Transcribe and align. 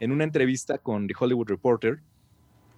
en 0.00 0.12
una 0.12 0.24
entrevista 0.24 0.78
con 0.78 1.06
The 1.06 1.14
Hollywood 1.18 1.48
Reporter, 1.48 2.00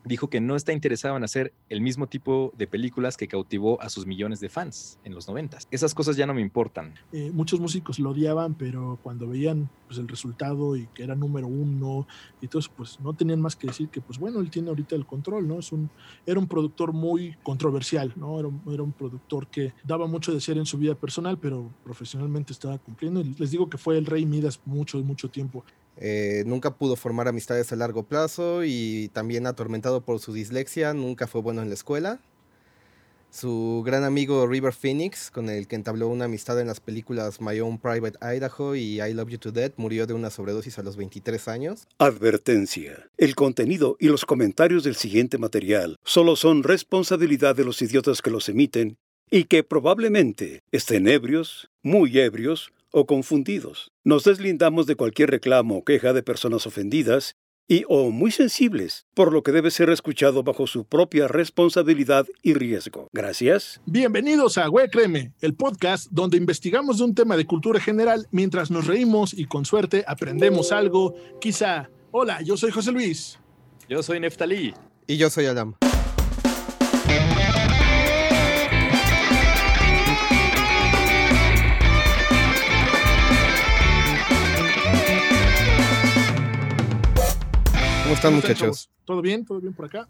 dijo 0.04 0.28
que 0.28 0.40
no 0.40 0.56
está 0.56 0.72
interesado 0.72 1.16
en 1.16 1.24
hacer 1.24 1.52
el 1.68 1.80
mismo 1.80 2.06
tipo 2.06 2.52
de 2.56 2.66
películas 2.66 3.16
que 3.16 3.28
cautivó 3.28 3.80
a 3.80 3.88
sus 3.88 4.06
millones 4.06 4.40
de 4.40 4.48
fans 4.48 4.98
en 5.04 5.14
los 5.14 5.28
noventas. 5.28 5.68
Esas 5.70 5.94
cosas 5.94 6.16
ya 6.16 6.26
no 6.26 6.34
me 6.34 6.40
importan. 6.40 6.94
Eh, 7.12 7.30
muchos 7.32 7.60
músicos 7.60 7.98
lo 7.98 8.10
odiaban, 8.10 8.54
pero 8.54 8.98
cuando 9.02 9.28
veían 9.28 9.70
pues, 9.86 9.98
el 9.98 10.08
resultado 10.08 10.76
y 10.76 10.86
que 10.88 11.04
era 11.04 11.14
número 11.14 11.46
uno 11.46 12.06
y 12.40 12.48
todo 12.48 12.60
eso, 12.60 12.70
pues 12.76 12.98
no 13.00 13.12
tenían 13.14 13.40
más 13.40 13.54
que 13.54 13.68
decir 13.68 13.88
que, 13.88 14.00
pues 14.00 14.18
bueno, 14.18 14.40
él 14.40 14.50
tiene 14.50 14.70
ahorita 14.70 14.96
el 14.96 15.06
control, 15.06 15.46
¿no? 15.46 15.58
Es 15.58 15.70
un, 15.72 15.90
era 16.26 16.38
un 16.38 16.48
productor 16.48 16.92
muy 16.92 17.36
controversial, 17.42 18.12
¿no? 18.16 18.38
Era, 18.38 18.82
un 18.82 18.92
productor 18.92 19.46
que 19.46 19.72
daba 19.84 20.06
mucho 20.06 20.32
de 20.32 20.40
ser 20.40 20.58
en 20.58 20.66
su 20.66 20.78
vida 20.78 20.94
personal, 20.94 21.38
pero 21.38 21.70
profesionalmente 21.84 22.52
estaba 22.52 22.78
cumpliendo. 22.78 23.20
Y 23.20 23.34
les 23.38 23.50
digo 23.50 23.70
que 23.70 23.78
fue 23.78 23.96
el 23.98 24.06
rey 24.06 24.26
Midas 24.26 24.60
mucho, 24.64 24.98
mucho 24.98 25.30
tiempo. 25.30 25.64
Eh, 25.96 26.44
nunca 26.46 26.74
pudo 26.76 26.96
formar 26.96 27.28
amistades 27.28 27.72
a 27.72 27.76
largo 27.76 28.04
plazo 28.04 28.64
y 28.64 29.10
también 29.12 29.46
atormentado 29.46 30.00
por 30.00 30.20
su 30.20 30.32
dislexia, 30.32 30.94
nunca 30.94 31.26
fue 31.26 31.42
bueno 31.42 31.62
en 31.62 31.68
la 31.68 31.74
escuela. 31.74 32.20
Su 33.32 33.82
gran 33.86 34.04
amigo 34.04 34.46
River 34.46 34.74
Phoenix, 34.74 35.30
con 35.30 35.48
el 35.48 35.66
que 35.66 35.74
entabló 35.74 36.08
una 36.08 36.26
amistad 36.26 36.60
en 36.60 36.66
las 36.66 36.80
películas 36.80 37.40
My 37.40 37.58
Own 37.60 37.78
Private 37.78 38.18
Idaho 38.20 38.76
y 38.76 39.00
I 39.00 39.14
Love 39.14 39.30
You 39.30 39.38
to 39.38 39.52
Death, 39.52 39.72
murió 39.78 40.06
de 40.06 40.12
una 40.12 40.28
sobredosis 40.28 40.78
a 40.78 40.82
los 40.82 40.96
23 40.96 41.48
años. 41.48 41.88
Advertencia. 41.96 43.08
El 43.16 43.34
contenido 43.34 43.96
y 43.98 44.08
los 44.08 44.26
comentarios 44.26 44.84
del 44.84 44.96
siguiente 44.96 45.38
material 45.38 45.96
solo 46.04 46.36
son 46.36 46.62
responsabilidad 46.62 47.56
de 47.56 47.64
los 47.64 47.80
idiotas 47.80 48.20
que 48.20 48.30
los 48.30 48.50
emiten 48.50 48.98
y 49.30 49.44
que 49.44 49.64
probablemente 49.64 50.60
estén 50.70 51.08
ebrios, 51.08 51.70
muy 51.82 52.18
ebrios 52.18 52.70
o 52.92 53.06
confundidos. 53.06 53.90
Nos 54.04 54.24
deslindamos 54.24 54.86
de 54.86 54.94
cualquier 54.94 55.30
reclamo 55.30 55.78
o 55.78 55.84
queja 55.84 56.12
de 56.12 56.22
personas 56.22 56.66
ofendidas 56.66 57.34
y 57.68 57.84
o 57.88 58.10
muy 58.10 58.30
sensibles, 58.30 59.06
por 59.14 59.32
lo 59.32 59.42
que 59.42 59.52
debe 59.52 59.70
ser 59.70 59.88
escuchado 59.90 60.42
bajo 60.42 60.66
su 60.66 60.84
propia 60.84 61.28
responsabilidad 61.28 62.26
y 62.42 62.54
riesgo. 62.54 63.08
Gracias. 63.12 63.80
Bienvenidos 63.86 64.58
a 64.58 64.66
Güey 64.66 64.90
Créeme, 64.90 65.32
el 65.40 65.54
podcast 65.54 66.08
donde 66.10 66.36
investigamos 66.36 66.98
de 66.98 67.04
un 67.04 67.14
tema 67.14 67.36
de 67.36 67.46
cultura 67.46 67.80
general 67.80 68.28
mientras 68.30 68.70
nos 68.70 68.86
reímos 68.86 69.32
y 69.32 69.46
con 69.46 69.64
suerte 69.64 70.04
aprendemos 70.06 70.72
algo, 70.72 71.14
quizá. 71.40 71.88
Hola, 72.10 72.42
yo 72.42 72.56
soy 72.56 72.70
José 72.70 72.92
Luis. 72.92 73.38
Yo 73.88 74.02
soy 74.02 74.20
Neftalí. 74.20 74.74
Y 75.06 75.16
yo 75.16 75.30
soy 75.30 75.46
Adam. 75.46 75.74
¿Cómo 88.12 88.16
están, 88.18 88.34
muchachos? 88.34 88.90
¿Todo 89.06 89.22
bien? 89.22 89.42
¿Todo 89.42 89.58
bien 89.58 89.72
por 89.72 89.86
acá? 89.86 90.06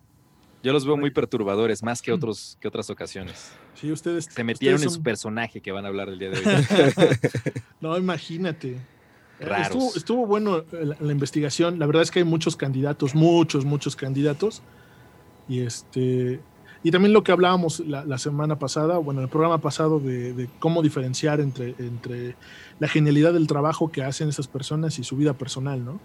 Yo 0.61 0.73
los 0.73 0.85
veo 0.85 0.97
muy 0.97 1.13
perturbadores, 1.13 1.85
más 1.85 2.03
que, 2.03 2.11
otros, 2.11 2.59
que 2.61 2.67
otras 2.67 2.91
ocasiones. 2.91 3.53
Sí, 3.75 3.93
ustedes. 3.93 4.25
Se 4.25 4.43
metieron 4.43 4.83
en 4.83 4.91
su 4.91 5.05
personaje 5.05 5.61
que 5.61 5.71
van 5.71 5.85
a 5.85 5.89
hablar 5.89 6.09
el 6.09 6.19
día 6.19 6.31
de 6.31 6.39
hoy. 6.39 7.23
no, 7.81 7.97
imagínate. 7.97 8.81
Estuvo, 9.39 9.93
estuvo, 9.95 10.27
bueno 10.27 10.65
la, 10.73 10.97
la, 10.99 11.13
investigación. 11.13 11.79
La 11.79 11.87
verdad 11.87 12.03
es 12.03 12.11
que 12.11 12.19
hay 12.19 12.25
muchos 12.25 12.57
candidatos, 12.57 13.15
muchos, 13.15 13.65
muchos 13.65 13.95
candidatos. 13.95 14.63
Y 15.49 15.61
este. 15.61 16.41
Y 16.83 16.91
también 16.91 17.13
lo 17.13 17.23
que 17.23 17.31
hablábamos 17.31 17.79
la, 17.79 18.05
la 18.05 18.19
semana 18.19 18.59
pasada, 18.59 18.99
bueno, 18.99 19.21
el 19.21 19.29
programa 19.29 19.59
pasado, 19.59 20.01
de, 20.01 20.33
de, 20.33 20.49
cómo 20.59 20.83
diferenciar 20.83 21.39
entre, 21.39 21.77
entre 21.79 22.35
la 22.81 22.89
genialidad 22.89 23.33
del 23.33 23.47
trabajo 23.47 23.93
que 23.93 24.03
hacen 24.03 24.29
esas 24.29 24.49
personas 24.49 24.99
y 24.99 25.05
su 25.05 25.17
vida 25.17 25.35
personal, 25.35 25.85
¿no? 25.85 26.01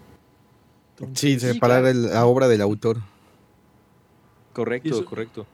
Entonces, 1.00 1.20
sí, 1.20 1.40
separar 1.40 1.86
sí, 1.86 1.94
claro. 1.94 2.14
la 2.14 2.26
obra 2.26 2.48
del 2.48 2.62
autor. 2.62 2.98
Correcto, 4.54 4.90
eso, 4.90 5.06
correcto. 5.06 5.46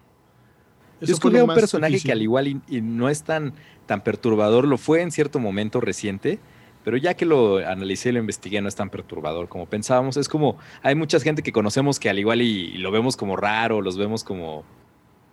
Yo 1.01 1.13
escogí 1.13 1.35
un 1.35 1.53
personaje 1.53 1.91
difícil. 1.91 2.07
que 2.07 2.11
al 2.13 2.21
igual 2.21 2.47
y, 2.47 2.61
y, 2.69 2.81
no 2.81 3.09
es 3.09 3.23
tan, 3.23 3.53
tan 3.85 4.01
perturbador, 4.03 4.65
lo 4.65 4.77
fue 4.77 5.01
en 5.01 5.11
cierto 5.11 5.39
momento 5.39 5.81
reciente, 5.81 6.39
pero 6.85 6.95
ya 6.95 7.13
que 7.13 7.25
lo 7.25 7.57
analicé 7.57 8.09
y 8.09 8.11
lo 8.13 8.19
investigué 8.19 8.61
no 8.61 8.69
es 8.69 8.75
tan 8.75 8.89
perturbador 8.89 9.49
como 9.49 9.65
pensábamos. 9.65 10.15
Es 10.15 10.29
como, 10.29 10.57
hay 10.81 10.95
mucha 10.95 11.19
gente 11.19 11.43
que 11.43 11.51
conocemos 11.51 11.99
que 11.99 12.09
al 12.09 12.19
igual 12.19 12.41
y, 12.41 12.45
y 12.45 12.77
lo 12.77 12.91
vemos 12.91 13.17
como 13.17 13.35
raro, 13.35 13.81
los 13.81 13.97
vemos 13.97 14.23
como, 14.23 14.63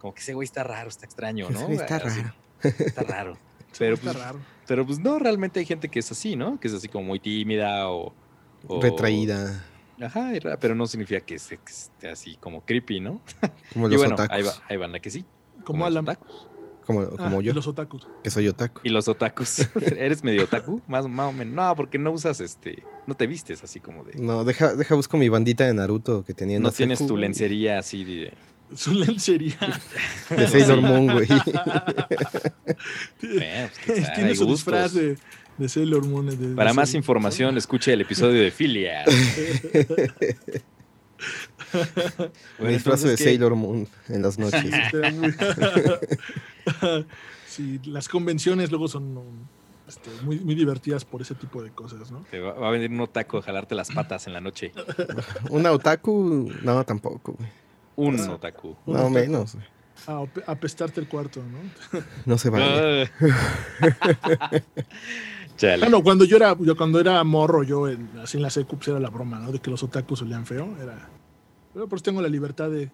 como 0.01 0.15
que 0.15 0.21
ese 0.21 0.35
güey 0.35 0.47
está 0.47 0.65
raro, 0.65 0.89
está 0.89 1.05
extraño, 1.05 1.49
¿no? 1.51 1.69
Está 1.69 1.97
así, 1.97 2.21
raro. 2.21 2.35
Está 2.63 3.03
raro. 3.03 3.39
Pero, 3.79 3.95
está 3.95 4.13
pues, 4.13 4.25
raro. 4.25 4.41
pero 4.67 4.85
pues 4.85 4.99
no, 4.99 5.21
realmente 5.21 5.61
hay 5.61 5.65
gente 5.65 5.89
que 5.89 6.01
es 6.01 6.11
así, 6.11 6.35
¿no? 6.35 6.59
Que 6.59 6.67
es 6.67 6.75
así 6.75 6.89
como 6.89 7.05
muy 7.05 7.21
tímida 7.21 7.89
o... 7.89 8.13
o 8.67 8.83
Retraída. 8.83 9.65
Ajá, 10.01 10.33
pero 10.61 10.75
no 10.75 10.87
significa 10.87 11.21
que 11.21 11.35
esté, 11.35 11.59
así 12.11 12.37
como 12.37 12.65
creepy, 12.65 13.01
¿no? 13.01 13.21
Como 13.73 13.89
y 13.89 13.93
los 13.93 14.01
bueno, 14.01 14.15
otakus. 14.15 14.37
ahí, 14.37 14.43
va, 14.43 14.53
ahí 14.69 14.77
van 14.77 14.95
a 14.95 15.01
que 15.01 15.11
sí. 15.11 15.25
Como 15.65 15.85
Alan. 15.85 16.07
Como, 16.87 17.09
como 17.11 17.39
ah, 17.39 17.43
yo. 17.43 17.53
Y 17.53 17.55
los 17.55 17.67
otakus. 17.67 18.09
Que 18.23 18.31
soy 18.31 18.49
otaku. 18.49 18.81
Y 18.83 18.89
los 18.89 19.07
otakus. 19.07 19.69
¿Eres 19.97 20.25
medio 20.25 20.45
otaku? 20.45 20.81
Más, 20.89 21.07
más 21.07 21.29
o 21.29 21.33
menos. 21.33 21.55
No, 21.55 21.77
porque 21.77 21.99
no 21.99 22.11
usas 22.11 22.41
este. 22.41 22.83
No 23.07 23.15
te 23.15 23.27
vistes 23.27 23.63
así 23.63 23.79
como 23.81 24.05
de. 24.05 24.19
No, 24.19 24.45
deja, 24.45 24.75
deja 24.75 24.95
busco 24.95 25.17
mi 25.17 25.29
bandita 25.29 25.67
de 25.67 25.75
Naruto 25.75 26.25
que 26.25 26.35
tenía 26.35 26.57
en 26.57 26.63
No 26.63 26.73
tienes 26.73 27.07
tu 27.07 27.17
lencería 27.17 27.79
así 27.79 28.05
de. 28.05 28.33
Su 28.75 28.95
lencería. 28.95 29.59
De 30.31 30.47
Sailor 30.47 30.81
Moon, 30.81 31.13
güey. 31.13 31.27
Bueno, 33.21 33.69
pues, 33.85 34.15
Tiene 34.15 34.35
su 34.37 34.47
disfraz 34.47 34.95
de, 34.95 35.19
de 35.61 35.69
Sailor 35.69 36.05
Moon. 36.07 36.27
De, 36.27 36.37
de 36.37 36.57
Para 36.57 36.73
más 36.73 36.89
Sailor 36.89 37.01
información, 37.03 37.57
escuche 37.57 37.93
el 37.93 38.01
episodio 38.01 38.43
de 38.43 38.51
Filia. 38.51 39.05
Me 42.59 42.71
disfrazo 42.71 43.09
de 43.09 43.17
¿qué? 43.17 43.25
Sailor 43.25 43.55
Moon 43.55 43.87
en 44.09 44.23
las 44.23 44.39
noches. 44.39 44.65
Sí, 47.47 47.81
las 47.85 48.09
convenciones 48.09 48.71
luego 48.71 48.87
son 48.87 49.19
este, 49.89 50.09
muy, 50.23 50.39
muy 50.39 50.55
divertidas 50.55 51.05
por 51.05 51.21
ese 51.21 51.35
tipo 51.35 51.61
de 51.65 51.71
cosas, 51.73 52.13
¿no? 52.13 52.21
Te 52.31 52.39
va, 52.39 52.53
va 52.53 52.69
a 52.69 52.71
venir 52.71 52.89
un 52.93 53.01
otaku 53.01 53.39
a 53.39 53.43
jalarte 53.43 53.75
las 53.75 53.91
patas 53.91 54.29
en 54.29 54.35
la 54.35 54.41
noche. 54.41 54.71
Una 55.51 55.73
otaku, 55.73 56.49
no, 56.63 56.85
tampoco, 56.85 57.33
güey. 57.33 57.49
Un 57.97 58.21
Ah. 58.21 58.35
otaku. 58.35 58.77
Un 58.87 58.95
No, 58.95 59.01
otaku. 59.01 59.11
menos. 59.11 59.57
güey. 59.57 59.67
A 60.07 60.25
apestarte 60.53 61.01
el 61.01 61.09
cuarto, 61.09 61.43
¿no? 61.43 62.01
No 62.25 62.39
se 62.39 62.51
vale. 62.51 63.11
Chale. 65.61 65.79
Bueno, 65.81 66.03
cuando 66.03 66.25
yo 66.25 66.37
era, 66.37 66.57
yo 66.59 66.75
cuando 66.75 66.99
era 66.99 67.23
morro, 67.23 67.63
yo 67.63 67.87
en, 67.87 68.09
así 68.23 68.39
en 68.39 68.43
la 68.43 68.49
secu, 68.51 68.77
pues 68.77 68.89
era 68.89 68.99
la 68.99 69.11
broma, 69.11 69.39
¿no? 69.39 69.53
De 69.53 69.59
que 69.59 69.71
los 69.71 69.83
otakus 69.83 70.23
olían 70.23 70.47
feo. 70.47 70.75
Era. 70.81 71.07
Pero 71.75 71.87
pues 71.87 72.03
tengo 72.03 72.23
la 72.23 72.29
libertad 72.29 72.71
de, 72.71 72.91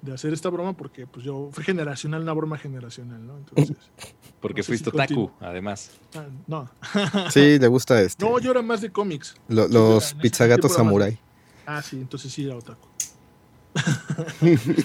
de 0.00 0.12
hacer 0.14 0.32
esta 0.32 0.48
broma 0.48 0.72
porque 0.72 1.06
pues 1.06 1.22
yo 1.24 1.50
fui 1.52 1.62
generacional, 1.64 2.22
una 2.22 2.32
broma 2.32 2.56
generacional, 2.56 3.26
¿no? 3.26 3.36
Entonces. 3.36 3.76
Porque 4.40 4.62
no 4.62 4.64
fuiste 4.64 4.90
si 4.90 4.96
otaku, 4.96 5.30
además. 5.38 5.90
ah, 6.16 6.24
no. 6.48 6.68
Sí, 7.30 7.58
le 7.60 7.68
gusta 7.68 8.00
este. 8.00 8.24
No, 8.24 8.38
yo 8.40 8.50
era 8.52 8.62
más 8.62 8.80
de 8.80 8.90
cómics. 8.90 9.36
lo- 9.48 9.68
los 9.68 10.14
pizzagatos 10.14 10.72
samurai. 10.72 11.16
Ah, 11.66 11.80
sí, 11.82 11.96
entonces 11.98 12.32
sí 12.32 12.46
era 12.46 12.56
otaku. 12.56 12.88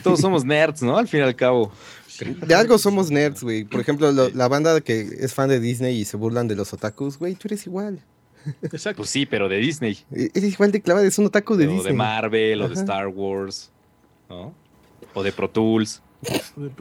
Todos 0.03 0.19
somos 0.21 0.45
nerds, 0.45 0.81
¿no? 0.83 0.97
Al 0.97 1.07
fin 1.07 1.21
y 1.21 1.23
al 1.23 1.35
cabo. 1.35 1.71
De 2.19 2.55
algo 2.55 2.77
somos 2.77 3.11
nerds, 3.11 3.43
güey. 3.43 3.63
Por 3.65 3.79
ejemplo, 3.81 4.11
lo- 4.11 4.29
la 4.29 4.47
banda 4.47 4.79
que 4.81 5.01
es 5.19 5.33
fan 5.33 5.49
de 5.49 5.59
Disney 5.59 5.97
y 5.99 6.05
se 6.05 6.17
burlan 6.17 6.47
de 6.47 6.55
los 6.55 6.73
otakus, 6.73 7.17
güey, 7.19 7.35
tú 7.35 7.47
eres 7.47 7.65
igual. 7.67 7.99
Exacto. 8.61 8.97
Pues 8.97 9.09
sí, 9.09 9.25
pero 9.25 9.49
de 9.49 9.57
Disney. 9.57 9.97
E- 10.11 10.31
Eres 10.33 10.53
igual 10.53 10.71
de 10.71 10.81
clavada, 10.81 11.05
es 11.05 11.17
un 11.19 11.25
otaku 11.25 11.55
de 11.55 11.67
o 11.67 11.71
Disney. 11.71 11.91
de 11.91 11.97
Marvel, 11.97 12.61
o 12.61 12.69
de. 12.69 12.75
Star 12.75 13.07
Wars, 13.07 13.71
¿no? 14.29 14.53
O 15.13 15.21
de 15.23 15.31
Pro 15.31 15.49
Tools, 15.49 16.01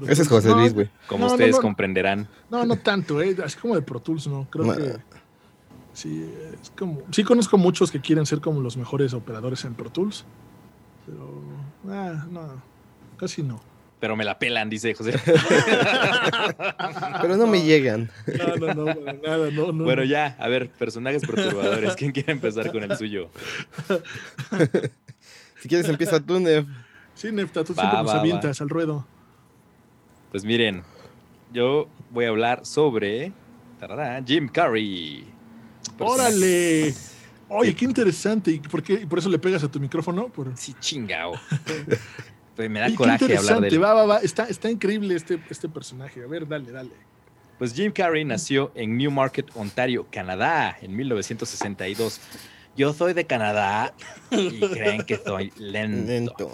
Ese 0.08 0.22
es. 0.22 0.28
José 0.28 0.50
Luis, 0.50 0.72
güey. 0.74 0.88
como 1.08 1.26
No, 1.26 1.32
ustedes 1.32 1.56
no. 1.56 1.62
comprenderán. 1.62 2.28
No, 2.50 2.64
no 2.64 2.76
tanto, 2.76 3.20
¿eh? 3.20 3.36
Así 3.44 3.58
como 3.58 3.74
de 3.74 3.82
Pro 3.82 4.00
Tools, 4.00 4.26
no. 4.28 4.47
Creo 4.50 4.64
No. 4.66 4.74
que. 4.76 4.97
Sí, 5.92 6.30
es 6.62 6.70
como. 6.78 7.03
Sí, 7.10 7.24
conozco 7.24 7.58
muchos 7.58 7.91
que 7.91 8.00
quieren 8.00 8.26
ser 8.26 8.41
como 8.41 8.60
los 8.60 8.76
mejores 8.76 9.12
operadores 9.14 9.64
en 9.64 9.74
Pro 9.74 9.91
Tools. 9.91 10.24
Pero. 11.06 11.42
Ah, 11.89 12.27
no. 12.30 12.62
Casi 13.16 13.42
no. 13.42 13.60
Pero 13.98 14.15
me 14.15 14.25
la 14.25 14.39
pelan, 14.39 14.69
dice 14.69 14.93
José. 14.95 15.15
Pero 17.22 17.37
no 17.37 17.47
me 17.47 17.63
llegan. 17.63 18.10
No, 18.27 18.57
no, 18.57 18.75
no, 18.75 18.95
para 18.95 19.13
nada, 19.15 19.51
no, 19.51 19.72
no. 19.72 19.84
bueno, 19.84 20.03
no. 20.03 20.04
ya, 20.04 20.37
a 20.39 20.48
ver, 20.48 20.69
personajes 20.69 21.22
perturbadores. 21.27 21.97
¿Quién 21.97 22.13
quiere 22.13 22.33
empezar 22.33 22.71
con 22.72 22.83
el 22.83 22.97
suyo? 22.97 23.31
Si 25.59 25.69
quieres, 25.69 25.89
empieza 25.89 26.21
tú, 26.21 26.39
Nev. 26.39 26.66
Sí, 27.15 27.33
Nefta, 27.33 27.65
tú 27.65 27.75
Va, 27.75 27.83
siempre 27.83 28.03
nos 28.03 28.15
va. 28.15 28.21
avientas 28.21 28.60
al 28.60 28.69
ruedo. 28.69 29.07
Pues 30.31 30.45
miren, 30.45 30.83
yo 31.53 31.89
voy 32.10 32.27
a 32.27 32.28
hablar 32.28 32.66
sobre 32.66 33.33
tarará, 33.81 34.22
Jim 34.25 34.49
Carrey. 34.49 35.27
¡Órale! 35.99 36.95
Oye, 37.49 37.75
qué 37.75 37.84
interesante. 37.84 38.51
¿Y 38.51 38.59
por, 38.60 38.83
qué? 38.83 38.95
¿Y 38.95 39.07
por 39.07 39.19
eso 39.19 39.28
le 39.28 39.39
pegas 39.39 39.65
a 39.65 39.71
tu 39.71 39.81
micrófono? 39.81 40.28
Por... 40.28 40.57
Sí, 40.57 40.75
chingao. 40.78 41.34
Pues 42.56 42.70
me 42.70 42.80
da 42.80 42.86
Oye, 42.86 42.94
qué 42.94 42.97
coraje 42.97 43.24
hablar 43.24 43.60
de 43.60 43.68
interesante. 43.68 43.68
él. 43.68 43.84
Va, 43.84 43.92
va, 43.92 44.06
va. 44.06 44.18
Está, 44.18 44.44
está 44.44 44.70
increíble 44.70 45.14
este, 45.14 45.38
este 45.50 45.68
personaje. 45.68 46.22
A 46.22 46.26
ver, 46.26 46.48
dale, 46.48 46.72
dale. 46.72 46.91
Pues 47.58 47.74
Jim 47.74 47.92
Carrey 47.92 48.24
nació 48.24 48.72
en 48.74 48.97
Newmarket, 48.97 49.47
Ontario, 49.54 50.06
Canadá, 50.10 50.76
en 50.80 50.94
1962. 50.94 52.20
yo 52.76 52.92
soy 52.92 53.14
de 53.14 53.26
Canadá 53.26 53.94
y 54.30 54.60
creen 54.72 55.03
que 55.04 55.16
soy 55.16 55.53
lento. 55.56 56.50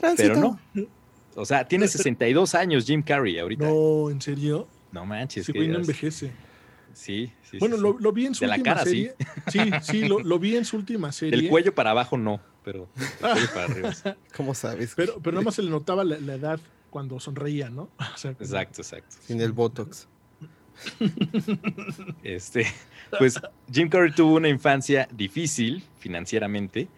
Pero 0.16 0.36
no. 0.36 0.60
O 1.34 1.44
sea, 1.44 1.66
tiene 1.66 1.88
62 1.88 2.54
años 2.54 2.84
Jim 2.84 3.02
Carrey 3.02 3.38
ahorita. 3.38 3.64
No, 3.66 4.10
¿en 4.10 4.20
serio? 4.20 4.68
No 4.90 5.06
manches. 5.06 5.46
Sí, 5.46 5.52
no 5.52 5.78
envejece. 5.78 6.30
Sí, 6.92 7.32
sí. 7.50 7.58
Bueno, 7.58 7.76
lo, 7.78 7.98
lo, 7.98 8.12
vi 8.12 8.26
en 8.26 8.34
su 8.34 8.44
última 8.44 8.84
serie. 8.84 9.14
Sí, 9.50 9.58
sí, 9.58 9.70
sí 9.82 10.08
lo, 10.08 10.38
vi 10.38 10.56
en 10.56 10.64
su 10.64 10.76
última 10.76 11.10
serie. 11.10 11.38
El 11.38 11.48
cuello 11.48 11.74
para 11.74 11.90
abajo 11.90 12.18
no, 12.18 12.40
pero 12.64 12.88
para 13.52 13.64
arriba. 13.64 13.92
¿Cómo 14.36 14.54
sabes? 14.54 14.92
Pero, 14.96 15.18
pero 15.20 15.32
nada 15.34 15.44
más 15.44 15.54
se 15.54 15.62
le 15.62 15.70
notaba 15.70 16.04
la, 16.04 16.16
edad 16.16 16.60
cuando 16.90 17.18
sonreía, 17.20 17.70
¿no? 17.70 17.88
exacto, 18.24 18.82
exacto. 18.82 19.16
Sin 19.26 19.40
el 19.40 19.52
Botox. 19.52 20.08
Este, 22.22 22.66
pues 23.18 23.40
Jim 23.70 23.88
Carrey 23.88 24.12
tuvo 24.12 24.36
una 24.36 24.48
infancia 24.48 25.08
difícil 25.12 25.84
financieramente. 25.98 26.88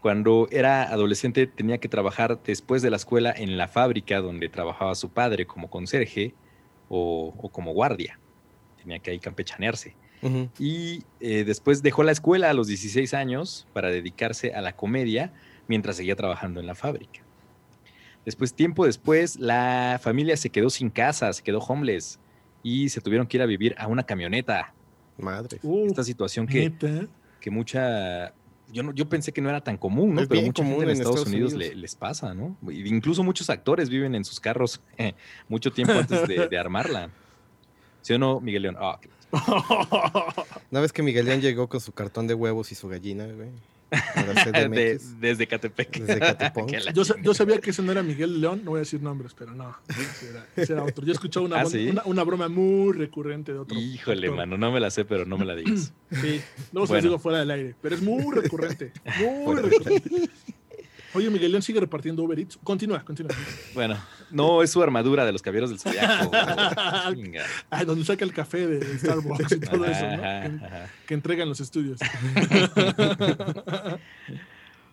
Cuando 0.00 0.48
era 0.50 0.84
adolescente 0.84 1.46
tenía 1.46 1.78
que 1.78 1.88
trabajar 1.88 2.40
después 2.42 2.82
de 2.82 2.90
la 2.90 2.96
escuela 2.96 3.32
en 3.36 3.58
la 3.58 3.68
fábrica 3.68 4.20
donde 4.20 4.48
trabajaba 4.48 4.94
su 4.94 5.10
padre 5.10 5.46
como 5.46 5.68
conserje 5.68 6.34
o, 6.88 7.50
como 7.52 7.72
guardia. 7.72 8.18
Tenía 8.80 9.00
que 9.00 9.10
ahí 9.10 9.18
campechanearse. 9.18 9.94
Y 10.58 11.04
eh, 11.20 11.44
después 11.44 11.82
dejó 11.82 12.02
la 12.02 12.12
escuela 12.12 12.50
a 12.50 12.54
los 12.54 12.66
16 12.66 13.14
años 13.14 13.66
para 13.72 13.90
dedicarse 13.90 14.52
a 14.54 14.60
la 14.60 14.74
comedia 14.74 15.32
mientras 15.68 15.96
seguía 15.96 16.16
trabajando 16.16 16.60
en 16.60 16.66
la 16.66 16.74
fábrica. 16.74 17.20
Después, 18.24 18.52
tiempo 18.52 18.84
después, 18.84 19.36
la 19.38 19.98
familia 20.02 20.36
se 20.36 20.50
quedó 20.50 20.70
sin 20.70 20.90
casa, 20.90 21.32
se 21.32 21.42
quedó 21.42 21.60
homeless 21.60 22.18
y 22.62 22.88
se 22.88 23.00
tuvieron 23.00 23.26
que 23.26 23.36
ir 23.36 23.42
a 23.42 23.46
vivir 23.46 23.74
a 23.78 23.86
una 23.86 24.02
camioneta. 24.02 24.74
Madre. 25.16 25.60
Esta 25.86 26.04
situación 26.04 26.46
que, 26.46 26.72
que 27.40 27.50
mucha... 27.50 28.34
Yo, 28.70 28.82
no, 28.82 28.92
yo 28.92 29.08
pensé 29.08 29.32
que 29.32 29.40
no 29.40 29.48
era 29.48 29.62
tan 29.62 29.78
común, 29.78 30.14
¿no? 30.14 30.28
Pero 30.28 30.42
mucha 30.42 30.62
gente 30.62 30.82
en, 30.82 30.90
Estados, 30.90 31.26
Unidos, 31.26 31.54
les 31.54 31.94
pasa, 31.94 32.34
¿no? 32.34 32.54
Incluso 32.70 33.22
muchos 33.22 33.48
actores 33.48 33.88
viven 33.88 34.14
en 34.14 34.26
sus 34.26 34.40
carros 34.40 34.82
mucho 35.48 35.72
tiempo 35.72 35.94
antes 35.94 36.28
de, 36.28 36.58
armarla. 36.58 37.10
¿Sí 38.02 38.12
o 38.12 38.18
no, 38.18 38.40
Miguel 38.40 38.62
León? 38.62 38.76
Ah, 38.78 38.98
Una 40.70 40.80
vez 40.80 40.92
que 40.92 41.02
Miguel 41.02 41.26
León 41.26 41.40
llegó 41.40 41.68
con 41.68 41.80
su 41.80 41.92
cartón 41.92 42.26
de 42.26 42.34
huevos 42.34 42.72
y 42.72 42.74
su 42.74 42.88
gallina, 42.88 43.26
güey 43.26 43.50
desde 45.20 45.46
Catepec. 45.46 46.92
yo, 47.22 47.34
sabía 47.34 47.58
que 47.58 47.70
ese 47.70 47.82
no 47.82 47.92
era 47.92 48.02
Miguel 48.02 48.40
León, 48.40 48.62
no 48.64 48.72
voy 48.72 48.78
a 48.78 48.80
decir 48.80 49.02
nombres, 49.02 49.34
pero 49.38 49.54
no, 49.54 49.76
ese 50.56 50.72
era, 50.72 50.84
otro. 50.84 51.04
Yo 51.04 51.12
escuché 51.12 51.40
una, 51.40 51.62
¿Ah, 51.62 52.02
una, 52.04 52.22
broma 52.22 52.48
muy 52.48 52.92
recurrente 52.92 53.52
de 53.52 53.58
otro. 53.58 53.78
Híjole, 53.78 54.30
mano, 54.30 54.58
no 54.58 54.70
me 54.70 54.80
la 54.80 54.90
sé, 54.90 55.04
pero 55.04 55.24
no 55.24 55.38
me 55.38 55.44
la 55.44 55.54
digas. 55.54 55.92
Sí, 56.10 56.40
luego 56.72 56.86
se 56.86 56.94
lo 56.94 57.00
digo 57.00 57.18
fuera 57.18 57.38
del 57.38 57.50
aire, 57.50 57.74
pero 57.80 57.94
es 57.94 58.02
muy 58.02 58.34
recurrente, 58.34 58.92
muy 59.18 59.56
recurrente. 59.56 60.30
Oye, 61.14 61.30
Miguel 61.30 61.52
León 61.52 61.62
sigue 61.62 61.80
repartiendo 61.80 62.22
Uber 62.22 62.38
Eats. 62.38 62.58
Continúa, 62.62 63.04
continúa. 63.04 63.32
Bueno, 63.74 63.96
no 64.30 64.62
es 64.62 64.70
su 64.70 64.82
armadura 64.82 65.24
de 65.24 65.32
los 65.32 65.42
caballeros 65.42 65.70
del 65.70 65.78
zodiaco. 65.78 66.30
ah, 66.32 67.12
donde 67.86 68.04
saca 68.04 68.24
el 68.24 68.32
café 68.32 68.66
de 68.66 68.98
Starbucks 68.98 69.52
y 69.52 69.60
todo 69.60 69.84
eso, 69.84 70.06
¿no? 70.06 70.68
Que, 71.06 71.14
entregan 71.14 71.48
los 71.48 71.60
estudios. 71.60 72.00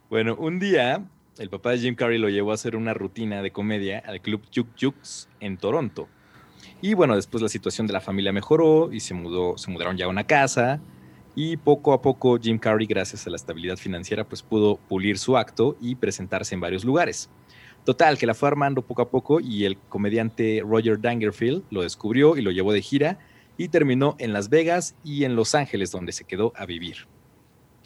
bueno, 0.10 0.36
un 0.36 0.60
día 0.60 1.04
el 1.38 1.50
papá 1.50 1.72
de 1.72 1.80
Jim 1.80 1.96
Carrey 1.96 2.18
lo 2.18 2.30
llevó 2.30 2.52
a 2.52 2.56
hacer 2.56 2.76
una 2.76 2.94
rutina 2.94 3.42
de 3.42 3.52
comedia 3.52 4.00
al 4.06 4.22
club 4.22 4.42
Juk 4.54 4.68
Juks 4.80 5.28
en 5.40 5.58
Toronto. 5.58 6.08
Y 6.82 6.94
bueno, 6.94 7.16
después 7.16 7.42
la 7.42 7.50
situación 7.50 7.88
de 7.88 7.94
la 7.94 8.02
familia 8.02 8.32
mejoró 8.32 8.92
y 8.94 9.00
se 9.00 9.14
mudó, 9.14 9.58
se 9.58 9.72
mudaron 9.72 9.98
ya 9.98 10.06
a 10.06 10.10
una 10.10 10.26
casa 10.26 10.80
y 11.36 11.58
poco 11.58 11.94
a 11.94 12.02
poco 12.02 12.40
Jim 12.40 12.58
Carrey, 12.58 12.88
gracias 12.88 13.28
a 13.28 13.30
la 13.30 13.36
estabilidad 13.36 13.76
financiera, 13.76 14.24
pues 14.24 14.42
pudo 14.42 14.78
pulir 14.78 15.18
su 15.18 15.38
acto 15.38 15.76
y 15.82 15.96
presentarse 15.96 16.56
en 16.56 16.62
varios 16.62 16.86
lugares. 16.86 17.30
Total, 17.84 18.18
que 18.18 18.26
la 18.26 18.34
fue 18.34 18.48
armando 18.48 18.82
poco 18.82 19.02
a 19.04 19.10
poco 19.10 19.40
y 19.40 19.66
el 19.66 19.78
comediante 19.78 20.64
Roger 20.66 21.00
Dangerfield 21.00 21.64
lo 21.70 21.84
descubrió 21.84 22.38
y 22.38 22.42
lo 22.42 22.52
llevó 22.52 22.74
de 22.74 22.82
gira 22.82 23.20
y 23.58 23.68
terminó 23.68 24.16
en 24.18 24.34
Las 24.34 24.50
Vegas 24.50 24.96
y 25.04 25.24
en 25.24 25.36
Los 25.36 25.54
Ángeles, 25.54 25.92
donde 25.92 26.12
se 26.12 26.24
quedó 26.24 26.52
a 26.56 26.66
vivir. 26.66 27.08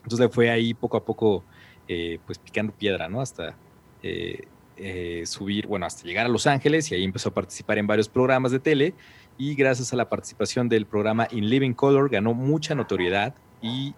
Entonces 0.04 0.30
fue 0.31 0.50
ahí 0.50 0.74
poco 0.74 0.98
a 0.98 1.04
poco, 1.04 1.44
eh, 1.88 2.19
pues 2.25 2.38
picando 2.38 2.72
piedra, 2.72 3.10
¿no? 3.10 3.19
Hasta 3.19 3.57
eh, 4.02 4.48
eh, 4.78 5.24
subir, 5.25 5.68
bueno, 5.68 5.86
hasta 5.86 6.04
llegar 6.04 6.25
a 6.25 6.30
Los 6.30 6.48
Ángeles 6.48 6.90
y 6.92 6.95
ahí 6.95 7.04
empezó 7.04 7.30
a 7.30 7.34
participar 7.34 7.78
en 7.78 7.88
varios 7.88 8.07
programas 8.07 8.52
de 8.52 8.60
tele 8.60 8.94
y 9.39 9.56
gracias 9.56 9.94
a 9.94 9.95
la 9.95 10.09
participación 10.09 10.68
del 10.68 10.86
programa 10.86 11.27
In 11.31 11.50
Living 11.50 11.71
Color 11.71 12.09
ganó 12.09 12.33
mucha 12.33 12.75
notoriedad 12.75 13.33
y 13.62 13.95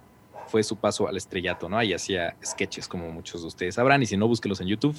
fue 0.48 0.62
su 0.64 0.76
paso 0.76 1.08
al 1.08 1.18
estrellato, 1.18 1.68
¿no? 1.68 1.80
Ahí 1.80 1.94
hacía 1.94 2.36
sketches 2.46 2.88
como 2.88 3.10
muchos 3.12 3.42
de 3.42 3.48
ustedes 3.48 3.76
sabrán 3.76 4.04
y 4.04 4.06
si 4.06 4.16
no, 4.18 4.28
búsquenlos 4.28 4.62
en 4.62 4.68
YouTube. 4.68 4.96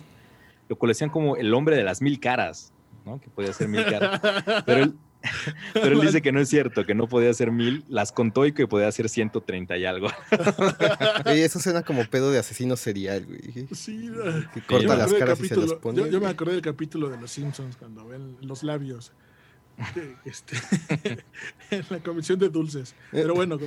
Lo 0.68 0.76
cual 0.76 0.88
decían 0.88 1.10
como 1.10 1.36
el 1.36 1.54
hombre 1.54 1.76
de 1.76 1.84
las 1.84 2.02
mil 2.02 2.18
caras, 2.18 2.72
¿no? 3.06 3.20
Que 3.20 3.30
podía 3.30 3.50
hacer 3.50 3.68
mil 3.68 3.84
caras. 3.84 4.20
Pero 4.66 4.82
él, 4.82 4.94
pero 5.74 5.92
él 5.92 6.00
dice 6.00 6.22
que 6.22 6.32
no 6.32 6.40
es 6.40 6.48
cierto, 6.48 6.84
que 6.84 6.94
no 6.96 7.06
podía 7.06 7.30
hacer 7.30 7.52
mil, 7.52 7.84
las 7.88 8.10
contó 8.10 8.44
y 8.44 8.52
que 8.52 8.66
podía 8.66 8.88
hacer 8.88 9.08
130 9.08 9.76
y 9.76 9.84
algo. 9.84 10.08
Oye, 11.26 11.44
eso 11.44 11.60
suena 11.60 11.82
como 11.82 12.04
pedo 12.06 12.32
de 12.32 12.40
asesino 12.40 12.76
serial, 12.76 13.26
güey. 13.26 13.68
Sí, 13.72 14.10
que 14.54 14.60
corta 14.62 14.96
las 14.96 15.14
caras 15.14 15.38
y 15.40 15.46
se 15.46 15.56
las 15.56 15.74
pone. 15.74 15.98
Yo, 15.98 16.06
yo, 16.08 16.20
me 16.20 16.26
acordé 16.26 16.54
del 16.54 16.62
capítulo 16.62 17.08
de 17.10 17.20
Los 17.20 17.30
Simpsons 17.30 17.76
cuando 17.76 18.08
ven 18.08 18.38
los 18.40 18.64
labios 18.64 19.12
este, 20.24 20.56
en 21.70 21.84
la 21.90 22.00
comisión 22.00 22.38
de 22.38 22.48
dulces. 22.48 22.94
Pero 23.10 23.34
bueno, 23.34 23.56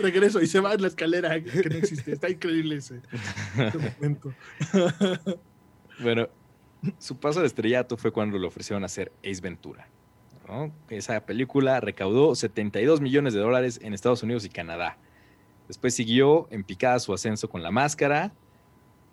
regreso 0.00 0.40
y 0.40 0.46
se 0.46 0.60
va 0.60 0.74
en 0.74 0.82
la 0.82 0.88
escalera 0.88 1.42
que 1.42 1.68
no 1.68 1.76
existe. 1.76 2.12
Está 2.12 2.28
increíble 2.28 2.76
ese, 2.76 3.00
momento. 4.00 4.34
bueno, 6.00 6.28
su 6.98 7.18
paso 7.18 7.40
de 7.40 7.46
estrellato 7.46 7.96
fue 7.96 8.12
cuando 8.12 8.38
le 8.38 8.46
ofrecieron 8.46 8.84
hacer 8.84 9.12
Ace 9.24 9.40
Ventura. 9.40 9.88
Esa 10.88 11.26
película 11.26 11.78
recaudó 11.80 12.34
72 12.34 13.02
millones 13.02 13.34
de 13.34 13.40
dólares 13.40 13.78
en 13.82 13.92
Estados 13.92 14.22
Unidos 14.22 14.46
y 14.46 14.48
Canadá. 14.48 14.96
Después 15.66 15.94
siguió 15.94 16.48
en 16.50 16.64
picada 16.64 16.98
su 17.00 17.12
ascenso 17.12 17.50
con 17.50 17.62
La 17.62 17.70
Máscara, 17.70 18.32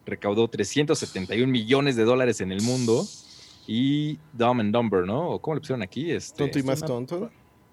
recaudó 0.06 0.48
371 0.48 1.52
millones 1.52 1.98
de 1.98 2.06
dólares 2.06 2.40
en 2.40 2.54
el 2.54 2.62
mundo 2.62 3.06
y 3.68 4.20
Dumb 4.34 4.62
and 4.62 4.74
Dumber, 4.74 5.06
¿no? 5.06 5.30
¿O 5.30 5.42
cómo 5.42 5.56
le 5.56 5.62
pusieron 5.62 5.82
aquí? 5.82 6.12
Este, 6.12 6.38
tonto 6.38 6.60
y 6.60 6.64
más 6.64 6.82
tonto. 6.82 7.32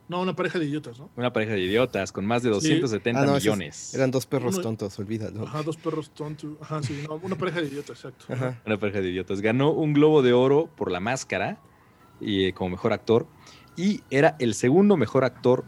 No, 0.09 0.21
una 0.21 0.35
pareja 0.35 0.59
de 0.59 0.67
idiotas, 0.67 0.99
¿no? 0.99 1.09
Una 1.17 1.33
pareja 1.33 1.53
de 1.53 1.61
idiotas 1.61 2.13
con 2.13 2.27
más 2.27 2.43
de 2.43 2.51
270 2.51 3.23
ah, 3.23 3.35
millones. 3.35 3.95
eran 3.95 4.11
dos 4.11 4.27
perros 4.27 4.61
tontos, 4.61 4.99
olvídalo. 4.99 5.45
Ajá, 5.45 5.63
dos 5.63 5.77
perros 5.77 6.11
tontos. 6.11 6.51
Ajá, 6.61 6.83
sí, 6.83 7.05
una 7.23 7.37
pareja 7.37 7.61
de 7.61 7.69
idiotas, 7.69 8.05
exacto. 8.05 8.27
Una 8.67 8.79
pareja 8.79 9.01
de 9.01 9.09
idiotas. 9.09 9.41
Ganó 9.41 9.71
un 9.71 9.93
Globo 9.95 10.23
de 10.23 10.33
Oro 10.33 10.69
por 10.77 10.91
La 10.91 11.01
Máscara 11.01 11.59
y, 12.21 12.45
eh, 12.45 12.53
como 12.53 12.71
mejor 12.71 12.93
actor 12.93 13.27
y 13.77 14.03
era 14.11 14.37
el 14.39 14.55
segundo 14.55 14.97
mejor 14.97 15.25
actor, 15.25 15.65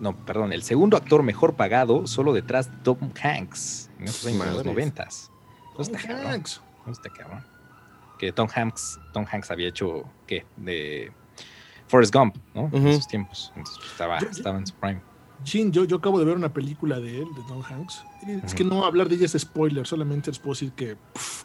no, 0.00 0.14
perdón, 0.26 0.52
el 0.52 0.62
segundo 0.62 0.96
actor 0.96 1.22
mejor 1.22 1.54
pagado 1.54 2.06
solo 2.06 2.34
detrás 2.34 2.70
de 2.70 2.76
Tom 2.82 2.98
Hanks 3.22 3.90
en 3.98 4.08
esos 4.08 4.26
años, 4.26 4.54
los 4.54 4.66
noventas. 4.66 5.30
Tom 5.76 5.86
Hanks. 5.94 6.60
Está 6.90 7.10
cabrón 7.10 7.57
que 8.18 8.32
Tom 8.32 8.48
Hanks, 8.54 8.98
Tom 9.12 9.24
Hanks 9.30 9.50
había 9.50 9.68
hecho, 9.68 10.04
¿qué? 10.26 10.44
De 10.56 11.12
Forrest 11.86 12.14
Gump, 12.14 12.36
¿no? 12.54 12.70
En 12.72 12.86
esos 12.86 13.08
tiempos. 13.08 13.52
Entonces 13.56 13.78
pues, 13.78 13.90
estaba, 13.92 14.18
estaba 14.18 14.58
en 14.58 14.66
su 14.66 14.74
prime. 14.74 15.00
Jin, 15.44 15.72
yo, 15.72 15.84
yo 15.84 15.96
acabo 15.96 16.18
de 16.18 16.24
ver 16.24 16.36
una 16.36 16.52
película 16.52 16.98
de 16.98 17.22
él, 17.22 17.28
de 17.34 17.42
Tom 17.46 17.62
Hanks. 17.62 18.04
Es 18.44 18.54
que 18.54 18.64
no 18.64 18.84
hablar 18.84 19.08
de 19.08 19.14
ella 19.14 19.26
es 19.26 19.36
spoiler, 19.38 19.86
solamente 19.86 20.30
les 20.30 20.38
puedo 20.38 20.54
decir 20.54 20.72
que 20.72 20.96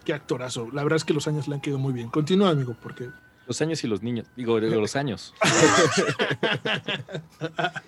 qué 0.03 0.13
actorazo. 0.13 0.69
La 0.71 0.83
verdad 0.83 0.97
es 0.97 1.05
que 1.05 1.13
los 1.13 1.27
años 1.27 1.47
le 1.47 1.55
han 1.55 1.61
quedado 1.61 1.79
muy 1.79 1.93
bien. 1.93 2.09
Continúa, 2.09 2.49
amigo, 2.49 2.75
porque. 2.81 3.09
Los 3.45 3.61
años 3.61 3.83
y 3.83 3.87
los 3.87 4.01
niños, 4.01 4.27
digo, 4.35 4.59
los 4.59 4.95
años. 4.95 5.33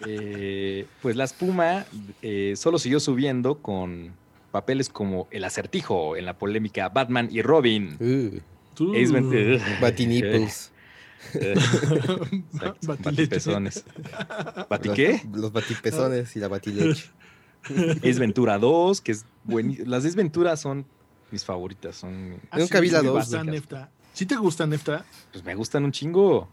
Eh, 0.08 0.86
pues 1.02 1.16
la 1.16 1.24
espuma 1.24 1.86
eh, 2.22 2.54
solo 2.56 2.78
siguió 2.78 3.00
subiendo 3.00 3.58
con 3.60 4.14
papeles 4.52 4.90
como 4.90 5.28
El 5.32 5.44
acertijo 5.44 6.16
en 6.16 6.26
la 6.26 6.38
polémica 6.38 6.90
Batman 6.90 7.30
y 7.32 7.42
Robin. 7.42 7.98
Uh. 8.00 8.40
Ace 8.94 9.12
Ventura. 9.12 9.80
Batinipples. 9.82 10.72
Batipezones. 12.82 13.84
¿Bati 14.70 14.90
qué? 14.90 15.22
Los, 15.34 15.52
batipezones 15.52 16.36
y 16.36 16.40
la 16.40 16.48
batileche. 16.48 17.10
Ace 17.98 18.20
Ventura 18.20 18.60
2, 18.60 19.02
que 19.02 19.12
es 19.12 19.26
buenísimo. 19.44 19.90
Las 19.90 20.06
Ace 20.06 20.16
Ventura 20.16 20.56
son 20.58 20.86
mis 21.32 21.44
favoritas. 21.44 21.96
Son... 21.96 22.40
Nunca 22.56 22.80
vi 22.80 22.90
la 22.90 23.02
2. 23.02 23.36
¿Sí 24.14 24.26
te 24.26 24.36
gustan, 24.36 24.70
Nefta? 24.70 25.06
Pues 25.32 25.44
me 25.44 25.56
gustan 25.56 25.84
un 25.84 25.92
chingo. 25.92 26.50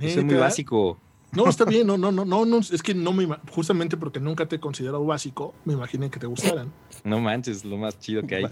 Es 0.00 0.22
muy 0.22 0.34
básico. 0.34 0.98
No, 1.34 1.48
está 1.48 1.64
bien, 1.64 1.86
no, 1.86 1.98
no, 1.98 2.12
no, 2.12 2.24
no, 2.24 2.58
es 2.58 2.82
que 2.82 2.94
no 2.94 3.12
me 3.12 3.26
justamente 3.50 3.96
porque 3.96 4.20
nunca 4.20 4.46
te 4.46 4.56
he 4.56 4.60
considerado 4.60 5.04
básico, 5.04 5.54
me 5.64 5.74
imaginé 5.74 6.10
que 6.10 6.18
te 6.18 6.26
gustaran. 6.26 6.72
No 7.02 7.20
manches, 7.20 7.64
lo 7.64 7.76
más 7.76 7.98
chido 7.98 8.26
que 8.26 8.36
hay. 8.36 8.46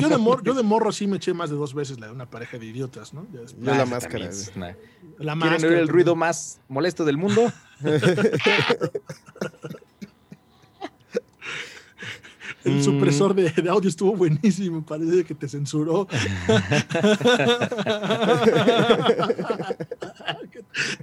Yo, 0.00 0.08
de, 0.08 0.18
morro, 0.18 0.42
yo 0.42 0.54
de 0.54 0.62
morro 0.62 0.92
sí 0.92 1.06
me 1.06 1.16
eché 1.16 1.34
más 1.34 1.50
de 1.50 1.56
dos 1.56 1.74
veces 1.74 2.00
la 2.00 2.06
de 2.06 2.12
una 2.12 2.26
pareja 2.26 2.58
de 2.58 2.66
idiotas, 2.66 3.12
¿no? 3.12 3.26
Yo 3.32 3.40
la 3.58 3.86
máscara. 3.86 4.30
La 5.18 5.36
¿Quieren 5.36 5.64
oír 5.64 5.78
el 5.78 5.88
ruido 5.88 6.16
más 6.16 6.60
molesto 6.68 7.04
del 7.04 7.16
mundo? 7.16 7.52
El 12.64 12.74
mm. 12.74 12.82
supresor 12.82 13.34
de, 13.34 13.52
audio 13.68 13.88
estuvo 13.88 14.14
buenísimo, 14.14 14.84
parece 14.84 15.24
que 15.24 15.34
te 15.34 15.48
censuró. 15.48 16.06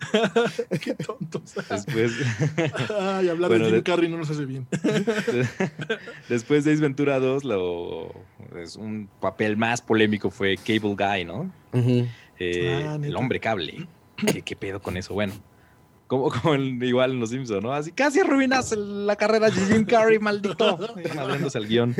qué, 0.81 0.93
tontos. 0.95 1.53
Después. 1.69 2.13
Ay, 2.99 3.29
hablar 3.29 3.51
de 3.51 3.65
Jim 3.65 3.81
Carrey 3.81 4.09
no 4.09 4.17
nos 4.17 4.29
hace 4.29 4.45
bien. 4.45 4.67
Después 6.29 6.65
de 6.65 6.73
Ace 6.73 6.81
Ventura 6.81 7.19
2, 7.19 7.43
lo, 7.43 8.13
es 8.57 8.75
un 8.75 9.09
papel 9.19 9.57
más 9.57 9.81
polémico 9.81 10.29
fue 10.31 10.57
Cable 10.57 10.95
Guy, 10.95 11.25
¿no? 11.25 11.51
Eh, 12.39 12.85
ah, 12.87 12.97
el 13.01 13.15
hombre 13.15 13.39
cable. 13.39 13.87
¿Qué, 14.15 14.41
¿Qué 14.41 14.55
pedo 14.55 14.81
con 14.81 14.97
eso? 14.97 15.13
Bueno, 15.13 15.33
como, 16.09 16.31
como 16.31 16.55
igual 16.55 17.11
en 17.11 17.19
Los 17.19 17.29
Simpsons, 17.29 17.63
¿no? 17.63 17.71
Así 17.71 17.91
casi 17.91 18.19
arruinas 18.19 18.75
la 18.75 19.15
carrera 19.15 19.51
de 19.51 19.61
Jim 19.61 19.85
Carrey, 19.85 20.17
maldito. 20.19 20.77
Madriéndose 21.15 21.59
el 21.59 21.67
guion. 21.67 21.95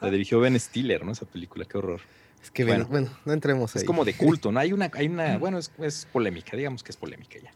La 0.00 0.10
dirigió 0.10 0.38
Ben 0.38 0.58
Stiller, 0.58 1.04
¿no? 1.04 1.10
Esa 1.10 1.26
película, 1.26 1.64
qué 1.64 1.76
horror. 1.76 2.00
Es 2.40 2.52
que 2.52 2.64
bueno, 2.64 2.86
bueno 2.86 3.10
no 3.24 3.32
entremos 3.32 3.74
ahí. 3.74 3.80
Es 3.80 3.86
como 3.86 4.04
de 4.04 4.14
culto, 4.14 4.52
¿no? 4.52 4.60
Hay 4.60 4.72
una, 4.72 4.88
hay 4.94 5.08
una 5.08 5.36
bueno, 5.36 5.58
es, 5.58 5.72
es, 5.78 6.06
polémica, 6.10 6.56
digamos 6.56 6.84
que 6.84 6.92
es 6.92 6.96
polémica 6.96 7.40
ya. 7.42 7.50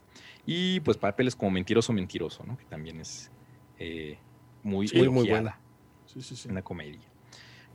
Y 0.45 0.81
pues 0.81 0.97
papeles 0.97 1.33
como 1.33 1.51
Mentiroso, 1.51 1.93
Mentiroso, 1.93 2.43
¿no? 2.43 2.57
Que 2.57 2.65
también 2.65 2.99
es 2.99 3.31
eh, 3.79 4.17
muy, 4.63 4.91
muy 5.09 5.29
buena. 5.29 5.61
Sí, 6.07 6.21
sí, 6.21 6.35
sí. 6.35 6.49
Una 6.49 6.61
comedia. 6.61 7.07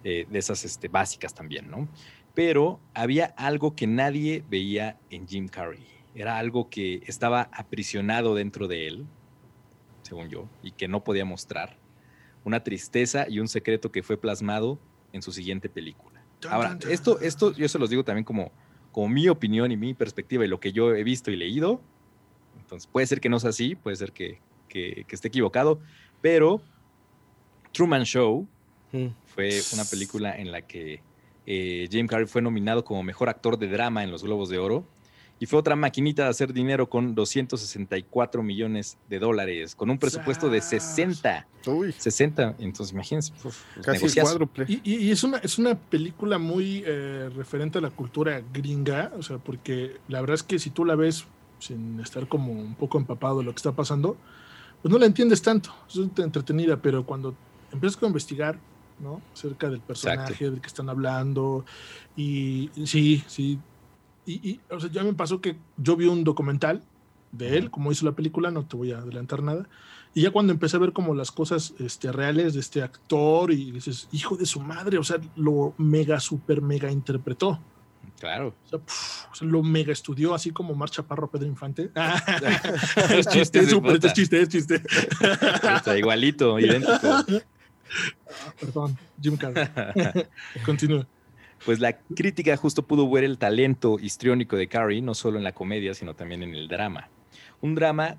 Eh, 0.05 0.27
de 0.31 0.39
esas 0.39 0.63
este, 0.67 0.89
básicas 0.89 1.33
también, 1.33 1.71
¿no? 1.71 1.89
Pero 2.35 2.81
había 2.93 3.35
algo 3.39 3.75
que 3.75 3.87
nadie 3.87 4.45
veía 4.49 4.99
en 5.09 5.27
Jim 5.27 5.49
Carrey 5.49 6.00
era 6.15 6.39
algo 6.39 6.69
que 6.69 7.03
estaba 7.07 7.49
aprisionado 7.53 8.35
dentro 8.35 8.69
de 8.69 8.89
él, 8.89 9.07
según 10.03 10.29
yo, 10.29 10.49
y 10.63 10.73
que 10.73 10.89
no 10.89 11.05
podía 11.05 11.25
mostrar. 11.25 11.79
Una 12.45 12.63
tristeza 12.65 13.27
y 13.29 13.39
un 13.39 13.49
secreto 13.49 13.93
que 13.93 14.03
fue 14.03 14.17
plasmado 14.17 14.79
en 15.13 15.23
su 15.23 15.33
siguiente 15.33 15.69
película. 15.69 16.25
Ahora, 16.49 16.79
esto, 16.89 17.21
esto 17.21 17.53
yo 17.53 17.69
se 17.69 17.79
los 17.79 17.91
digo 17.91 18.03
también 18.03 18.25
como, 18.25 18.51
como 18.93 19.09
mi 19.09 19.29
opinión 19.29 19.71
y 19.71 19.77
mi 19.77 19.93
perspectiva 19.95 20.45
y 20.45 20.49
lo 20.49 20.59
que 20.59 20.73
yo 20.73 20.95
he 20.95 21.05
visto 21.05 21.31
y 21.31 21.37
leído. 21.37 21.83
Entonces, 22.59 22.87
puede 22.87 23.07
ser 23.07 23.21
que 23.21 23.29
no 23.29 23.39
sea 23.39 23.51
así, 23.51 23.75
puede 23.75 23.97
ser 23.97 24.13
que, 24.13 24.41
esté 25.09 25.29
equivocado, 25.29 25.81
pero 26.23 26.63
Truman 27.73 28.05
Show 28.05 28.47
mm. 28.93 29.07
fue 29.27 29.61
una 29.75 29.85
película 29.85 30.37
en 30.37 30.51
la 30.51 30.63
que 30.63 31.03
eh, 31.47 31.89
James 31.91 32.09
Carrey 32.09 32.27
fue 32.27 32.41
nominado 32.41 32.85
como 32.85 33.03
mejor 33.03 33.29
actor 33.29 33.59
de 33.59 33.69
drama 33.69 34.03
en 34.03 34.11
los 34.11 34.23
Globos 34.23 34.49
de 34.49 34.59
Oro 34.59 34.87
y 35.43 35.47
fue 35.47 35.59
otra 35.59 35.75
maquinita 35.75 36.25
de 36.25 36.29
hacer 36.29 36.53
dinero 36.53 36.91
con 36.91 37.15
264 37.15 38.43
millones 38.43 38.99
de 39.09 39.19
dólares, 39.19 39.75
con 39.75 39.89
un 39.89 39.99
presupuesto 39.99 40.51
de 40.51 40.61
60. 40.61 41.47
Uy. 41.67 41.93
60, 41.97 42.57
entonces 42.59 42.93
imagínense. 42.93 43.33
Casi 43.83 44.21
cuádruple. 44.21 44.67
Y, 44.69 45.11
es, 45.11 45.25
una, 45.25 45.39
es 45.39 45.59
una 45.59 45.77
película 45.77 46.37
muy 46.37 46.85
eh, 46.87 47.31
referente 47.35 47.79
a 47.79 47.81
la 47.81 47.89
cultura 47.89 48.43
gringa, 48.53 49.13
o 49.19 49.23
sea, 49.23 49.39
porque 49.39 49.97
la 50.09 50.21
verdad 50.21 50.35
es 50.35 50.43
que 50.43 50.59
si 50.59 50.69
tú 50.69 50.85
la 50.85 50.95
ves 50.95 51.25
sin 51.59 51.99
estar 52.01 52.29
como 52.29 52.53
un 52.53 52.75
poco 52.75 52.99
empapado 52.99 53.39
de 53.39 53.45
lo 53.45 53.53
que 53.53 53.57
está 53.57 53.73
pasando, 53.73 54.19
pues 54.83 54.93
no 54.93 54.99
la 54.99 55.07
entiendes 55.07 55.41
tanto, 55.41 55.75
es 55.89 55.97
entretenida, 56.19 56.77
pero 56.77 57.07
cuando 57.07 57.35
empiezas 57.73 58.03
a 58.03 58.07
investigar, 58.07 58.59
¿no? 58.99 59.23
Acerca 59.33 59.71
del 59.71 59.81
personaje 59.81 60.51
del 60.51 60.61
que 60.61 60.67
están 60.67 60.91
hablando, 60.91 61.65
y 62.15 62.69
sí, 62.85 63.25
sí, 63.27 63.59
y, 64.27 64.61
o 64.71 64.79
sea, 64.79 64.91
ya 64.91 65.03
me 65.03 65.15
pasó 65.15 65.41
que 65.41 65.57
yo 65.77 65.97
vi 65.97 66.07
un 66.07 66.25
documental 66.25 66.83
de 67.33 67.57
él, 67.57 67.71
como 67.71 67.93
hizo 67.93 68.05
la 68.05 68.13
película, 68.13 68.51
no 68.51 68.67
te 68.67 68.77
voy 68.77 68.93
a 68.93 68.99
adelantar 68.99 69.43
nada. 69.43 69.69
Y 70.15 70.23
ya 70.23 70.31
cuando 70.31 70.53
empecé 70.53 70.77
a 70.77 70.81
ver 70.81 70.93
como 70.93 71.15
las 71.15 71.31
cosas 71.31 71.75
este, 71.79 72.11
reales 72.11 72.55
de 72.55 72.61
este 72.61 72.83
actor 72.83 73.53
y 73.53 73.71
dices, 73.71 74.09
hijo 74.13 74.37
de 74.37 74.47
su 74.47 74.61
madre, 74.61 74.99
o 74.99 75.05
sea, 75.05 75.19
lo 75.37 75.75
mega, 75.79 76.19
super, 76.19 76.61
mega 76.61 76.91
interpretó. 76.91 77.61
Claro. 78.19 78.55
O 78.73 79.35
sea, 79.35 79.47
lo 79.47 79.63
mega 79.63 79.93
estudió, 79.93 80.35
así 80.35 80.51
como 80.51 80.75
Marcha 80.75 81.03
Parro 81.03 81.31
Pedro 81.31 81.47
Infante. 81.47 81.91
es 83.11 83.27
chiste, 83.29 83.61
es 83.61 83.71
súper, 83.71 84.05
es 84.05 84.13
chiste, 84.13 84.43
es 84.43 84.49
chiste. 84.49 84.83
Está 85.77 85.97
igualito, 85.97 86.59
idéntico. 86.59 86.99
Ah, 87.03 87.25
perdón, 88.61 88.99
Jim 89.21 89.37
Carrey. 89.37 89.69
Continúa 90.67 91.07
pues 91.65 91.81
la 91.81 91.99
crítica 91.99 92.57
justo 92.57 92.87
pudo 92.87 93.09
ver 93.11 93.25
el 93.25 93.39
talento 93.39 93.99
histriónico 94.01 94.57
de 94.57 94.69
Carrie, 94.69 95.03
no 95.03 95.15
solo 95.15 95.39
en 95.39 95.45
la 95.45 95.53
comedia, 95.53 95.95
sino 95.95 96.15
también 96.15 96.43
en 96.43 96.55
el 96.55 96.69
drama. 96.69 97.09
Un 97.61 97.75
drama, 97.75 98.17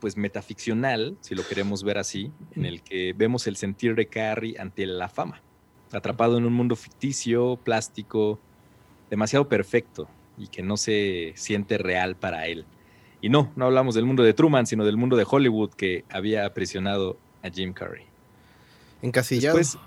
pues 0.00 0.16
metaficcional, 0.16 1.16
si 1.20 1.34
lo 1.34 1.46
queremos 1.46 1.82
ver 1.82 1.98
así, 1.98 2.30
en 2.54 2.64
el 2.64 2.82
que 2.82 3.12
vemos 3.12 3.46
el 3.46 3.56
sentir 3.56 3.94
de 3.94 4.06
Carrie 4.06 4.56
ante 4.58 4.86
la 4.86 5.08
fama, 5.08 5.42
atrapado 5.92 6.38
en 6.38 6.44
un 6.44 6.52
mundo 6.52 6.76
ficticio, 6.76 7.56
plástico, 7.56 8.38
demasiado 9.10 9.48
perfecto 9.48 10.08
y 10.38 10.48
que 10.48 10.62
no 10.62 10.76
se 10.76 11.32
siente 11.36 11.78
real 11.78 12.16
para 12.16 12.46
él. 12.46 12.66
Y 13.20 13.28
no, 13.28 13.52
no 13.56 13.66
hablamos 13.66 13.94
del 13.94 14.04
mundo 14.04 14.22
de 14.22 14.34
Truman, 14.34 14.66
sino 14.66 14.84
del 14.84 14.96
mundo 14.96 15.16
de 15.16 15.26
Hollywood 15.28 15.70
que 15.70 16.04
había 16.10 16.44
aprisionado 16.44 17.18
a 17.42 17.50
Jim 17.50 17.72
Carrey. 17.72 18.04
Encasillado. 19.02 19.56
Después, 19.56 19.82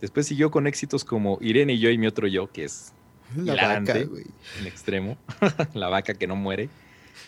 Después 0.00 0.26
siguió 0.26 0.50
con 0.50 0.66
éxitos 0.66 1.04
como 1.04 1.38
Irene 1.40 1.74
y 1.74 1.78
yo 1.78 1.90
y 1.90 1.98
mi 1.98 2.06
otro 2.06 2.26
yo, 2.26 2.50
que 2.50 2.64
es 2.64 2.92
la 3.34 3.54
vaca, 3.54 3.98
en 3.98 4.66
extremo. 4.66 5.16
la 5.74 5.88
vaca 5.88 6.14
que 6.14 6.26
no 6.26 6.36
muere. 6.36 6.68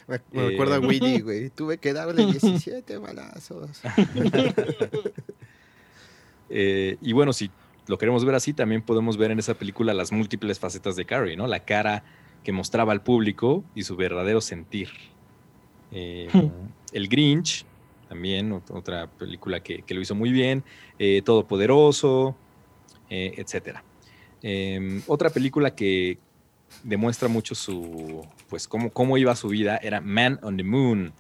Me, 0.07 0.21
me 0.33 0.55
acuerdo 0.55 0.75
a 0.75 0.81
Willy, 0.81 1.21
güey. 1.23 1.51
Tuve 1.51 1.79
que 1.79 1.93
darle 1.93 2.27
17 2.27 2.99
balazos. 2.99 3.83
Eh, 6.51 6.97
y 7.03 7.13
bueno, 7.13 7.35
si 7.35 7.51
lo 7.89 7.99
queremos 7.99 8.25
ver 8.25 8.35
así, 8.35 8.55
también 8.55 8.81
podemos 8.81 9.19
ver 9.19 9.31
en 9.31 9.39
esa 9.39 9.53
película 9.53 9.93
las 9.93 10.13
múltiples 10.13 10.59
facetas 10.59 10.97
de 10.97 11.05
Carrie, 11.05 11.37
¿no? 11.37 11.47
La 11.47 11.61
cara 11.61 12.05
que 12.43 12.53
mostraba 12.53 12.93
al 12.93 13.03
público 13.03 13.65
y 13.75 13.83
su 13.83 13.97
verdadero 13.97 14.41
sentir. 14.41 14.89
Eh, 15.93 16.51
el 16.93 17.09
Grinch, 17.09 17.67
también, 18.09 18.53
otra 18.53 19.07
película 19.07 19.61
que, 19.61 19.85
lo 19.89 20.01
hizo 20.01 20.15
muy 20.15 20.31
bien, 20.31 20.65
eh, 20.99 21.23
Todopoderoso, 21.25 22.37
eh, 23.11 23.35
etc. 23.37 23.79
Em, 24.43 25.03
otra 25.07 25.31
película 25.31 25.75
que 25.75 26.19
demuestra 26.83 27.29
mucho 27.29 27.55
su, 27.55 28.27
pues, 28.49 28.67
cómo, 28.69 28.91
cómo 28.91 29.19
iba 29.19 29.35
su 29.37 29.49
vida 29.49 29.79
era 29.83 30.01
Man 30.01 30.39
on 30.43 30.57
the 30.57 30.65
Moon. 30.65 31.13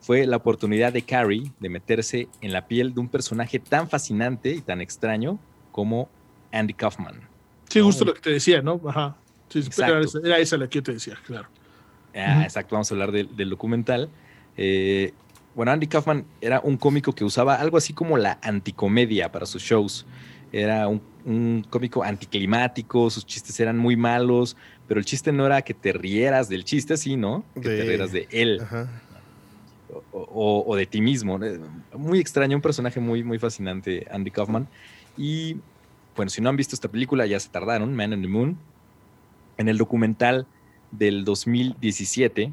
Fue 0.00 0.26
la 0.26 0.36
oportunidad 0.36 0.92
de 0.92 1.02
Carrie 1.02 1.52
de 1.60 1.68
meterse 1.68 2.28
en 2.40 2.52
la 2.52 2.66
piel 2.66 2.92
de 2.92 3.00
un 3.00 3.08
personaje 3.08 3.60
tan 3.60 3.88
fascinante 3.88 4.50
y 4.50 4.60
tan 4.60 4.80
extraño 4.80 5.38
como 5.70 6.08
Andy 6.50 6.74
Kaufman. 6.74 7.20
Sí, 7.68 7.80
justo 7.80 8.04
lo 8.04 8.14
que 8.14 8.20
te 8.20 8.30
decía, 8.30 8.60
¿no? 8.62 8.80
Ajá. 8.86 9.16
Sí, 9.48 9.60
era, 9.78 10.38
esa, 10.38 10.56
la 10.56 10.68
que 10.68 10.78
yo 10.78 10.82
te 10.82 10.92
decía, 10.94 11.16
claro. 11.26 11.48
Ah, 12.14 12.42
exacto, 12.42 12.74
vamos 12.74 12.90
a 12.90 12.94
hablar 12.94 13.12
del 13.12 13.50
documental. 13.50 14.10
Eh, 14.56 15.12
bueno, 15.54 15.72
Andy 15.72 15.86
Kaufman 15.86 16.24
era 16.40 16.60
un 16.60 16.76
cómico 16.76 17.12
que 17.12 17.24
usaba 17.24 17.56
algo 17.56 17.76
así 17.76 17.92
como 17.92 18.16
la 18.16 18.38
anticomedia 18.42 19.30
para 19.30 19.46
sus 19.46 19.62
shows. 19.62 20.06
Era 20.50 20.88
un, 20.88 21.66
cómico 21.70 22.02
anticlimático, 22.02 23.08
sus 23.10 23.24
chistes 23.24 23.58
eran 23.60 23.78
muy 23.78 23.96
malos, 23.96 24.56
pero 24.88 24.98
el 24.98 25.06
chiste 25.06 25.32
no 25.32 25.46
era 25.46 25.62
que 25.62 25.72
te 25.72 25.92
rieras 25.92 26.48
del 26.48 26.64
chiste, 26.64 26.96
sino 26.96 27.44
que 27.54 27.60
te 27.60 27.82
rieras 27.82 28.12
de 28.12 28.28
él. 28.30 28.60
O, 30.10 30.74
de 30.74 30.86
ti 30.86 31.00
mismo. 31.00 31.38
Muy 31.96 32.18
extraño, 32.18 32.56
un 32.56 32.62
personaje 32.62 32.98
muy, 32.98 33.22
muy 33.22 33.38
fascinante, 33.38 34.06
Andy 34.10 34.30
Kaufman. 34.30 34.66
Y 35.16 35.56
bueno, 36.16 36.30
si 36.30 36.40
no 36.40 36.48
han 36.48 36.56
visto 36.56 36.74
esta 36.74 36.88
película, 36.88 37.26
ya 37.26 37.38
se 37.38 37.50
tardaron, 37.50 37.94
Man 37.94 38.12
on 38.14 38.22
the 38.22 38.28
Moon. 38.28 38.58
En 39.58 39.68
el 39.68 39.76
documental 39.76 40.46
del 40.90 41.24
2017, 41.24 42.52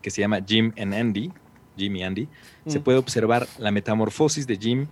que 0.00 0.10
se 0.10 0.20
llama 0.20 0.40
Jim 0.46 0.72
and 0.78 0.94
Andy, 0.94 1.32
Jim 1.76 1.96
y 1.96 2.02
Andy, 2.02 2.28
se 2.66 2.80
mm. 2.80 2.82
puede 2.82 2.98
observar 2.98 3.46
la 3.58 3.70
metamorfosis 3.70 4.46
de 4.46 4.56
Jim 4.56 4.86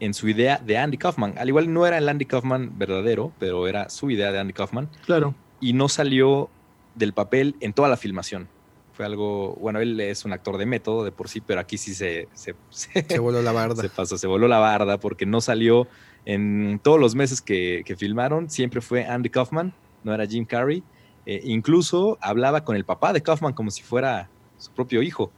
en 0.00 0.14
su 0.14 0.28
idea 0.28 0.58
de 0.64 0.78
Andy 0.78 0.96
Kaufman. 0.96 1.34
Al 1.38 1.48
igual 1.48 1.72
no 1.72 1.86
era 1.86 1.98
el 1.98 2.08
Andy 2.08 2.24
Kaufman 2.24 2.78
verdadero, 2.78 3.32
pero 3.38 3.66
era 3.66 3.90
su 3.90 4.10
idea 4.10 4.32
de 4.32 4.38
Andy 4.38 4.52
Kaufman. 4.52 4.88
Claro. 5.04 5.34
Y 5.60 5.72
no 5.72 5.88
salió 5.88 6.50
del 6.94 7.12
papel 7.12 7.56
en 7.60 7.72
toda 7.72 7.88
la 7.88 7.96
filmación. 7.96 8.48
Fue 8.92 9.04
algo, 9.04 9.54
bueno, 9.60 9.78
él 9.78 10.00
es 10.00 10.24
un 10.24 10.32
actor 10.32 10.58
de 10.58 10.66
método 10.66 11.04
de 11.04 11.12
por 11.12 11.28
sí, 11.28 11.40
pero 11.40 11.60
aquí 11.60 11.78
sí 11.78 11.94
se... 11.94 12.28
Se, 12.34 12.54
se, 12.70 13.18
voló 13.18 13.42
la 13.42 13.52
barda. 13.52 13.76
Se 13.82 13.88
pasó, 13.88 14.18
se 14.18 14.26
voló 14.26 14.48
la 14.48 14.58
barda 14.58 14.98
porque 14.98 15.24
no 15.24 15.40
salió 15.40 15.86
en 16.24 16.80
todos 16.82 16.98
los 16.98 17.14
meses 17.14 17.40
que, 17.40 17.84
filmaron. 17.96 18.50
Siempre 18.50 18.80
fue 18.80 19.06
Andy 19.06 19.30
Kaufman, 19.30 19.72
no 20.02 20.12
era 20.12 20.26
Jim 20.26 20.44
Carrey. 20.44 20.82
Eh, 21.26 21.42
incluso 21.44 22.18
hablaba 22.20 22.64
con 22.64 22.74
el 22.74 22.84
papá 22.84 23.12
de 23.12 23.22
Kaufman 23.22 23.52
como 23.52 23.70
si 23.70 23.82
fuera 23.82 24.28
su 24.56 24.70
propio 24.72 25.02
hijo. 25.02 25.30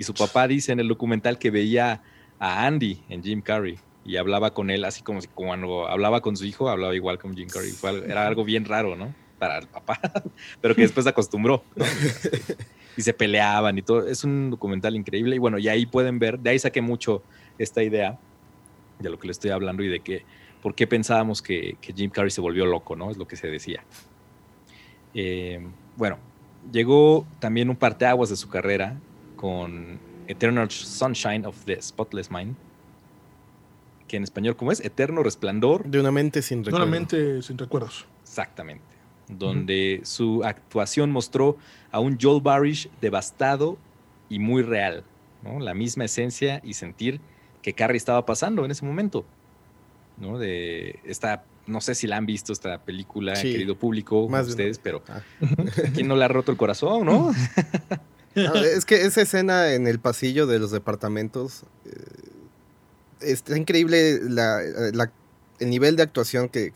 Y 0.00 0.04
su 0.04 0.14
papá 0.14 0.48
dice 0.48 0.72
en 0.72 0.80
el 0.80 0.88
documental 0.88 1.38
que 1.38 1.50
veía 1.50 2.00
a 2.38 2.66
Andy 2.66 3.02
en 3.10 3.22
Jim 3.22 3.42
Carrey 3.42 3.78
y 4.02 4.16
hablaba 4.16 4.54
con 4.54 4.70
él 4.70 4.86
así 4.86 5.02
como 5.02 5.20
si 5.20 5.28
cuando 5.28 5.86
hablaba 5.88 6.22
con 6.22 6.38
su 6.38 6.46
hijo, 6.46 6.70
hablaba 6.70 6.94
igual 6.94 7.18
con 7.18 7.36
Jim 7.36 7.50
Carrey. 7.50 7.70
era 8.06 8.26
algo 8.26 8.42
bien 8.42 8.64
raro, 8.64 8.96
¿no? 8.96 9.14
Para 9.38 9.58
el 9.58 9.66
papá, 9.66 10.00
pero 10.62 10.74
que 10.74 10.80
después 10.80 11.04
se 11.04 11.10
acostumbró. 11.10 11.62
y 12.96 13.02
se 13.02 13.12
peleaban 13.12 13.76
y 13.76 13.82
todo. 13.82 14.08
Es 14.08 14.24
un 14.24 14.48
documental 14.48 14.96
increíble. 14.96 15.36
Y 15.36 15.38
bueno, 15.38 15.58
y 15.58 15.68
ahí 15.68 15.84
pueden 15.84 16.18
ver, 16.18 16.38
de 16.38 16.48
ahí 16.48 16.58
saqué 16.58 16.80
mucho 16.80 17.22
esta 17.58 17.82
idea 17.82 18.18
de 19.00 19.10
lo 19.10 19.18
que 19.18 19.26
le 19.26 19.32
estoy 19.32 19.50
hablando 19.50 19.82
y 19.82 19.88
de 19.88 20.00
que 20.00 20.24
por 20.62 20.74
qué 20.74 20.86
pensábamos 20.86 21.42
que, 21.42 21.76
Jim 21.94 22.08
Carrey 22.10 22.30
se 22.30 22.40
volvió 22.40 22.64
loco, 22.64 22.96
¿no? 22.96 23.10
Es 23.10 23.18
lo 23.18 23.28
que 23.28 23.36
se 23.36 23.48
decía. 23.48 23.84
Eh, 25.12 25.60
bueno, 25.98 26.16
llegó 26.72 27.26
también 27.38 27.68
un 27.68 27.76
parteaguas 27.76 28.30
de 28.30 28.36
su 28.36 28.48
carrera 28.48 28.98
con 29.40 29.98
Eternal 30.26 30.70
Sunshine 30.70 31.46
of 31.46 31.56
the 31.64 31.80
Spotless 31.80 32.30
Mind, 32.30 32.56
que 34.06 34.18
en 34.18 34.22
español, 34.22 34.54
¿cómo 34.54 34.70
es? 34.70 34.80
Eterno 34.80 35.22
resplandor. 35.22 35.86
De 35.86 35.98
una 35.98 36.12
mente 36.12 36.42
sin 36.42 36.58
recuerdos. 36.58 36.78
De 36.78 36.86
una 36.86 36.98
mente 36.98 37.42
sin 37.42 37.56
recuerdos. 37.56 38.04
Exactamente. 38.22 38.84
Donde 39.28 40.02
su 40.04 40.44
actuación 40.44 41.10
mostró 41.10 41.56
a 41.90 42.00
un 42.00 42.18
Joel 42.20 42.42
Barish 42.42 42.90
devastado 43.00 43.78
y 44.28 44.40
muy 44.40 44.62
real. 44.62 45.04
¿no? 45.42 45.58
La 45.58 45.72
misma 45.72 46.04
esencia 46.04 46.60
y 46.62 46.74
sentir 46.74 47.18
que 47.62 47.72
Carrie 47.72 47.96
estaba 47.96 48.26
pasando 48.26 48.66
en 48.66 48.70
ese 48.72 48.84
momento. 48.84 49.24
¿no? 50.18 50.38
De 50.38 51.00
esta, 51.04 51.44
no 51.66 51.80
sé 51.80 51.94
si 51.94 52.06
la 52.06 52.18
han 52.18 52.26
visto 52.26 52.52
esta 52.52 52.78
película, 52.78 53.32
querido 53.32 53.74
público, 53.74 54.28
Más 54.28 54.48
ustedes, 54.48 54.78
pero 54.78 55.02
ah. 55.08 55.22
¿quién 55.94 56.08
no 56.08 56.16
le 56.16 56.26
ha 56.26 56.28
roto 56.28 56.52
el 56.52 56.58
corazón, 56.58 57.06
no? 57.06 57.32
es 58.34 58.84
que 58.84 59.02
esa 59.02 59.22
escena 59.22 59.72
en 59.72 59.86
el 59.86 59.98
pasillo 59.98 60.46
de 60.46 60.58
los 60.58 60.70
departamentos 60.70 61.64
eh, 61.86 61.90
está 63.20 63.56
increíble 63.56 64.20
el 65.60 65.70
nivel 65.70 65.96
de 65.96 66.02
actuación 66.02 66.48
que, 66.48 66.72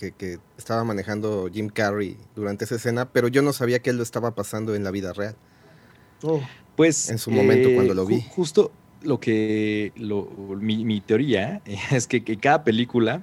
estaba 0.58 0.84
manejando 0.84 1.48
Jim 1.52 1.68
Carrey 1.68 2.16
durante 2.34 2.64
esa 2.64 2.76
escena, 2.76 3.10
pero 3.10 3.28
yo 3.28 3.42
no 3.42 3.52
sabía 3.52 3.80
que 3.80 3.90
él 3.90 3.96
lo 3.96 4.02
estaba 4.02 4.34
pasando 4.34 4.74
en 4.74 4.84
la 4.84 4.90
vida 4.90 5.12
real. 5.12 5.36
Oh. 6.22 6.40
Pues 6.76 7.08
en 7.10 7.18
su 7.18 7.30
momento 7.30 7.68
cuando 7.72 7.94
lo 7.94 8.04
vi. 8.04 8.24
Justo 8.30 8.72
lo 9.02 9.20
que 9.20 9.92
mi, 9.96 11.00
teoría 11.00 11.62
es 11.92 12.06
que, 12.06 12.22
cada 12.38 12.64
película, 12.64 13.22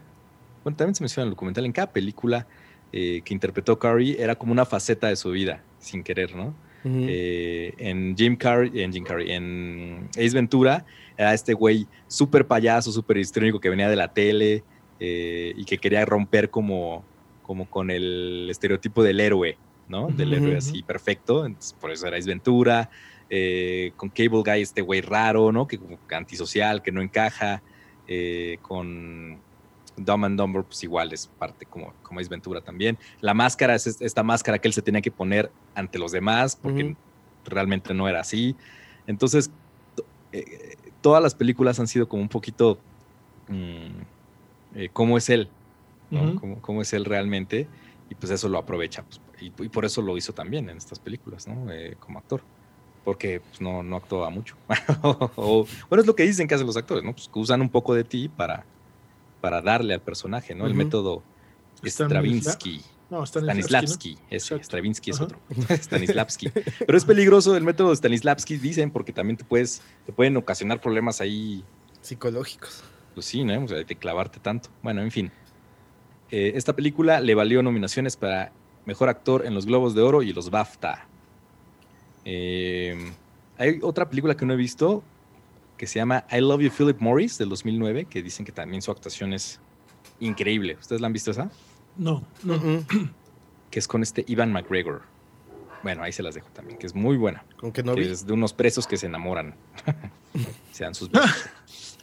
bueno, 0.63 0.77
también 0.77 0.95
se 0.95 1.03
menciona 1.03 1.23
en 1.23 1.27
el 1.27 1.31
documental, 1.31 1.65
en 1.65 1.73
cada 1.73 1.91
película 1.91 2.47
eh, 2.93 3.21
que 3.25 3.33
interpretó 3.33 3.77
Carrey 3.79 4.15
era 4.19 4.35
como 4.35 4.51
una 4.51 4.65
faceta 4.65 5.07
de 5.07 5.15
su 5.15 5.31
vida, 5.31 5.63
sin 5.79 6.03
querer, 6.03 6.35
¿no? 6.35 6.53
Eh, 6.83 7.73
en 7.77 8.15
Jim 8.17 8.35
Carrey, 8.35 8.81
en 8.81 8.91
Jim 8.91 9.03
Carrey, 9.03 9.31
en 9.31 10.09
Ace 10.11 10.31
Ventura, 10.31 10.85
era 11.17 11.33
este 11.33 11.53
güey 11.53 11.87
súper 12.07 12.47
payaso, 12.47 12.91
súper 12.91 13.17
histrónico 13.17 13.59
que 13.59 13.69
venía 13.69 13.89
de 13.89 13.95
la 13.95 14.13
tele 14.13 14.63
eh, 14.99 15.53
y 15.55 15.65
que 15.65 15.77
quería 15.77 16.05
romper 16.05 16.49
como, 16.49 17.03
como 17.43 17.69
con 17.69 17.91
el 17.91 18.47
estereotipo 18.49 19.03
del 19.03 19.19
héroe, 19.19 19.57
¿no? 19.87 20.07
Del 20.07 20.33
héroe 20.33 20.57
así 20.57 20.81
perfecto. 20.83 21.45
Entonces, 21.45 21.73
por 21.73 21.91
eso 21.91 22.07
era 22.07 22.17
Ace 22.17 22.27
Ventura. 22.27 22.89
Eh, 23.29 23.93
con 23.95 24.09
Cable 24.09 24.41
Guy, 24.43 24.61
este 24.61 24.81
güey 24.81 25.01
raro, 25.01 25.51
¿no? 25.51 25.67
Que 25.67 25.79
antisocial, 26.09 26.81
que 26.81 26.91
no 26.91 27.01
encaja. 27.01 27.61
con 28.61 29.39
Dumb 29.97 30.25
and 30.25 30.37
Dumber, 30.37 30.63
pues 30.63 30.83
igual 30.83 31.13
es 31.13 31.27
parte 31.27 31.65
como, 31.65 31.93
como 32.01 32.19
es 32.19 32.29
Ventura 32.29 32.61
también. 32.61 32.97
La 33.19 33.33
máscara 33.33 33.75
es 33.75 33.87
esta 34.01 34.23
máscara 34.23 34.59
que 34.59 34.67
él 34.67 34.73
se 34.73 34.81
tenía 34.81 35.01
que 35.01 35.11
poner 35.11 35.51
ante 35.75 35.99
los 35.99 36.11
demás, 36.11 36.55
porque 36.55 36.95
realmente 37.45 37.93
no 37.93 38.07
era 38.07 38.21
así. 38.21 38.55
Entonces, 39.07 39.51
eh, 40.31 40.75
todas 41.01 41.21
las 41.21 41.35
películas 41.35 41.79
han 41.79 41.87
sido 41.87 42.07
como 42.07 42.21
un 42.21 42.29
poquito 42.29 42.77
mm, 43.47 44.75
eh, 44.75 44.89
cómo 44.93 45.17
es 45.17 45.29
él, 45.29 45.49
¿no? 46.09 46.39
cómo, 46.61 46.81
es 46.81 46.93
él 46.93 47.05
realmente, 47.05 47.67
y 48.09 48.15
pues 48.15 48.31
eso 48.31 48.49
lo 48.49 48.57
aprovecha, 48.57 49.03
pues, 49.03 49.21
y, 49.39 49.49
por 49.49 49.85
eso 49.85 50.01
lo 50.01 50.17
hizo 50.17 50.33
también 50.33 50.69
en 50.69 50.77
estas 50.77 50.99
películas, 50.99 51.47
¿no? 51.47 51.71
Eh, 51.71 51.95
como 51.99 52.19
actor. 52.19 52.41
Porque 53.03 53.39
pues, 53.39 53.59
no, 53.59 53.81
no 53.81 53.95
actuaba 53.95 54.29
mucho. 54.29 54.55
bueno, 55.35 56.01
es 56.01 56.05
lo 56.05 56.15
que 56.15 56.23
dicen 56.23 56.47
que 56.47 56.53
hacen 56.53 56.67
los 56.67 56.77
actores, 56.77 57.03
¿no? 57.03 57.13
Pues 57.13 57.27
que 57.27 57.39
usan 57.39 57.61
un 57.61 57.69
poco 57.69 57.95
de 57.95 58.03
ti 58.03 58.29
para, 58.29 58.63
para 59.41 59.61
darle 59.61 59.93
al 59.93 60.01
personaje, 60.01 60.55
¿no? 60.55 60.67
El 60.67 60.73
método 60.73 61.23
Stravinsky. 61.83 62.81
No, 63.09 63.25
Stanislavski, 63.25 64.17
Stravinsky 64.31 65.11
es 65.11 65.19
otro. 65.19 65.37
Stanislavski. 65.69 66.49
Pero 66.85 66.97
es 66.97 67.03
peligroso 67.03 67.57
el 67.57 67.63
método 67.63 67.93
Stanislavski, 67.93 68.55
dicen, 68.55 68.89
porque 68.89 69.11
también 69.11 69.35
te 69.35 69.43
puedes, 69.43 69.81
te 70.05 70.13
pueden 70.13 70.37
ocasionar 70.37 70.79
problemas 70.79 71.19
ahí 71.19 71.61
psicológicos. 72.01 72.83
Pues 73.13 73.25
sí, 73.25 73.43
¿no? 73.43 73.65
O 73.65 73.67
sea, 73.67 73.83
de 73.83 73.95
clavarte 73.97 74.39
tanto. 74.39 74.69
Bueno, 74.81 75.01
en 75.01 75.11
fin. 75.11 75.31
Eh, 76.29 76.53
esta 76.55 76.73
película 76.73 77.19
le 77.19 77.35
valió 77.35 77.61
nominaciones 77.61 78.15
para 78.15 78.53
mejor 78.85 79.09
actor 79.09 79.45
en 79.45 79.53
los 79.53 79.65
Globos 79.65 79.93
de 79.93 80.01
Oro 80.01 80.23
y 80.23 80.31
los 80.31 80.49
BAFTA. 80.49 81.05
Eh, 82.23 83.11
hay 83.57 83.79
otra 83.81 84.09
película 84.09 84.37
que 84.37 84.45
no 84.45 84.53
he 84.53 84.57
visto 84.57 85.03
que 85.81 85.87
se 85.87 85.97
llama 85.97 86.25
I 86.31 86.41
Love 86.41 86.61
You 86.61 86.69
Philip 86.69 86.99
Morris 86.99 87.39
del 87.39 87.49
2009, 87.49 88.05
que 88.05 88.21
dicen 88.21 88.45
que 88.45 88.51
también 88.51 88.83
su 88.83 88.91
actuación 88.91 89.33
es 89.33 89.59
increíble. 90.19 90.77
¿Ustedes 90.79 91.01
la 91.01 91.07
han 91.07 91.13
visto 91.13 91.31
esa? 91.31 91.49
No, 91.97 92.23
no. 92.43 92.61
Que 93.71 93.79
es 93.79 93.87
con 93.87 94.03
este 94.03 94.23
Ivan 94.27 94.53
McGregor. 94.53 95.01
Bueno, 95.81 96.03
ahí 96.03 96.11
se 96.11 96.21
las 96.21 96.35
dejo 96.35 96.47
también, 96.53 96.77
que 96.77 96.85
es 96.85 96.93
muy 96.93 97.17
buena. 97.17 97.43
¿Con 97.57 97.71
qué 97.71 97.81
no 97.81 97.95
que 97.95 98.11
Es 98.11 98.27
de 98.27 98.31
unos 98.31 98.53
presos 98.53 98.85
que 98.85 98.95
se 98.95 99.07
enamoran. 99.07 99.55
se 100.71 100.83
dan 100.83 100.93
sus 100.93 101.09
besos. 101.09 101.49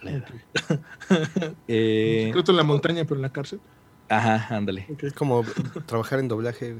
eh, 1.68 2.32
en 2.34 2.56
la 2.56 2.64
montaña, 2.64 3.04
pero 3.04 3.14
en 3.14 3.22
la 3.22 3.30
cárcel. 3.30 3.60
Ajá, 4.08 4.56
ándale. 4.56 4.88
Es 4.98 5.12
como 5.12 5.44
trabajar 5.86 6.18
en 6.18 6.26
doblaje. 6.26 6.78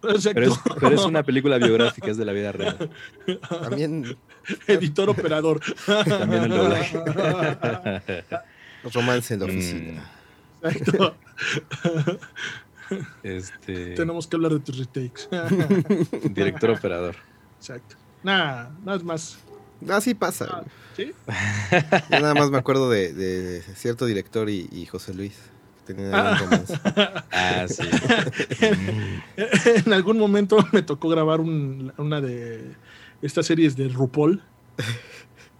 Pero 0.00 0.94
es, 0.94 1.04
una 1.04 1.22
película 1.22 1.58
biográfica, 1.58 2.08
es 2.10 2.16
de 2.16 2.24
la 2.24 2.32
vida 2.32 2.52
real. 2.52 2.90
También. 3.48 4.16
Editor 4.66 5.10
operador. 5.10 5.60
También 5.86 6.44
el 6.44 6.50
doblaje. 6.50 8.24
Romance 8.94 9.34
en 9.34 9.40
la 9.40 9.46
oficina. 9.46 10.12
Exacto. 10.62 11.16
Este... 13.22 13.94
Tenemos 13.94 14.26
que 14.26 14.36
hablar 14.36 14.52
de 14.52 14.60
tus 14.60 14.78
retakes. 14.78 15.28
Director 16.30 16.70
operador. 16.70 17.16
Exacto. 17.58 17.96
Nada, 18.22 18.70
nada 18.84 18.98
más. 19.00 19.38
Así 19.88 20.14
pasa. 20.14 20.46
Ah, 20.50 20.64
¿Sí? 20.96 21.12
nada 22.10 22.34
más 22.34 22.50
me 22.50 22.58
acuerdo 22.58 22.88
de, 22.88 23.62
cierto 23.74 24.06
director 24.06 24.48
y 24.48 24.86
José 24.86 25.12
Luis. 25.12 25.38
Ah. 26.12 27.24
ah, 27.32 27.66
sí. 27.68 27.82
en 29.86 29.92
algún 29.92 30.18
momento 30.18 30.58
me 30.72 30.82
tocó 30.82 31.08
grabar 31.08 31.40
una 31.40 32.20
de 32.20 32.72
estas 33.22 33.46
series 33.46 33.76
de 33.76 33.88
RuPaul. 33.88 34.42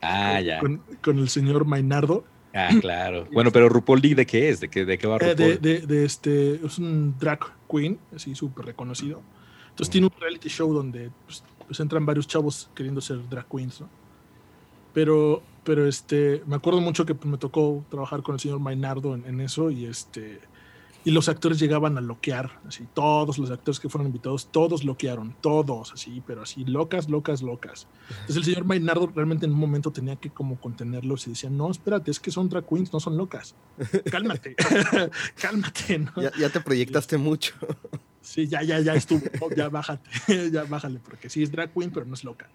Ah, 0.00 0.40
ya. 0.40 0.60
Con, 0.60 1.18
el 1.18 1.28
señor 1.28 1.64
Mainardo. 1.64 2.24
Ah, 2.54 2.70
claro. 2.80 3.26
Bueno, 3.32 3.50
pero 3.52 3.68
RuPaul, 3.68 4.00
¿de 4.00 4.26
qué 4.26 4.48
es? 4.48 4.60
¿De 4.60 4.68
qué, 4.68 4.84
de 4.84 4.98
qué 4.98 5.06
va 5.06 5.16
eh, 5.16 5.34
RuPaul? 5.34 5.60
de, 5.60 6.04
este, 6.04 6.54
es 6.64 6.78
un 6.78 7.18
drag 7.18 7.40
queen, 7.70 7.98
así 8.14 8.34
súper 8.34 8.66
reconocido. 8.66 9.22
Entonces 9.70 9.92
tiene 9.92 10.08
un 10.08 10.20
reality 10.20 10.48
show 10.48 10.72
donde 10.72 11.10
pues, 11.24 11.44
pues, 11.66 11.78
entran 11.80 12.04
varios 12.04 12.26
chavos 12.26 12.70
queriendo 12.74 13.00
ser 13.00 13.28
drag 13.28 13.46
queens, 13.48 13.80
¿no? 13.80 13.88
Pero 14.92 15.42
pero 15.68 15.87
este, 15.87 16.42
me 16.46 16.57
acuerdo 16.57 16.81
mucho 16.81 17.04
que 17.04 17.14
me 17.26 17.37
tocó 17.37 17.85
trabajar 17.90 18.22
con 18.22 18.35
el 18.35 18.40
señor 18.40 18.59
Mainardo 18.59 19.14
en, 19.14 19.38
eso 19.42 19.70
y 19.70 19.85
este, 19.85 20.40
y 21.04 21.11
los 21.11 21.28
actores 21.28 21.59
llegaban 21.61 21.98
a 21.98 22.00
loquear, 22.00 22.59
así, 22.66 22.87
todos 22.94 23.37
los 23.37 23.50
actores 23.50 23.78
que 23.78 23.90
fueron 23.90 24.07
invitados, 24.07 24.50
todos 24.50 24.83
loquearon, 24.83 25.37
todos, 25.42 25.92
así, 25.92 26.22
pero 26.26 26.40
así, 26.40 26.64
locas, 26.64 27.11
locas, 27.11 27.42
locas. 27.42 27.87
Entonces 28.09 28.37
el 28.38 28.44
señor 28.44 28.64
Mainardo 28.64 29.12
realmente 29.14 29.44
en 29.44 29.52
un 29.52 29.59
momento 29.59 29.92
tenía 29.92 30.16
que 30.16 30.31
como 30.31 30.59
contenerlos 30.59 31.26
y 31.26 31.31
decía, 31.33 31.50
no, 31.50 31.70
espérate, 31.70 32.11
es 32.11 32.18
que 32.18 32.31
son 32.31 32.48
drag 32.48 32.66
queens, 32.66 32.90
no 32.90 32.98
son 32.98 33.18
locas. 33.18 33.54
Cálmate, 34.11 34.57
cálmate, 35.38 35.98
¿no? 35.98 36.12
ya, 36.16 36.48
te 36.48 36.61
proyectaste 36.62 37.18
mucho. 37.18 37.52
Sí, 38.22 38.46
ya, 38.46 38.62
ya, 38.62 38.81
ya 38.81 38.94
estuvo, 38.94 39.20
ya 39.54 39.68
bájate, 39.68 40.09
ya 40.50 40.64
bájale, 40.64 40.98
porque 40.98 41.28
sí 41.28 41.42
es 41.42 41.52
drag 41.52 41.74
queen, 41.74 41.90
pero 41.90 42.07
no 42.07 42.14
es 42.14 42.24
loca. 42.24 42.48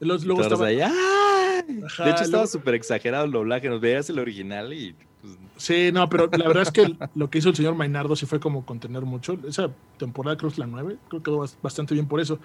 Luego 0.00 0.42
estaba... 0.42 0.66
de 0.66 0.82
hecho, 0.82 2.24
estaba 2.24 2.46
súper 2.46 2.74
exagerado 2.74 3.24
el 3.24 3.32
doblaje. 3.32 3.68
Nos 3.68 3.80
veías 3.80 4.08
el 4.10 4.18
original 4.18 4.72
y. 4.72 4.94
Pues, 5.20 5.36
sí, 5.56 5.90
no, 5.92 6.08
pero 6.08 6.28
la 6.30 6.46
verdad 6.46 6.62
es 6.62 6.70
que 6.70 6.96
lo 7.14 7.28
que 7.30 7.38
hizo 7.38 7.48
el 7.48 7.56
señor 7.56 7.74
Mainardo 7.74 8.14
sí 8.14 8.26
fue 8.26 8.40
como 8.40 8.64
contener 8.64 9.02
mucho. 9.02 9.38
Esa 9.46 9.70
temporada, 9.98 10.36
creo 10.36 10.50
que 10.50 10.54
es 10.54 10.58
la 10.58 10.66
9, 10.66 10.96
creo 11.08 11.22
que 11.22 11.30
quedó 11.30 11.44
bastante 11.62 11.94
bien 11.94 12.06
por 12.06 12.20
eso. 12.20 12.38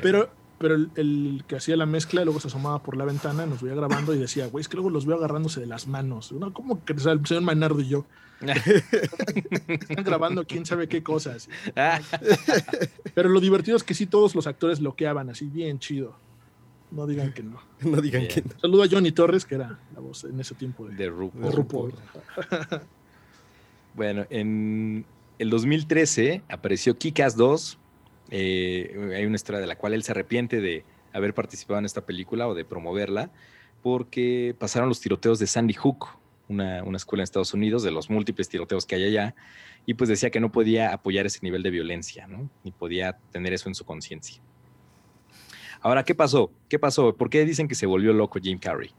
Pero, 0.00 0.30
pero 0.58 0.74
el, 0.74 1.44
que 1.46 1.56
hacía 1.56 1.76
la 1.76 1.86
mezcla 1.86 2.24
luego 2.24 2.40
se 2.40 2.48
asomaba 2.48 2.82
por 2.82 2.96
la 2.96 3.04
ventana, 3.04 3.44
nos 3.44 3.60
veía 3.60 3.74
grabando 3.74 4.14
y 4.14 4.18
decía, 4.18 4.46
güey, 4.46 4.62
es 4.62 4.68
que 4.68 4.76
luego 4.76 4.90
los 4.90 5.04
veo 5.04 5.16
agarrándose 5.16 5.60
de 5.60 5.66
las 5.66 5.86
manos. 5.86 6.32
¿no? 6.32 6.52
¿Cómo 6.52 6.82
que 6.84 6.94
el 6.94 7.26
señor 7.26 7.42
Mainardo 7.42 7.80
y 7.80 7.88
yo? 7.88 8.06
Están 8.44 10.04
grabando 10.04 10.46
quién 10.46 10.66
sabe 10.66 10.88
qué 10.88 11.02
cosas. 11.02 11.48
pero 13.14 13.28
lo 13.28 13.40
divertido 13.40 13.76
es 13.76 13.84
que 13.84 13.94
sí, 13.94 14.06
todos 14.06 14.34
los 14.34 14.46
actores 14.46 14.80
loqueaban 14.80 15.30
así, 15.30 15.46
bien 15.46 15.78
chido. 15.78 16.16
No 16.94 17.06
digan 17.08 17.32
que 17.32 17.42
no. 17.42 17.60
no 17.80 18.00
digan 18.00 18.28
que 18.28 18.42
no. 18.42 18.50
Saludo 18.60 18.84
a 18.84 18.88
Johnny 18.88 19.10
Torres, 19.10 19.44
que 19.44 19.56
era 19.56 19.78
la 19.92 20.00
voz 20.00 20.24
en 20.24 20.38
ese 20.38 20.54
tiempo 20.54 20.86
de, 20.86 20.94
de 20.94 21.10
RuPaul. 21.10 21.92
bueno, 23.94 24.26
en 24.30 25.04
el 25.38 25.50
2013 25.50 26.42
apareció 26.48 26.96
Kikas 26.96 27.36
2. 27.36 27.78
Eh, 28.30 29.12
hay 29.16 29.26
una 29.26 29.34
historia 29.34 29.60
de 29.60 29.66
la 29.66 29.76
cual 29.76 29.94
él 29.94 30.04
se 30.04 30.12
arrepiente 30.12 30.60
de 30.60 30.84
haber 31.12 31.34
participado 31.34 31.78
en 31.78 31.84
esta 31.84 32.06
película 32.06 32.46
o 32.46 32.54
de 32.54 32.64
promoverla, 32.64 33.30
porque 33.82 34.54
pasaron 34.58 34.88
los 34.88 35.00
tiroteos 35.00 35.38
de 35.38 35.46
Sandy 35.46 35.74
Hook, 35.74 36.06
una, 36.48 36.80
escuela 36.96 37.22
en 37.22 37.24
Estados 37.24 37.54
Unidos, 37.54 37.82
de 37.82 37.90
los 37.90 38.08
múltiples 38.08 38.48
tiroteos 38.48 38.86
que 38.86 38.94
hay 38.94 39.04
allá, 39.04 39.34
y 39.86 39.94
pues 39.94 40.08
decía 40.08 40.30
que 40.30 40.40
no 40.40 40.50
podía 40.50 40.92
apoyar 40.92 41.26
ese 41.26 41.40
nivel 41.42 41.62
de 41.62 41.70
violencia, 41.70 42.26
¿no? 42.26 42.48
Ni 42.62 42.72
podía 42.72 43.18
tener 43.30 43.52
eso 43.52 43.68
en 43.68 43.74
su 43.74 43.84
conciencia. 43.84 44.40
Ahora, 45.84 46.02
¿qué 46.02 46.14
pasó? 46.14 46.50
¿Qué 46.70 46.78
pasó? 46.78 47.14
¿Por 47.14 47.28
qué 47.28 47.44
dicen 47.44 47.68
que 47.68 47.74
se 47.74 47.84
volvió 47.84 48.14
loco 48.14 48.40
Jim 48.42 48.58
Carrey? 48.58 48.90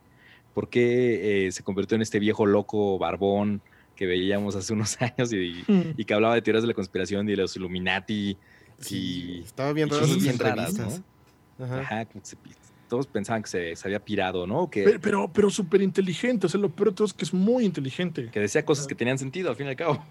¿Por 0.54 0.70
qué 0.70 1.48
eh, 1.48 1.52
se 1.52 1.64
convirtió 1.64 1.96
en 1.96 2.04
este 2.04 2.20
viejo 2.20 2.46
loco 2.46 3.00
barbón 3.00 3.60
que 3.96 4.06
veíamos 4.06 4.56
hace 4.56 4.72
unos 4.72 4.96
años 5.02 5.32
hmm. 5.32 5.94
y, 5.98 6.06
que 6.06 6.14
hablaba 6.14 6.36
de 6.36 6.44
teorías 6.44 6.62
de 6.62 6.68
la 6.68 6.76
conspiración 6.76 7.28
y 7.28 7.32
de 7.32 7.38
los 7.38 7.56
Illuminati? 7.56 8.38
y, 8.92 9.40
estaba 9.40 9.74
bien 9.74 9.90
raras 10.38 11.02
Ajá. 11.58 12.06
todos 12.88 13.08
pensaban 13.08 13.42
que 13.42 13.76
se, 13.76 13.76
había 13.84 14.00
pirado, 14.00 14.46
¿no? 14.46 14.70
Que, 14.70 15.00
pero 15.02 15.32
pero 15.34 15.50
súper 15.50 15.82
inteligente, 15.82 16.46
o 16.46 16.50
sea, 16.50 16.60
lo 16.60 16.70
peor 16.70 16.90
de 16.90 16.96
todo 16.98 17.08
es 17.08 17.14
que 17.14 17.26
es 17.26 17.34
muy 17.34 17.66
inteligente. 17.66 18.30
Que 18.32 18.42
decía 18.42 18.64
cosas 18.64 18.86
que 18.86 18.94
tenían 18.94 19.18
sentido, 19.18 19.50
al 19.50 19.56
fin 19.56 19.66
y 19.66 19.70
al 19.70 19.76
cabo. 19.76 20.06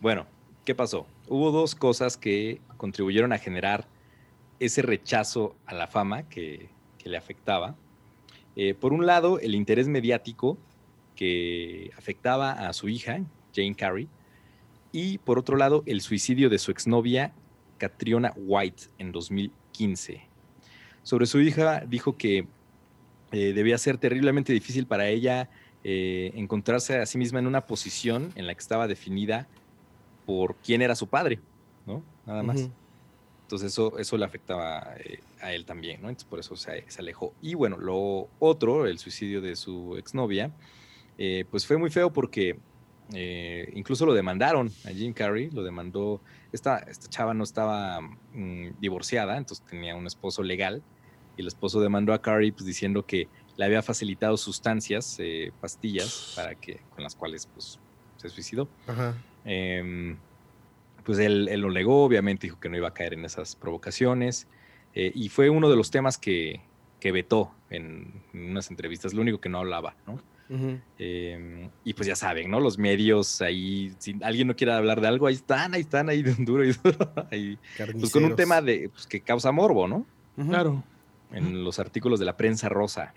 bueno, 0.00 0.26
¿qué 0.64 0.76
pasó? 0.76 1.08
Hubo 1.26 1.50
dos 1.50 1.74
cosas 1.74 2.16
que 2.16 2.60
contribuyeron 2.76 3.32
a 3.32 3.38
generar 3.38 3.88
ese 4.64 4.82
rechazo 4.82 5.56
a 5.66 5.74
la 5.74 5.86
fama 5.86 6.28
que, 6.28 6.70
le 7.04 7.16
afectaba. 7.16 7.74
Eh, 8.54 8.74
por 8.74 8.92
un 8.92 9.06
lado, 9.06 9.40
el 9.40 9.56
interés 9.56 9.88
mediático 9.88 10.56
que 11.16 11.90
afectaba 11.98 12.52
a 12.52 12.72
su 12.72 12.88
hija, 12.88 13.18
Jane 13.52 13.74
Carey, 13.74 14.08
y 14.92 15.18
por 15.18 15.36
otro 15.36 15.56
lado, 15.56 15.82
el 15.86 16.00
suicidio 16.00 16.48
de 16.48 16.60
su 16.60 16.70
exnovia, 16.70 17.32
Catriona 17.78 18.32
White, 18.36 18.84
en 18.98 19.10
2015. 19.10 20.22
Sobre 21.02 21.26
su 21.26 21.40
hija, 21.40 21.80
dijo 21.88 22.16
que 22.16 22.46
eh, 23.32 23.52
debía 23.52 23.78
ser 23.78 23.98
terriblemente 23.98 24.52
difícil 24.52 24.86
para 24.86 25.08
ella 25.08 25.48
eh, 25.82 26.30
encontrarse 26.36 26.98
a 26.98 27.06
sí 27.06 27.18
misma 27.18 27.40
en 27.40 27.48
una 27.48 27.66
posición 27.66 28.30
en 28.36 28.46
la 28.46 28.54
que 28.54 28.60
estaba 28.60 28.86
definida 28.86 29.48
por 30.24 30.54
quién 30.56 30.82
era 30.82 30.94
su 30.94 31.08
padre, 31.08 31.40
¿no? 31.84 32.04
Nada 32.26 32.44
más. 32.44 32.70
Entonces 33.52 33.72
eso, 33.72 33.98
eso 33.98 34.16
le 34.16 34.24
afectaba 34.24 34.94
eh, 34.96 35.20
a 35.42 35.52
él 35.52 35.66
también, 35.66 36.00
¿no? 36.00 36.08
Entonces 36.08 36.26
por 36.26 36.40
eso 36.40 36.56
se, 36.56 36.86
alejó. 36.98 37.34
Y 37.42 37.52
bueno, 37.52 37.76
lo 37.76 38.30
otro, 38.38 38.86
el 38.86 38.98
suicidio 38.98 39.42
de 39.42 39.56
su 39.56 39.98
exnovia, 39.98 40.50
eh, 41.18 41.44
pues 41.50 41.66
fue 41.66 41.76
muy 41.76 41.90
feo 41.90 42.10
porque 42.10 42.58
eh, 43.12 43.70
incluso 43.74 44.06
lo 44.06 44.14
demandaron 44.14 44.70
a 44.86 44.88
Jim 44.88 45.12
Carrey, 45.12 45.50
lo 45.50 45.62
demandó, 45.62 46.22
esta, 46.50 46.78
esta 46.78 47.10
chava 47.10 47.34
no 47.34 47.44
estaba 47.44 48.00
mm, 48.00 48.80
divorciada, 48.80 49.36
entonces 49.36 49.66
tenía 49.66 49.96
un 49.96 50.06
esposo 50.06 50.42
legal, 50.42 50.82
y 51.36 51.42
el 51.42 51.48
esposo 51.48 51.78
demandó 51.82 52.14
a 52.14 52.22
Carrey 52.22 52.52
pues, 52.52 52.64
diciendo 52.64 53.04
que 53.04 53.28
le 53.58 53.66
había 53.66 53.82
facilitado 53.82 54.38
sustancias, 54.38 55.18
pastillas, 55.60 56.32
para 56.36 56.54
que, 56.54 56.80
con 56.94 57.04
las 57.04 57.14
cuales 57.14 57.46
pues, 57.52 57.78
se 58.16 58.30
suicidó. 58.30 58.66
Ajá. 58.86 59.14
Pues 61.04 61.18
él, 61.18 61.48
lo 61.60 61.70
negó, 61.70 62.04
obviamente 62.04 62.46
dijo 62.46 62.60
que 62.60 62.68
no 62.68 62.76
iba 62.76 62.88
a 62.88 62.94
caer 62.94 63.14
en 63.14 63.24
esas 63.24 63.56
provocaciones. 63.56 64.46
Eh, 64.94 65.10
y 65.14 65.28
fue 65.28 65.50
uno 65.50 65.70
de 65.70 65.76
los 65.76 65.90
temas 65.90 66.18
que, 66.18 66.60
que 67.00 67.12
vetó 67.12 67.52
en, 67.70 68.22
unas 68.34 68.70
entrevistas, 68.70 69.14
lo 69.14 69.22
único 69.22 69.40
que 69.40 69.48
no 69.48 69.58
hablaba, 69.58 69.96
¿no? 70.06 70.20
Em, 70.98 71.70
y 71.82 71.94
pues 71.94 72.06
ya 72.06 72.14
saben, 72.14 72.50
¿no? 72.50 72.60
Los 72.60 72.76
medios 72.76 73.40
ahí, 73.40 73.94
si 73.98 74.14
alguien 74.22 74.48
no 74.48 74.54
quiere 74.54 74.74
hablar 74.74 75.00
de 75.00 75.08
algo, 75.08 75.26
ahí 75.26 75.34
están, 75.34 75.72
ahí 75.72 75.80
están, 75.80 76.10
ahí 76.10 76.22
duro 76.38 76.62
y 76.62 76.72
duro. 76.72 77.10
Ahí, 77.30 77.58
pues 77.98 78.12
con 78.12 78.22
un 78.22 78.36
tema 78.36 78.60
de, 78.60 78.90
pues, 78.90 79.06
que 79.06 79.22
causa 79.22 79.50
morbo, 79.50 79.88
¿no? 79.88 80.04
Claro. 80.36 80.84
En 81.30 81.64
los 81.64 81.78
artículos 81.78 82.20
de 82.20 82.26
la 82.26 82.36
prensa 82.36 82.68
rosa. 82.68 83.14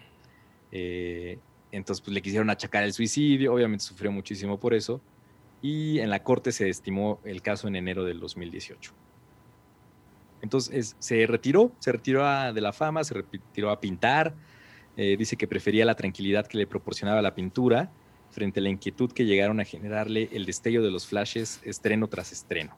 Eh, 0.72 1.38
entonces, 1.74 2.02
pues 2.02 2.14
le 2.14 2.22
quisieron 2.22 2.50
achacar 2.50 2.84
el 2.84 2.94
suicidio, 2.94 3.54
obviamente 3.54 3.84
sufrió 3.84 4.14
muchísimo 4.14 4.58
por 4.58 4.74
eso 4.74 5.02
y 5.66 6.00
en 6.00 6.12
la 6.12 6.22
corte 6.22 6.52
se 6.52 6.70
estimó 6.70 7.20
el 7.24 7.42
caso 7.42 7.68
en 7.68 7.76
enero 7.76 8.04
del 8.04 8.20
2018. 8.20 8.94
Entonces 10.44 10.96
se 11.00 11.26
retiró, 11.26 11.72
se 11.80 11.92
retiró 11.92 12.24
de 12.54 12.62
la 12.62 12.72
fama, 12.72 13.04
se 13.04 13.16
retiró 13.16 13.72
a 13.72 13.80
pintar, 13.80 14.36
eh, 14.96 15.16
dice 15.18 15.38
que 15.38 15.48
prefería 15.48 15.84
la 15.84 15.96
tranquilidad 15.96 16.46
que 16.46 16.60
le 16.60 16.68
proporcionaba 16.68 17.20
la 17.24 17.34
pintura 17.34 17.92
frente 18.30 18.60
a 18.60 18.64
la 18.64 18.70
inquietud 18.70 19.12
que 19.12 19.26
llegaron 19.26 19.60
a 19.60 19.66
generarle 19.66 20.30
el 20.34 20.46
destello 20.46 20.84
de 20.84 20.92
los 20.92 21.08
flashes 21.08 21.60
estreno 21.64 22.08
tras 22.10 22.32
estreno. 22.32 22.78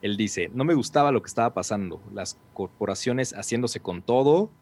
Él 0.00 0.16
dice, 0.16 0.48
no 0.54 0.62
me 0.62 0.74
gustaba 0.74 1.10
lo 1.10 1.22
que 1.22 1.28
estaba 1.28 1.54
pasando, 1.54 2.00
las 2.14 2.38
corporaciones 2.54 3.32
haciéndose 3.32 3.80
con 3.80 4.02
todo, 4.02 4.52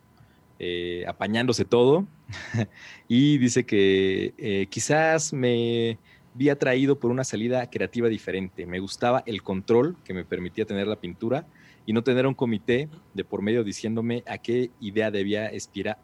eh, 0.58 1.04
apañándose 1.06 1.66
todo, 1.66 2.06
y 3.06 3.36
dice 3.36 3.66
que 3.66 4.32
eh, 4.38 4.66
quizás 4.70 5.34
me 5.34 5.98
vi 6.34 6.48
atraído 6.50 6.98
por 6.98 7.10
una 7.10 7.24
salida 7.24 7.70
creativa 7.70 8.08
diferente. 8.08 8.66
Me 8.66 8.80
gustaba 8.80 9.22
el 9.24 9.42
control 9.42 9.96
que 10.04 10.12
me 10.12 10.24
permitía 10.24 10.66
tener 10.66 10.86
la 10.88 10.96
pintura 10.96 11.46
y 11.86 11.92
no 11.92 12.02
tener 12.02 12.26
un 12.26 12.34
comité 12.34 12.88
de 13.14 13.24
por 13.24 13.40
medio 13.40 13.62
diciéndome 13.62 14.24
a 14.26 14.38
qué 14.38 14.70
idea 14.80 15.10
debía 15.10 15.50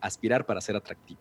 aspirar 0.00 0.46
para 0.46 0.60
ser 0.60 0.76
atractivo. 0.76 1.20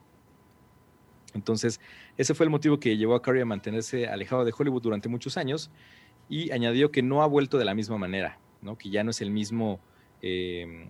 Entonces, 1.34 1.80
ese 2.18 2.34
fue 2.34 2.46
el 2.46 2.50
motivo 2.50 2.80
que 2.80 2.98
llevó 2.98 3.16
a 3.16 3.22
Curry 3.22 3.42
a 3.42 3.46
mantenerse 3.46 4.08
alejado 4.08 4.46
de 4.46 4.54
Hollywood 4.56 4.82
durante 4.82 5.10
muchos 5.10 5.38
años 5.38 5.72
y 6.28 6.52
añadió 6.52 6.92
que 6.92 7.02
no 7.02 7.24
ha 7.24 7.28
vuelto 7.28 7.58
de 7.58 7.66
la 7.66 7.74
misma 7.74 7.98
manera, 7.98 8.40
¿no? 8.62 8.78
que 8.78 8.90
ya 8.90 9.04
no 9.04 9.12
es 9.12 9.22
el 9.22 9.32
mismo 9.32 9.80
em, 10.22 10.90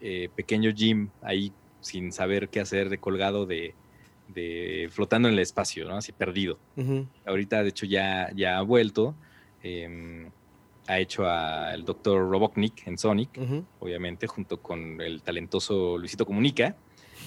eh, 0.00 0.28
pequeño 0.34 0.72
Jim 0.74 1.10
ahí 1.20 1.52
sin 1.80 2.12
saber 2.12 2.48
qué 2.48 2.60
hacer 2.60 2.88
de 2.88 2.98
colgado 2.98 3.44
de, 3.44 3.74
de 4.34 4.88
flotando 4.90 5.28
en 5.28 5.34
el 5.34 5.40
espacio, 5.40 5.88
¿no? 5.88 5.96
Así 5.96 6.12
perdido. 6.12 6.58
Ahorita, 7.26 7.62
de 7.62 7.68
hecho, 7.70 7.86
ya, 7.86 8.30
ya 8.34 8.58
ha 8.58 8.62
vuelto. 8.62 9.14
Em, 9.62 10.30
ha 10.88 10.98
hecho 10.98 11.26
al 11.26 11.84
doctor 11.84 12.28
Robotnik 12.28 12.86
en 12.86 12.98
Sonic, 12.98 13.38
obviamente, 13.80 14.26
junto 14.26 14.60
con 14.60 15.00
el 15.00 15.22
talentoso 15.22 15.96
Luisito 15.96 16.26
Comunica. 16.26 16.76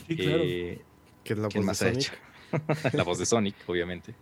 Sí, 0.08 0.16
claro. 0.16 0.44
Eh, 0.44 0.82
que 1.24 1.34
es 1.34 1.40
la 1.40 1.48
voz 1.48 1.66
más 1.66 1.80
de 1.80 2.02
Sonic. 2.02 2.20
la 2.94 3.04
voz 3.04 3.20
de 3.20 3.26
Sonic, 3.26 3.56
obviamente. 3.68 4.14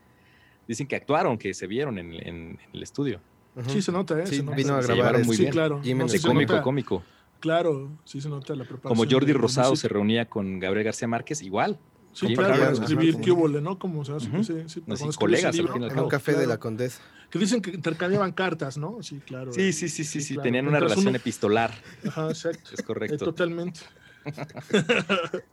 Dicen 0.67 0.88
que 0.88 0.96
actuaron, 0.96 1.38
que 1.38 1.54
se 1.54 1.67
vieron 1.67 1.98
en, 1.98 2.60
el 2.72 2.84
estudio. 2.84 3.19
Sí, 3.67 3.82
se 3.82 3.91
nota, 3.91 4.19
¿eh? 4.19 4.26
Sí, 4.26 4.41
vino 4.56 4.76
a 4.76 4.82
grabar. 4.82 5.24
muy 5.26 5.36
sí, 5.36 5.43
bien. 5.43 5.52
claro. 5.52 5.80
de 5.84 6.22
cómico, 6.22 6.62
cómico. 6.62 7.04
Claro, 7.39 7.91
sí 8.06 8.22
se 8.22 8.30
nota 8.30 8.56
la 8.56 8.63
preparación. 8.63 8.96
Como 8.96 9.12
Jordi 9.12 9.34
Rosado 9.34 9.76
se 9.76 9.89
reunía 9.89 10.30
con 10.30 10.60
Gabriel 10.60 10.86
García 10.86 11.10
Márquez, 11.10 11.41
igual. 11.41 11.78
Sí, 12.13 12.36
claro, 12.36 12.71
escribir 12.71 13.19
qué 13.19 13.32
¿no? 13.62 13.80
Como 13.80 14.06
se 14.06 14.13
hace. 14.13 14.30
sí, 14.43 14.82
colegas 15.17 15.56
libro, 15.56 15.73
al 15.73 15.99
Un 15.99 16.10
café 16.10 16.34
de 16.34 16.47
la 16.47 16.60
Condesa. 16.60 17.02
Que 17.30 17.39
dicen 17.39 17.62
que 17.62 17.71
intercambiaban 17.71 18.32
cartas, 18.32 18.78
¿no? 18.78 19.02
Sí, 19.02 19.19
claro. 19.26 19.52
Sí, 19.52 19.73
sí, 19.73 19.89
sí, 19.89 20.04
sí, 20.04 20.21
sí, 20.21 20.38
tenían 20.38 20.67
una 20.67 20.80
relación 20.80 21.15
epistolar. 21.15 21.73
Ajá, 22.08 22.30
exacto. 22.30 22.69
Es 22.71 22.84
correcto. 22.84 23.15
Eh, 23.15 23.17
totalmente. 23.17 23.80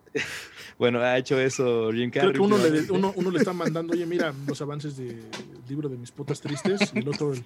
bueno, 0.78 1.00
ha 1.00 1.18
hecho 1.18 1.40
eso 1.40 1.90
Jim 1.92 2.10
Carrey. 2.10 2.32
Creo 2.32 2.32
que 2.32 2.54
uno 2.54 2.58
le, 2.58 2.90
uno, 2.90 3.12
uno 3.16 3.30
le, 3.30 3.38
está 3.38 3.52
mandando, 3.52 3.92
oye, 3.92 4.06
mira 4.06 4.32
los 4.46 4.60
avances 4.60 4.96
del 4.96 5.22
libro 5.68 5.88
de 5.88 5.96
mis 5.96 6.10
potas 6.10 6.40
tristes 6.40 6.92
y 6.94 6.98
el 6.98 7.08
otro 7.08 7.32
el, 7.32 7.44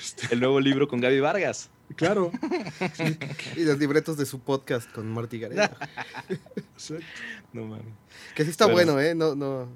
este. 0.00 0.28
el 0.30 0.40
nuevo 0.40 0.60
libro 0.60 0.88
con 0.88 1.00
Gaby 1.00 1.20
Vargas. 1.20 1.70
Claro. 1.96 2.32
Y 3.56 3.64
los 3.64 3.78
libretos 3.78 4.16
de 4.16 4.24
su 4.24 4.40
podcast 4.40 4.90
con 4.92 5.12
Marty 5.12 5.38
Gareda. 5.38 5.76
No 7.52 7.66
mames. 7.66 7.84
Que 8.34 8.44
sí 8.44 8.50
está 8.50 8.66
bueno, 8.66 8.98
¿eh? 8.98 9.14
No, 9.14 9.34
no, 9.34 9.68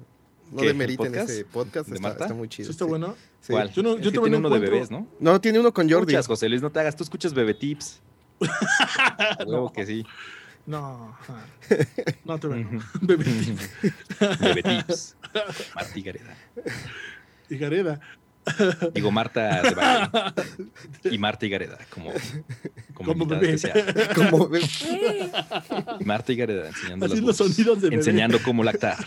no 0.51 0.61
demeriten 0.61 1.13
ese 1.15 1.45
podcast. 1.45 1.91
Está, 1.91 2.09
está, 2.09 2.33
muy 2.33 2.49
chido. 2.49 2.65
¿Sí 2.65 2.71
está 2.71 2.85
bueno? 2.85 3.15
Sí. 3.41 3.53
¿Cuál? 3.53 3.71
Yo, 3.71 3.83
no, 3.83 3.99
yo 3.99 4.11
tiene 4.11 4.37
uno 4.37 4.49
de 4.49 4.59
bebés, 4.59 4.89
¿no? 4.89 5.07
No, 5.19 5.39
tiene 5.39 5.59
uno 5.59 5.73
con 5.73 5.89
Jordi. 5.89 6.13
Escuchas, 6.13 6.27
José 6.27 6.49
Luis, 6.49 6.61
no 6.61 6.71
te 6.71 6.79
hagas. 6.79 6.95
Tú 6.95 7.03
escuchas 7.03 7.33
Bebé 7.33 7.53
Tips. 7.53 8.01
no. 9.47 9.71
que 9.71 9.85
sí. 9.85 10.05
No, 10.65 11.17
no 12.25 12.39
te 12.39 12.47
veo. 12.47 12.67
Bebé 13.01 13.23
Tips. 13.23 13.69
Bebé 14.41 14.63
Tips. 14.63 15.15
Martí 15.73 16.01
Gareda. 16.01 16.35
Y 17.49 17.57
Gareda. 17.57 17.99
Digo 18.93 19.11
Marta 19.11 19.61
de 19.61 19.71
Valle. 19.71 20.09
Y 21.05 21.17
Marta 21.17 21.45
y 21.45 21.49
Gareda, 21.49 21.77
como, 21.89 22.11
como, 22.93 23.13
como 23.13 23.25
bebé. 23.25 23.53
Especial. 23.53 24.09
Como 24.13 24.47
bebé. 24.47 24.65
Y 25.99 26.03
Marta 26.05 26.31
y 26.31 26.35
Gareda 26.35 26.67
enseñando, 26.67 27.05
Haciendo 27.05 27.33
sonidos 27.33 27.81
de 27.81 27.87
enseñando 27.89 28.39
cómo 28.43 28.63
lactar. 28.63 28.97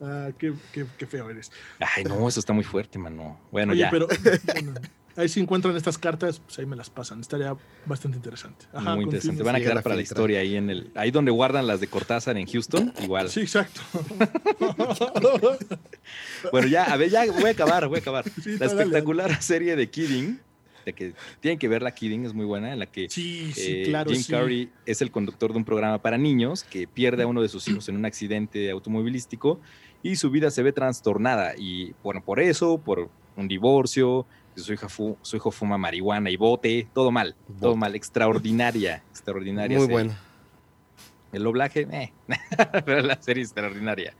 Ah, 0.00 0.30
qué, 0.38 0.52
qué, 0.72 0.86
qué, 0.98 1.06
feo 1.06 1.30
eres. 1.30 1.50
Ay, 1.78 2.04
no, 2.04 2.28
eso 2.28 2.40
está 2.40 2.52
muy 2.52 2.64
fuerte, 2.64 2.98
mano. 2.98 3.40
Bueno, 3.50 3.72
Oye, 3.72 3.80
ya. 3.80 3.90
Pero, 3.90 4.08
bueno, 4.52 4.74
ahí 5.16 5.28
si 5.28 5.40
encuentran 5.40 5.76
estas 5.76 5.98
cartas, 5.98 6.40
pues 6.40 6.58
ahí 6.58 6.66
me 6.66 6.76
las 6.76 6.90
pasan. 6.90 7.20
Estaría 7.20 7.56
bastante 7.86 8.16
interesante. 8.16 8.66
Ajá, 8.72 8.94
Muy 8.94 9.04
interesante. 9.04 9.42
Van 9.42 9.56
a 9.56 9.60
quedar 9.60 9.82
para 9.82 9.96
la 9.96 10.02
historia 10.02 10.40
ahí 10.40 10.56
en 10.56 10.70
el. 10.70 10.90
Ahí 10.94 11.10
donde 11.10 11.30
guardan 11.30 11.66
las 11.66 11.80
de 11.80 11.86
Cortázar 11.86 12.36
en 12.36 12.46
Houston, 12.46 12.92
igual. 13.02 13.28
Sí, 13.28 13.40
exacto. 13.40 13.80
bueno, 16.52 16.68
ya, 16.68 16.84
a 16.84 16.96
ver, 16.96 17.10
ya 17.10 17.24
voy 17.30 17.44
a 17.44 17.50
acabar, 17.50 17.88
voy 17.88 17.98
a 17.98 18.00
acabar. 18.00 18.24
la 18.44 18.66
espectacular 18.66 19.42
serie 19.42 19.76
de 19.76 19.90
Kidding 19.90 20.40
de 20.84 20.92
que 20.92 21.14
tienen 21.40 21.58
que 21.58 21.68
ver 21.68 21.82
la 21.82 21.94
Kidding, 21.94 22.24
es 22.24 22.34
muy 22.34 22.44
buena, 22.44 22.72
en 22.72 22.78
la 22.78 22.86
que 22.86 23.04
eh, 23.04 24.04
Jim 24.06 24.22
Carrey 24.28 24.70
es 24.86 25.00
el 25.02 25.10
conductor 25.10 25.52
de 25.52 25.58
un 25.58 25.64
programa 25.64 26.00
para 26.00 26.18
niños 26.18 26.64
que 26.64 26.86
pierde 26.86 27.22
a 27.22 27.26
uno 27.26 27.42
de 27.42 27.48
sus 27.48 27.66
hijos 27.68 27.88
en 27.88 27.96
un 27.96 28.04
accidente 28.04 28.70
automovilístico 28.70 29.60
y 30.02 30.16
su 30.16 30.30
vida 30.30 30.50
se 30.50 30.62
ve 30.62 30.72
trastornada. 30.72 31.54
Y 31.56 31.94
bueno, 32.02 32.24
por 32.24 32.40
eso, 32.40 32.78
por 32.78 33.08
un 33.36 33.48
divorcio, 33.48 34.26
su, 34.56 34.72
hija 34.72 34.88
su 34.88 35.36
hijo 35.36 35.50
fuma 35.50 35.78
marihuana 35.78 36.30
y 36.30 36.36
bote, 36.36 36.88
todo 36.92 37.10
mal, 37.10 37.34
todo 37.60 37.76
mal, 37.76 37.94
extraordinaria, 37.94 39.02
extraordinaria. 39.10 39.78
Muy 39.78 39.86
bueno. 39.86 40.14
El 41.32 41.44
doblaje, 41.44 41.86
eh, 41.90 42.12
pero 42.84 43.00
la 43.00 43.20
serie 43.20 43.42
extraordinaria. 43.42 44.14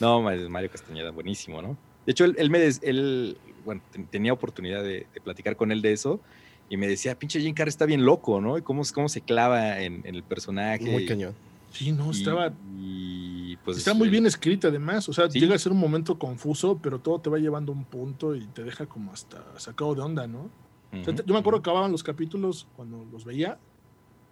No, 0.00 0.20
Mario 0.20 0.70
Castañeda, 0.70 1.10
buenísimo, 1.10 1.62
¿no? 1.62 1.76
De 2.04 2.12
hecho, 2.12 2.24
él, 2.24 2.50
me 2.50 2.68
él, 2.82 3.38
bueno, 3.64 3.80
tenía 4.10 4.32
oportunidad 4.32 4.82
de, 4.82 5.06
platicar 5.24 5.56
con 5.56 5.72
él 5.72 5.82
de 5.82 5.92
eso 5.92 6.20
y 6.68 6.76
me 6.76 6.88
decía, 6.88 7.18
pinche 7.18 7.40
Jim 7.40 7.54
Carrey 7.54 7.70
está 7.70 7.86
bien 7.86 8.04
loco, 8.04 8.40
¿no? 8.40 8.58
Y 8.58 8.62
cómo, 8.62 8.82
cómo 8.92 9.08
se 9.08 9.20
clava 9.20 9.80
en, 9.80 10.02
el 10.04 10.22
personaje. 10.22 10.84
Muy 10.84 11.06
cañón. 11.06 11.34
Sí, 11.72 11.92
no, 11.92 12.10
estaba... 12.10 12.52
Y, 12.78 13.56
pues, 13.64 13.78
está 13.78 13.94
muy 13.94 14.08
bien 14.08 14.26
escrita 14.26 14.68
además, 14.68 15.08
o 15.08 15.12
sea, 15.12 15.28
llega 15.28 15.54
a 15.54 15.58
ser 15.58 15.72
un 15.72 15.78
momento 15.78 16.18
confuso, 16.18 16.78
pero 16.82 17.00
todo 17.00 17.20
te 17.20 17.30
va 17.30 17.38
llevando 17.38 17.72
a 17.72 17.74
un 17.74 17.84
punto 17.84 18.34
y 18.34 18.46
te 18.46 18.62
deja 18.62 18.86
como 18.86 19.12
hasta 19.12 19.42
sacado 19.58 19.94
de 19.94 20.02
onda, 20.02 20.26
¿no? 20.26 20.50
yo 20.92 21.32
me 21.32 21.38
acuerdo 21.38 21.62
que 21.62 21.70
acababan 21.70 21.90
los 21.90 22.02
capítulos 22.02 22.66
cuando 22.76 23.06
los 23.10 23.24
veía, 23.24 23.58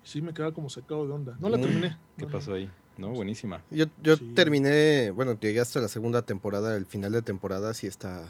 sí 0.02 0.20
me 0.20 0.34
quedaba 0.34 0.52
como 0.52 0.68
sacado 0.68 1.06
de 1.06 1.12
onda. 1.12 1.36
No 1.40 1.48
la 1.48 1.58
terminé. 1.58 1.96
¿Qué 2.18 2.26
pasó 2.26 2.54
ahí? 2.54 2.70
No, 2.98 3.10
buenísima. 3.10 3.62
Yo, 3.70 3.86
yo 4.02 4.18
terminé, 4.34 5.10
bueno, 5.10 5.38
llegué 5.40 5.60
hasta 5.60 5.80
la 5.80 5.88
segunda 5.88 6.22
temporada, 6.22 6.76
el 6.76 6.84
final 6.84 7.12
de 7.12 7.22
temporada 7.22 7.72
sí 7.72 7.86
está... 7.86 8.28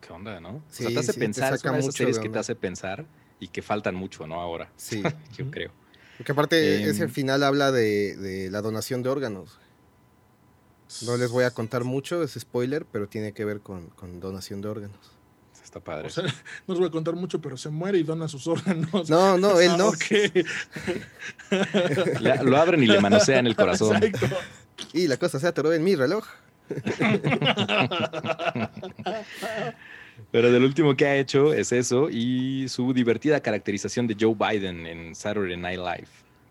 ¿Qué 0.00 0.12
onda, 0.12 0.40
no? 0.40 0.62
Sí, 0.68 0.84
o 0.84 0.90
sea, 0.90 1.00
te 1.00 1.10
hace 1.10 1.18
pensar, 1.18 1.54
es 1.54 1.64
una 1.64 1.72
de 1.72 1.78
esas 1.80 1.94
series 1.94 2.18
que 2.18 2.28
te 2.28 2.38
hace 2.38 2.54
pensar 2.54 3.06
y 3.40 3.48
que 3.48 3.62
faltan 3.62 3.94
mucho, 3.94 4.26
¿no? 4.26 4.40
Ahora. 4.40 4.70
Sí. 4.76 5.02
yo 5.36 5.50
creo. 5.50 5.70
Porque 6.18 6.32
aparte 6.32 6.90
ese 6.90 7.04
em, 7.04 7.10
final 7.10 7.42
habla 7.44 7.72
de, 7.72 8.14
de, 8.16 8.50
la 8.50 8.60
donación 8.60 9.02
de 9.02 9.08
órganos. 9.08 9.58
No 11.02 11.16
les 11.16 11.30
voy 11.30 11.44
a 11.44 11.52
contar 11.52 11.84
mucho, 11.84 12.22
es 12.22 12.32
spoiler, 12.32 12.84
pero 12.90 13.08
tiene 13.08 13.32
que 13.32 13.44
ver 13.44 13.60
con, 13.60 13.88
con 13.90 14.20
donación 14.20 14.60
de 14.60 14.68
órganos. 14.68 14.98
Está 15.62 15.78
padre. 15.80 16.08
no 16.66 16.74
os 16.74 16.80
voy 16.80 16.88
a 16.88 16.90
contar 16.90 17.14
mucho, 17.14 17.40
pero 17.40 17.56
se 17.58 17.68
muere 17.68 17.98
y 17.98 18.02
dona 18.02 18.26
sus 18.26 18.46
órganos. 18.46 19.10
No, 19.10 19.36
no, 19.38 19.60
él 19.60 19.76
no. 19.76 19.92
lo 22.42 22.56
abren 22.56 22.82
y 22.82 22.86
le 22.86 23.00
manosean 23.00 23.46
el 23.46 23.54
corazón. 23.54 24.02
Exacto. 24.02 24.36
Y 24.92 25.06
la 25.06 25.18
cosa 25.18 25.38
se 25.38 25.46
atoró 25.46 25.72
en 25.72 25.84
mi 25.84 25.94
reloj. 25.94 26.26
Pero 30.30 30.52
del 30.52 30.64
último 30.64 30.94
que 30.94 31.06
ha 31.06 31.16
hecho 31.16 31.54
es 31.54 31.72
eso 31.72 32.10
y 32.10 32.68
su 32.68 32.92
divertida 32.92 33.40
caracterización 33.40 34.06
de 34.06 34.16
Joe 34.18 34.34
Biden 34.34 34.86
en 34.86 35.14
Saturday 35.14 35.56
Night 35.56 35.78
Live. 35.78 36.08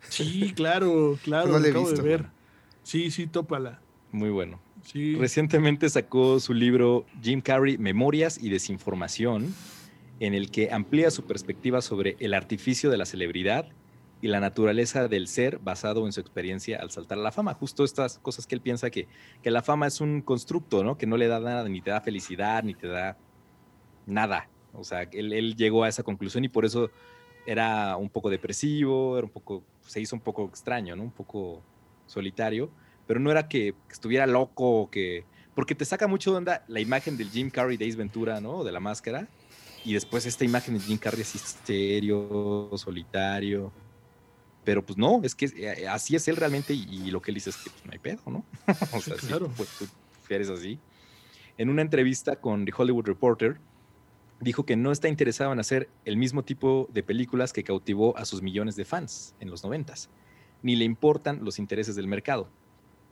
Sí, 0.10 0.54
claro, 0.56 1.20
claro, 1.24 1.48
no 1.48 1.60
lo 1.60 1.70
acabo 1.70 1.92
de 1.92 2.02
ver. 2.02 2.26
Sí, 2.84 3.12
sí, 3.12 3.28
tópala. 3.28 3.82
Muy 4.12 4.30
bueno. 4.30 4.60
Recientemente 4.94 5.90
sacó 5.90 6.40
su 6.40 6.54
libro 6.54 7.06
Jim 7.22 7.42
Carrey, 7.42 7.78
Memorias 7.78 8.42
y 8.42 8.50
Desinformación, 8.50 9.54
en 10.20 10.34
el 10.34 10.50
que 10.50 10.72
amplía 10.72 11.12
su 11.12 11.26
perspectiva 11.26 11.82
sobre 11.82 12.16
el 12.20 12.34
artificio 12.34 12.90
de 12.90 12.98
la 12.98 13.06
celebridad 13.06 13.68
y 14.22 14.30
la 14.30 14.40
naturaleza 14.40 15.08
del 15.08 15.28
ser 15.28 15.60
basado 15.60 16.06
en 16.06 16.14
su 16.14 16.22
experiencia 16.22 16.80
al 16.82 16.90
saltar 16.90 17.20
a 17.20 17.22
la 17.22 17.32
fama. 17.32 17.54
Justo 17.54 17.84
estas 17.84 18.18
cosas 18.20 18.48
que 18.48 18.56
él 18.56 18.62
piensa 18.62 18.90
que, 18.90 19.08
que 19.44 19.52
la 19.52 19.62
fama 19.62 19.86
es 19.88 20.02
un 20.02 20.22
constructo, 20.22 20.84
¿no? 20.84 20.98
Que 20.98 21.06
no 21.06 21.18
le 21.18 21.28
da 21.28 21.40
nada, 21.40 21.68
ni 21.70 21.82
te 21.82 21.92
da 21.92 22.02
felicidad, 22.02 22.64
ni 22.64 22.74
te 22.74 22.88
da 22.88 23.18
nada. 24.08 24.50
O 24.74 24.84
sea, 24.84 25.04
él, 25.04 25.34
él 25.34 25.56
llegó 25.56 25.84
a 25.84 25.90
esa 25.90 26.02
conclusión 26.02 26.44
y 26.44 26.50
por 26.50 26.66
eso 26.66 26.90
era 27.46 27.96
un 27.98 28.10
poco 28.10 28.30
depresivo, 28.30 29.18
era 29.18 29.26
un 29.26 29.32
poco, 29.32 29.64
se 29.82 30.02
hizo 30.02 30.16
un 30.16 30.22
poco 30.22 30.46
extraño, 30.46 30.96
¿no? 30.96 31.04
Un 31.04 31.12
poco 31.12 31.62
solitario 32.08 32.72
pero 33.08 33.22
no 33.22 33.32
era 33.32 33.48
que, 33.48 33.74
estuviera 33.90 34.28
loco 34.28 34.82
o 34.82 34.90
que... 34.92 35.24
Porque 35.56 35.74
te 35.74 35.86
saca 35.86 36.08
mucho 36.08 36.32
de 36.32 36.38
onda 36.38 36.64
la 36.68 36.82
imagen 36.82 37.18
del 37.18 37.32
Jim 37.32 37.50
Carrey 37.50 37.78
de 37.78 37.88
Ace 37.88 37.98
Ventura, 37.98 38.40
¿no? 38.42 38.64
De 38.64 38.72
la 38.72 38.80
máscara. 38.80 39.28
Y 39.84 39.94
después 39.94 40.26
esta 40.28 40.44
imagen 40.44 40.76
de 40.76 40.82
Jim 40.82 41.00
Carrey 41.00 41.22
así 41.22 41.40
serio, 41.40 42.70
solitario. 42.76 43.72
Pero 44.64 44.86
pues 44.86 44.98
no, 44.98 45.22
es 45.24 45.34
que 45.34 45.46
eh, 45.46 45.88
así 45.88 46.16
es 46.16 46.28
él 46.28 46.36
realmente 46.36 46.74
y, 46.74 47.10
lo 47.10 47.22
que 47.22 47.32
él 47.32 47.36
dice 47.36 47.50
es 47.52 47.58
que 47.58 47.70
pues, 47.72 47.86
no 47.86 47.92
hay 47.94 47.98
pedo, 47.98 48.22
¿no? 48.28 48.46
o 48.94 49.02
sea, 49.02 49.16
claro. 49.16 49.50
pues 49.56 49.70
tú 49.80 49.88
eres 50.30 50.50
así. 50.50 50.78
En 51.58 51.70
una 51.70 51.82
entrevista 51.82 52.36
con 52.36 52.66
The 52.66 52.74
Hollywood 52.78 53.06
Reporter, 53.06 53.60
dijo 54.40 54.66
que 54.66 54.76
no 54.76 54.92
está 54.92 55.08
interesado 55.08 55.52
en 55.52 55.60
hacer 55.60 55.90
el 56.06 56.18
mismo 56.18 56.44
tipo 56.44 56.88
de 56.94 57.04
películas 57.04 57.54
que 57.54 57.64
cautivó 57.64 58.18
a 58.18 58.26
sus 58.26 58.42
millones 58.42 58.76
de 58.76 58.86
fans 58.86 59.36
en 59.40 59.50
los 59.50 59.64
noventas, 59.64 60.10
ni 60.62 60.76
le 60.76 60.86
importan 60.86 61.44
los 61.44 61.60
intereses 61.60 61.96
del 61.96 62.08
mercado. 62.08 62.50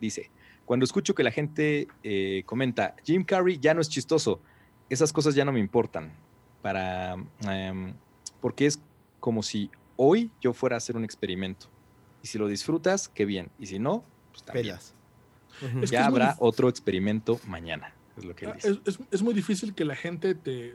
Dice, 0.00 0.30
cuando 0.64 0.84
escucho 0.84 1.14
que 1.14 1.22
la 1.22 1.30
gente 1.30 1.88
eh, 2.02 2.42
comenta, 2.46 2.94
Jim 3.04 3.24
Carrey 3.24 3.58
ya 3.58 3.74
no 3.74 3.80
es 3.80 3.88
chistoso, 3.88 4.40
esas 4.88 5.12
cosas 5.12 5.34
ya 5.34 5.44
no 5.44 5.52
me 5.52 5.60
importan. 5.60 6.12
Para, 6.62 7.16
em, 7.42 7.94
porque 8.40 8.66
es 8.66 8.80
como 9.20 9.42
si 9.42 9.70
hoy 9.96 10.30
yo 10.40 10.52
fuera 10.52 10.76
a 10.76 10.78
hacer 10.78 10.96
un 10.96 11.04
experimento. 11.04 11.68
Y 12.22 12.26
si 12.26 12.38
lo 12.38 12.48
disfrutas, 12.48 13.08
qué 13.08 13.24
bien. 13.24 13.50
Y 13.58 13.66
si 13.66 13.78
no, 13.78 14.04
pues 14.32 14.42
también. 14.42 14.76
Ya 15.90 16.06
habrá 16.06 16.36
otro 16.38 16.68
experimento 16.68 17.40
mañana. 17.46 17.95
Es 18.16 18.24
lo 18.24 18.34
que 18.34 18.46
él 18.46 18.52
dice. 18.54 18.98
Es, 19.10 19.22
muy 19.22 19.34
difícil 19.34 19.74
que 19.74 19.84
la 19.84 19.96
gente 19.96 20.34
te 20.34 20.74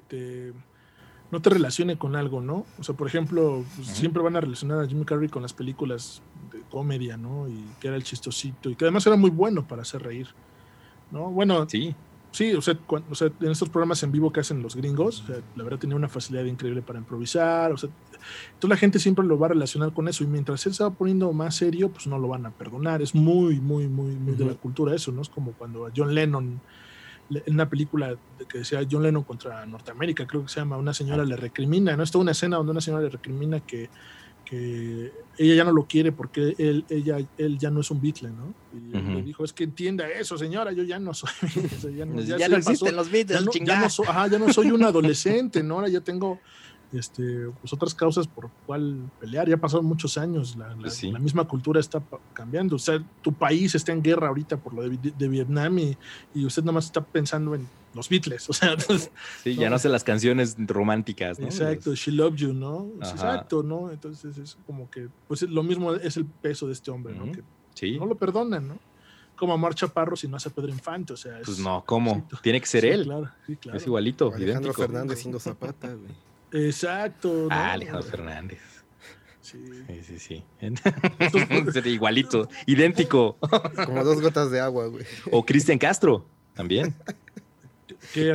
no 1.32 1.41
te 1.41 1.49
relacione 1.49 1.97
con 1.97 2.15
algo, 2.15 2.41
¿no? 2.41 2.65
O 2.77 2.84
sea, 2.84 2.93
por 2.93 3.08
ejemplo, 3.08 3.63
pues, 3.75 3.88
siempre 3.88 4.21
van 4.21 4.36
a 4.36 4.41
relacionar 4.41 4.82
a 4.82 4.88
Jimmy 4.88 5.06
Carrey 5.06 5.30
con 5.30 5.41
las 5.41 5.54
películas 5.54 6.21
de 6.51 6.60
comedia, 6.69 7.15
¿no? 7.15 7.47
Y 7.47 7.65
que 7.80 7.88
era 7.88 7.95
el 7.95 8.04
chistosito 8.04 8.69
y 8.69 8.75
que 8.75 8.84
además 8.86 9.08
era 9.08 9.15
muy 9.15 9.30
bueno 9.30 9.65
para 9.65 9.82
hacer 9.84 10.04
reír, 10.04 10.27
¿no? 11.10 11.32
Bueno, 11.32 11.67
sí. 11.67 11.95
Sí, 12.32 12.54
o 12.54 12.62
sea, 12.62 12.77
en 13.41 13.51
estos 13.51 13.67
programas 13.67 14.04
en 14.04 14.12
vivo 14.13 14.32
que 14.32 14.39
hacen 14.39 14.62
los 14.62 14.77
gringos, 14.77 15.25
la 15.58 15.63
verdad 15.65 15.80
tenía 15.80 15.97
una 15.97 16.08
facilidad 16.08 16.45
increíble 16.45 16.82
para 16.82 16.97
improvisar, 16.97 17.73
o 17.73 17.77
sea, 17.77 17.89
toda 18.58 18.69
la 18.69 18.77
gente 18.77 18.99
siempre 18.99 19.25
lo 19.25 19.38
va 19.38 19.47
a 19.47 19.49
relacionar 19.49 19.93
con 19.93 20.08
eso 20.08 20.23
y 20.23 20.27
mientras 20.27 20.65
él 20.65 20.73
se 20.73 20.82
va 20.82 20.91
poniendo 20.91 21.34
más 21.34 21.56
serio, 21.56 21.89
pues 21.89 22.08
no 22.08 22.17
lo 22.17 22.30
van 22.30 22.45
a 22.45 22.51
perdonar. 22.51 23.01
Es 23.01 23.13
muy, 23.13 23.60
muy, 23.60 23.89
muy, 23.89 24.15
muy 24.15 24.36
de 24.36 24.45
la 24.45 24.54
cultura 24.54 24.95
eso, 24.95 25.12
¿no? 25.12 25.21
Es 25.21 25.27
como 25.27 25.51
cuando 25.51 25.86
a 25.86 25.91
John 25.93 26.15
Lennon 26.15 26.45
en 26.45 26.62
una 27.48 27.70
película 27.70 28.15
que 28.48 28.60
decía 28.60 28.86
John 28.89 29.04
Lennon 29.04 29.24
contra 29.24 29.65
Norteamérica, 29.65 30.26
creo 30.26 30.44
que 30.44 30.50
se 30.50 30.60
llama, 30.60 30.78
una 30.78 30.94
señora 30.94 31.24
le 31.24 31.36
recrimina, 31.36 31.96
¿no? 31.96 32.04
Está 32.04 32.17
una 32.17 32.32
escena 32.32 32.58
donde 32.58 32.72
una 32.72 32.82
señora 32.82 33.04
le 33.04 33.10
recrimina 33.10 33.60
que, 33.62 33.89
que 34.46 35.12
ella 35.38 35.56
ya 35.56 35.63
no 35.63 35.72
lo 35.72 35.86
quiere 35.86 36.12
porque 36.12 36.56
él, 36.58 36.86
ella, 36.89 37.17
él 37.38 37.58
ya 37.58 37.70
no 37.70 37.82
es 37.82 37.91
un 37.91 38.02
Beatle, 38.02 38.32
¿no? 38.32 38.54
Y 38.74 39.15
le 39.15 39.22
dijo, 39.24 39.44
es 39.44 39.54
que 39.54 39.63
entienda 39.63 40.10
eso, 40.10 40.38
señora, 40.38 40.72
yo 40.72 40.84
ya 40.84 41.00
no 41.00 41.13
soy, 41.13 41.30
ya 41.96 42.06
no, 42.06 42.22
ya, 42.22 42.50
no 42.50 42.58
existen 42.58 42.96
los 42.96 43.10
Beatles, 43.10 43.46
ya 43.63 43.80
no, 43.80 43.88
ajá, 44.08 44.28
ya 44.28 44.39
no 44.39 44.52
soy 44.52 44.72
un 44.72 44.84
adolescente, 44.84 45.63
¿no? 45.63 45.76
Ahora 45.76 45.89
ya 45.89 46.02
tengo 46.02 46.39
este, 46.93 47.47
pues 47.62 47.71
otras 47.73 47.93
causas 47.93 48.27
por 48.27 48.49
cuál 48.65 49.10
pelear. 49.19 49.47
Ya 49.47 49.58
pasaron 49.58 49.86
muchos 49.86 50.17
años, 50.17 50.56
la, 50.56 50.75
pues 50.75 51.04
misma 51.04 51.47
cultura 51.47 51.80
está 51.80 52.01
cambiando. 52.34 52.75
O 52.75 52.80
sea, 52.80 53.01
tu 53.21 53.34
país 53.34 53.75
está 53.75 53.91
en 53.91 54.01
guerra 54.01 54.27
ahorita 54.27 54.58
por 54.58 54.73
lo 54.73 54.84
de, 54.88 55.27
Vietnam 55.27 55.80
y, 55.80 55.97
y, 56.34 56.45
usted 56.45 56.63
más 56.63 56.86
está 56.86 57.04
pensando 57.04 57.56
en 57.56 57.67
los 57.93 58.10
Beatles. 58.10 58.49
O 58.49 58.54
sea, 58.54 58.75
sí, 59.43 59.56
ya 59.56 59.69
no 59.69 59.80
sé 59.80 59.89
las 59.89 60.04
canciones 60.04 60.56
románticas. 60.58 61.39
¿no? 61.39 61.45
Exacto, 61.45 61.95
She 61.95 62.12
Loved 62.12 62.38
You, 62.38 62.54
¿no? 62.54 62.91
Exacto, 62.99 63.63
¿no? 63.63 63.91
Entonces 63.91 64.38
es 64.38 64.58
como 64.65 64.89
que, 64.89 65.08
pues 65.27 65.43
lo 65.43 65.63
mismo 65.63 65.93
es 65.93 66.17
el 66.17 66.25
peso 66.25 66.67
de 66.67 66.73
este 66.73 66.91
hombre, 66.91 67.15
¿no? 67.15 67.32
Que 67.32 67.43
sí. 67.73 67.97
no 67.97 68.06
lo 68.06 68.15
perdonan, 68.15 68.67
¿no? 68.67 68.91
como 69.38 69.54
Amar 69.54 69.73
Chaparro 69.73 70.15
si 70.15 70.27
no 70.27 70.38
hace 70.38 70.51
Pedro 70.51 70.69
Infante, 70.69 71.13
o 71.13 71.17
sea. 71.17 71.39
pues 71.43 71.58
no, 71.58 71.84
¿cómo? 71.84 72.27
Tiene 72.43 72.62
que 72.62 72.67
ser 72.67 72.86
él. 72.86 73.06
Claro, 73.06 73.32
claro. 73.60 73.75
Es 73.75 73.88
igualito, 73.88 74.32
Alejandro 74.32 74.71
Fernández 74.71 75.17
siendo 75.17 75.39
Zapata, 75.39 75.91
güey. 75.95 76.13
Exacto. 76.51 77.47
Ah, 77.49 77.73
Alejandro 77.73 78.03
Fernández. 78.03 78.59
Sí, 79.41 79.59
sí, 80.03 80.19
sí. 80.19 80.43
Igualito, 81.89 82.47
idéntico. 82.65 83.37
Como 83.85 84.03
dos 84.03 84.21
gotas 84.21 84.51
de 84.51 84.59
agua, 84.59 84.87
güey. 84.87 85.05
O 85.31 85.45
Cristian 85.45 85.77
Castro, 85.77 86.25
también. 86.53 86.93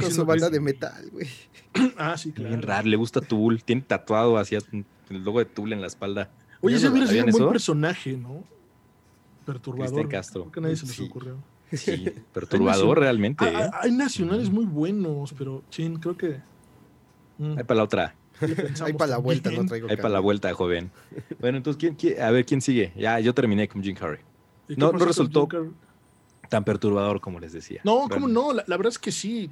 Con 0.00 0.12
su 0.12 0.24
banda 0.24 0.50
de 0.50 0.60
metal, 0.60 1.08
güey. 1.10 1.28
Ah, 1.98 2.16
sí, 2.16 2.32
claro. 2.32 2.48
Bien 2.48 2.62
raro, 2.62 2.88
le 2.88 2.96
gusta 2.96 3.20
Tool. 3.20 3.62
Tiene 3.62 3.82
tatuado 3.82 4.38
así 4.38 4.56
el 4.56 4.84
logo 5.10 5.40
de 5.40 5.44
Tool 5.44 5.74
en 5.74 5.82
la 5.82 5.88
espalda. 5.88 6.30
Oye, 6.62 6.76
ese 6.76 6.88
hubiera 6.88 7.06
sido 7.06 7.26
un 7.26 7.30
buen 7.32 7.48
personaje, 7.50 8.16
¿no? 8.16 8.44
Perturbador. 9.44 9.84
Cristian 9.84 10.08
Castro. 10.08 10.44
Porque 10.44 10.62
nadie 10.62 10.76
se 10.76 10.86
les 10.86 11.00
ocurrió. 11.00 11.36
Sí, 11.70 12.06
perturbador 12.32 13.00
realmente. 13.00 13.44
Ah, 13.44 13.66
¿eh? 13.66 13.70
Hay 13.82 13.92
nacionales 13.92 14.48
muy 14.50 14.64
buenos, 14.64 15.34
pero 15.36 15.62
sí, 15.68 15.94
creo 16.00 16.16
que 16.16 16.40
Mm. 17.38 17.58
Ahí 17.58 17.64
para 17.64 17.78
la 17.78 17.84
otra. 17.84 18.14
Ahí 18.84 18.92
para 18.92 19.12
la 19.12 19.18
vuelta, 19.18 19.50
no 19.50 19.64
traigo. 19.64 19.88
Ahí 19.88 19.96
para 19.96 20.10
la 20.10 20.20
vuelta, 20.20 20.52
joven. 20.52 20.90
Bueno, 21.40 21.56
entonces, 21.58 21.94
¿quién, 21.98 22.20
a 22.20 22.30
ver, 22.30 22.44
¿quién 22.44 22.60
sigue? 22.60 22.92
Ya, 22.96 23.18
yo 23.20 23.34
terminé 23.34 23.68
con 23.68 23.82
Jim 23.82 23.94
Carrey. 23.94 24.20
No, 24.76 24.92
no 24.92 25.04
resultó 25.04 25.48
tan 26.48 26.64
perturbador 26.64 27.20
como 27.20 27.40
les 27.40 27.52
decía. 27.52 27.80
No, 27.84 28.08
¿cómo 28.08 28.28
no? 28.28 28.52
La, 28.52 28.76
verdad 28.76 28.88
es 28.88 28.98
que 28.98 29.12
sí. 29.12 29.50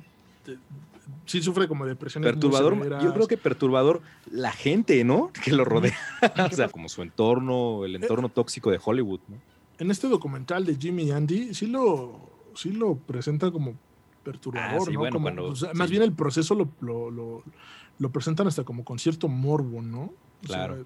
sí 1.24 1.42
sufre 1.42 1.68
como 1.68 1.86
depresión. 1.86 2.22
Perturbador, 2.22 3.02
yo 3.02 3.14
creo 3.14 3.26
que 3.26 3.36
perturbador 3.36 4.02
la 4.30 4.52
gente, 4.52 5.02
¿no? 5.04 5.30
Que 5.44 5.52
lo 5.52 5.64
rodea. 5.64 5.96
o 6.50 6.54
sea, 6.54 6.68
como 6.68 6.88
su 6.88 7.02
entorno, 7.02 7.84
el 7.84 7.96
entorno 7.96 8.28
tóxico 8.28 8.70
de 8.70 8.80
Hollywood, 8.82 9.20
¿no? 9.28 9.36
En 9.78 9.90
este 9.90 10.08
documental 10.08 10.64
de 10.64 10.76
Jimmy 10.76 11.04
y 11.04 11.10
Andy, 11.10 11.52
sí 11.52 11.66
lo, 11.66 12.30
sí 12.54 12.70
lo 12.70 12.94
presenta 12.94 13.50
como 13.50 13.74
perturbador, 14.24 14.88
ah, 14.88 15.30
¿no? 15.30 15.52
Más 15.74 15.90
bien 15.90 16.02
el 16.02 16.12
proceso 16.12 16.54
lo, 16.54 16.68
lo, 16.80 17.42
lo, 17.98 18.10
presentan 18.10 18.46
hasta 18.46 18.64
como 18.64 18.84
con 18.84 18.98
cierto 18.98 19.28
morbo, 19.28 19.82
¿no? 19.82 20.12
claro. 20.42 20.84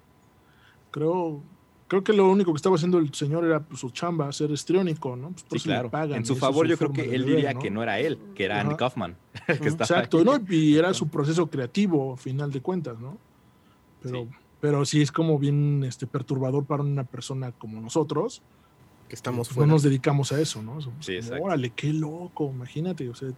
creo, 0.91 1.43
creo 1.89 2.05
que 2.05 2.13
lo 2.13 2.31
único 2.31 2.53
que 2.53 2.57
estaba 2.57 2.77
haciendo 2.77 2.99
el 2.99 3.15
señor 3.15 3.45
era 3.45 3.61
pues, 3.61 3.81
su 3.81 3.91
chamba, 3.91 4.31
ser 4.33 4.53
estriónico, 4.53 5.17
¿no? 5.17 5.33
Pues, 5.49 5.63
sí, 5.63 5.69
claro. 5.69 5.91
en 6.15 6.25
su 6.25 6.37
favor, 6.37 6.67
yo 6.67 6.77
creo 6.77 6.93
que 6.93 7.15
él 7.15 7.25
diría 7.25 7.55
que 7.55 7.71
no 7.71 7.83
era 7.83 7.99
él, 7.99 8.19
que 8.35 8.45
era 8.45 8.61
Andy 8.61 8.77
Kaufman. 8.77 9.17
Exacto, 9.49 10.23
¿no? 10.25 10.39
Y 10.49 10.77
era 10.77 10.93
su 10.93 11.09
proceso 11.09 11.49
creativo, 11.49 12.15
a 12.15 12.17
final 12.17 12.53
de 12.53 12.61
cuentas, 12.61 12.99
¿no? 12.99 13.19
Pero 14.03 14.25
sí. 14.25 14.29
pero 14.61 14.85
sí 14.85 15.03
es 15.03 15.11
como 15.11 15.39
bien 15.39 15.83
este, 15.85 16.07
perturbador 16.07 16.67
para 16.67 16.83
una 16.83 17.05
persona 17.05 17.53
como 17.53 17.81
nosotros. 17.81 18.43
Que 19.09 19.15
estamos 19.15 19.49
pues, 19.49 19.59
No 19.59 19.67
nos 19.67 19.83
dedicamos 19.83 20.33
a 20.33 20.41
eso, 20.41 20.63
¿no? 20.63 20.79
Sí, 21.01 21.15
exacto. 21.15 21.43
Órale, 21.43 21.71
qué 21.71 21.93
loco, 21.93 22.51
imagínate, 22.55 23.09
o 23.09 23.15
sea, 23.15 23.31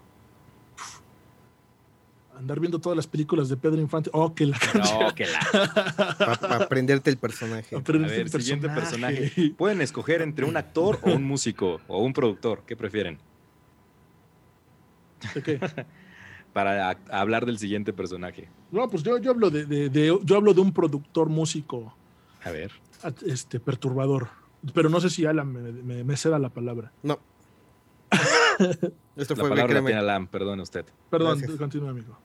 andar 2.41 2.59
viendo 2.59 2.79
todas 2.81 2.97
las 2.97 3.07
películas 3.07 3.49
de 3.49 3.57
Pedro 3.57 3.81
Infante. 3.81 4.11
Oh, 4.13 4.35
que 4.35 4.47
la 4.47 4.59
No, 4.75 5.15
que 5.15 5.27
la. 5.27 6.17
Para 6.41 6.57
aprenderte 6.57 7.11
el 7.11 7.19
personaje. 7.19 7.77
a 7.77 7.81
ver, 7.81 8.29
siguiente 8.29 8.69
personaje. 8.69 9.55
Pueden 9.57 9.81
escoger 9.81 10.23
entre 10.23 10.45
un 10.45 10.57
actor 10.57 10.99
o 11.03 11.13
un 11.13 11.23
músico 11.23 11.81
o 11.87 12.03
un 12.03 12.13
productor. 12.13 12.65
¿Qué 12.67 12.77
prefieren? 12.77 13.19
¿De 15.35 15.43
qué? 15.43 15.61
Para 16.53 16.99
hablar 17.13 17.47
del 17.47 17.59
siguiente 17.59 17.93
personaje. 17.93 18.49
No, 18.73 18.89
pues 18.89 19.05
yo, 19.05 19.19
yo 19.19 19.31
hablo 19.31 19.51
de, 19.51 20.21
yo 20.25 20.37
hablo 20.37 20.53
de 20.53 20.61
un 20.61 20.73
productor 20.73 21.29
músico. 21.29 21.95
A 22.43 22.51
ver. 22.51 22.73
Este, 23.25 23.61
perturbador. 23.61 24.40
Pero 24.75 24.89
no 24.89 25.01
sé 25.01 25.11
si 25.11 25.25
Alan 25.27 25.51
me, 25.53 26.05
me, 26.05 26.17
ceda 26.17 26.39
la 26.39 26.51
palabra. 26.51 26.93
No. 27.03 27.19
Esto 29.17 29.35
la 29.35 29.41
fue 29.41 29.49
palabra 29.49 29.81
tiene 29.81 29.95
Alan, 29.95 30.27
perdone 30.27 30.63
usted. 30.63 30.85
Perdón, 31.09 31.41
continúa, 31.57 31.91
amigo. 31.91 32.19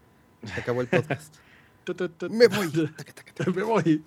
Se 0.43 0.59
acabó 0.59 0.81
el 0.81 0.87
podcast. 0.87 1.35
Me 2.29 2.47
voy. 2.47 2.89
Me 3.53 3.63
voy. 3.63 4.03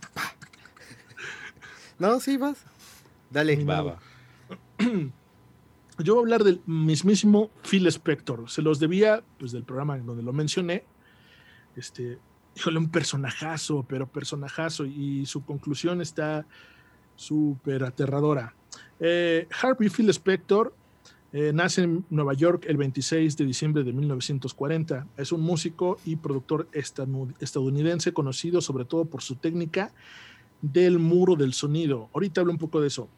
No, 1.99 2.21
sí, 2.21 2.37
vas. 2.37 2.65
Dale. 3.31 3.65
Baba. 3.65 3.99
Yo 5.99 6.15
voy 6.15 6.21
a 6.21 6.25
hablar 6.25 6.45
del 6.45 6.61
mismísimo 6.67 7.51
Phil 7.69 7.87
Spector. 7.89 8.49
Se 8.49 8.63
los 8.63 8.79
debía, 8.79 9.23
pues, 9.39 9.53
del 9.53 9.65
programa 9.65 9.99
donde 9.99 10.23
lo 10.23 10.33
mencioné. 10.33 10.85
Este, 11.77 12.19
híjole, 12.57 12.79
un 12.79 12.91
personajazo, 12.91 13.85
pero 13.89 14.07
personajazo. 14.07 14.85
Y 14.85 15.27
su 15.27 15.45
conclusión 15.45 16.01
está 16.01 16.47
súper 17.19 17.85
aterradora. 17.85 18.55
Eh, 19.01 19.47
Harvey 19.61 19.91
Phil 19.91 20.09
Spector 20.11 20.73
eh, 21.33 21.53
nace 21.53 21.83
en 21.83 22.05
Nueva 22.09 22.33
York 22.33 22.65
el 22.69 22.79
26 22.79 23.37
de 23.37 23.45
diciembre 23.45 23.85
de 23.85 23.93
1940. 23.93 25.07
Es 25.17 25.33
un 25.33 25.43
músico 25.43 25.99
y 26.07 26.17
productor 26.17 26.69
estadounidense 26.73 28.13
conocido 28.13 28.63
sobre 28.63 28.87
todo 28.87 29.05
por 29.05 29.21
su 29.21 29.35
técnica 29.35 29.93
del 30.63 30.99
muro 30.99 31.37
del 31.37 31.53
sonido. 31.53 32.09
Ahorita 32.15 32.41
hablo 32.41 32.53
un 32.53 32.59
poco 32.59 32.81
de 32.81 32.87
eso. 32.87 33.09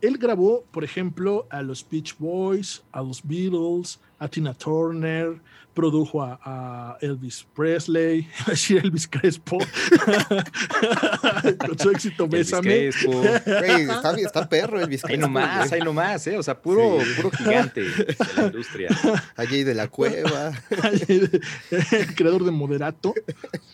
Él 0.00 0.18
grabó, 0.18 0.64
por 0.70 0.84
ejemplo, 0.84 1.46
a 1.50 1.62
los 1.62 1.86
Beach 1.88 2.16
Boys, 2.18 2.82
a 2.92 3.02
los 3.02 3.26
Beatles, 3.26 3.98
a 4.18 4.28
Tina 4.28 4.54
Turner, 4.54 5.40
produjo 5.74 6.22
a, 6.22 6.98
Elvis 7.00 7.46
Presley, 7.54 8.28
a 8.46 8.50
decir 8.50 8.84
Elvis 8.84 9.06
Crespo, 9.06 9.58
con 11.58 11.78
su 11.78 11.90
éxito 11.90 12.26
Bésame. 12.26 12.88
está, 12.88 14.16
está, 14.16 14.48
perro 14.48 14.80
Elvis 14.80 15.02
Crespo. 15.02 15.14
Ahí 15.14 15.18
nomás, 15.18 15.72
ahí 15.72 15.80
nomás, 15.80 16.26
¿eh? 16.26 16.36
o 16.36 16.42
sea, 16.42 16.60
puro, 16.60 16.98
puro 17.16 17.30
gigante 17.30 17.82
de 17.82 18.16
la 18.36 18.46
industria. 18.46 18.88
Allí 19.36 19.62
de 19.62 19.74
la 19.74 19.88
cueva. 19.88 20.52
creador 22.16 22.44
de 22.44 22.50
Moderato. 22.50 23.14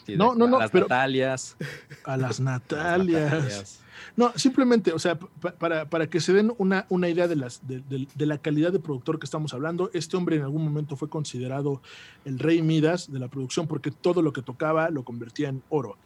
no, 0.08 0.34
no, 0.34 0.46
no. 0.46 0.58
A 0.58 0.60
las 0.60 0.74
Natalias. 0.74 1.56
A 2.04 2.16
las 2.16 2.40
Natalias. 2.40 3.84
No, 4.16 4.33
simplemente, 4.37 4.92
o 4.92 4.98
sea, 4.98 5.18
para, 5.18 5.88
para 5.88 6.09
que 6.09 6.20
se 6.20 6.33
den 6.33 6.52
una, 6.59 6.87
una 6.88 7.09
idea 7.09 7.28
de, 7.28 7.37
las, 7.37 7.66
de, 7.66 7.83
de, 7.88 8.26
la 8.26 8.38
calidad 8.38 8.72
de 8.72 8.78
productor 8.78 9.18
que 9.18 9.24
estamos 9.24 9.54
hablando, 9.54 9.90
este 9.92 10.16
hombre 10.16 10.37
en 10.37 10.42
algún 10.42 10.64
momento 10.64 10.96
fue 10.96 11.09
considerado 11.09 11.83
el 12.24 12.38
rey 12.38 12.62
Midas 12.62 13.12
de 13.12 13.18
la 13.18 13.28
producción 13.28 13.66
porque 13.66 13.90
todo 13.90 14.22
lo 14.22 14.33
que 14.33 14.42
tocaba 14.42 14.90
lo 14.90 15.04
convertía 15.04 15.48
en 15.48 15.62
oro. 15.68 15.96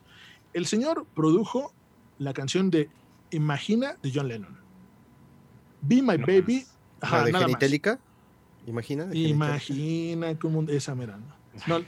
El 0.53 0.66
señor 0.66 1.07
produjo 1.14 1.72
la 2.18 2.33
canción 2.33 2.70
de 2.70 2.88
Imagina 3.31 3.96
de 4.03 4.12
John 4.14 4.29
Lennon. 4.29 4.57
Be 5.83 6.03
My 6.03 6.16
Baby. 6.16 6.66
Ajá, 7.01 7.24
de? 7.24 7.33
Imagina. 8.66 9.09
Imagina 9.14 10.38
como 10.38 10.62
esa 10.68 10.94
mera. 10.94 11.18
No, 11.66 11.81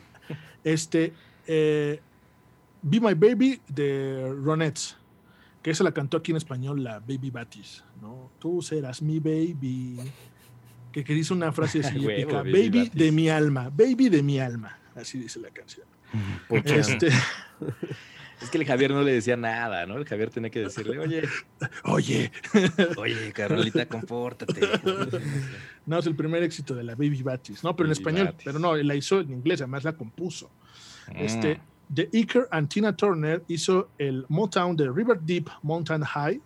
este 0.64 1.12
eh, 1.46 2.00
Be 2.82 3.00
My 3.00 3.14
Baby 3.14 3.60
de 3.68 4.34
Ronettes 4.42 4.96
que 5.62 5.74
se 5.74 5.84
la 5.84 5.92
cantó 5.92 6.16
aquí 6.18 6.30
en 6.30 6.36
español 6.36 6.82
la 6.82 7.00
Baby 7.00 7.30
Batis, 7.30 7.84
¿no? 8.00 8.30
Tú 8.38 8.62
serás 8.62 9.02
mi 9.02 9.20
baby. 9.20 9.98
Que, 10.92 11.04
que 11.04 11.14
dice 11.14 11.32
una 11.32 11.52
frase 11.52 11.80
así 11.84 12.04
épica, 12.04 12.38
baby, 12.38 12.90
de 12.92 13.12
mi 13.12 13.28
alma, 13.28 13.70
baby 13.70 14.08
de 14.08 14.22
mi 14.22 14.40
alma, 14.40 14.78
así 14.94 15.18
dice 15.18 15.40
la 15.40 15.50
canción. 15.50 15.86
Este, 16.64 17.08
es 18.40 18.50
que 18.50 18.58
el 18.58 18.64
Javier 18.64 18.90
no 18.90 19.02
le 19.02 19.12
decía 19.12 19.36
nada, 19.36 19.86
¿no? 19.86 19.96
El 19.98 20.04
Javier 20.04 20.30
tenía 20.30 20.50
que 20.50 20.60
decirle, 20.60 20.98
oye, 20.98 21.22
oye, 21.84 22.32
oye, 22.96 23.32
Carolita, 23.32 23.86
compórtate. 23.86 24.60
no, 25.86 25.98
es 25.98 26.06
el 26.06 26.16
primer 26.16 26.42
éxito 26.42 26.74
de 26.74 26.82
la 26.82 26.94
Baby 26.94 27.22
Batis, 27.22 27.62
no, 27.62 27.76
pero 27.76 27.86
en 27.86 27.92
español, 27.92 28.34
pero 28.42 28.58
no, 28.58 28.74
la 28.74 28.94
hizo 28.94 29.20
en 29.20 29.30
inglés, 29.30 29.60
además 29.60 29.84
la 29.84 29.92
compuso. 29.92 30.50
Este, 31.14 31.56
mm. 31.56 31.69
The 31.94 32.08
Iker 32.12 32.48
and 32.50 32.68
Tina 32.68 32.94
Turner 32.96 33.42
hizo 33.48 33.88
el 33.98 34.24
Motown 34.28 34.76
de 34.76 34.90
River 34.90 35.20
Deep 35.20 35.48
Mountain 35.62 36.02
High, 36.02 36.40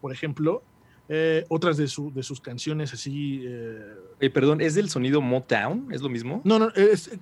por 0.00 0.12
ejemplo. 0.12 0.62
Eh, 1.10 1.46
otras 1.48 1.78
de, 1.78 1.84
de 1.84 2.22
sus 2.22 2.40
canciones 2.40 2.92
así. 2.92 3.42
Eh, 3.42 4.28
perdón, 4.28 4.60
¿es 4.60 4.74
del 4.74 4.90
sonido 4.90 5.22
Motown? 5.22 5.88
¿Es 5.90 6.02
lo 6.02 6.10
mismo? 6.10 6.42
No, 6.44 6.58
no, 6.58 6.70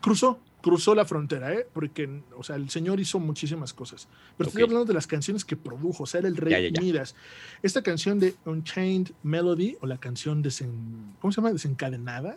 cruzó, 0.01 0.41
cruzó 0.61 0.97
la 0.97 1.05
frontera, 1.05 1.55
¿eh? 1.55 1.69
Porque, 1.73 2.23
o 2.37 2.43
sea, 2.43 2.57
el 2.57 2.69
señor 2.69 2.99
hizo 2.99 3.21
muchísimas 3.21 3.73
cosas. 3.73 4.09
Pero 4.37 4.49
estoy 4.49 4.65
hablando 4.65 4.85
de 4.85 4.95
las 4.95 5.07
canciones 5.07 5.45
que 5.45 5.55
produjo, 5.55 6.03
o 6.03 6.07
sea, 6.07 6.19
era 6.19 6.27
el 6.27 6.37
rey 6.37 6.73
Midas. 6.73 7.15
Esta 7.63 7.81
canción 7.83 8.19
de 8.19 8.35
Unchained 8.45 9.13
Melody, 9.23 9.77
o 9.81 9.87
la 9.87 9.99
canción 9.99 10.43
desen, 10.43 11.15
¿cómo 11.21 11.31
se 11.31 11.37
llama? 11.37 11.53
Desencadenada, 11.53 12.37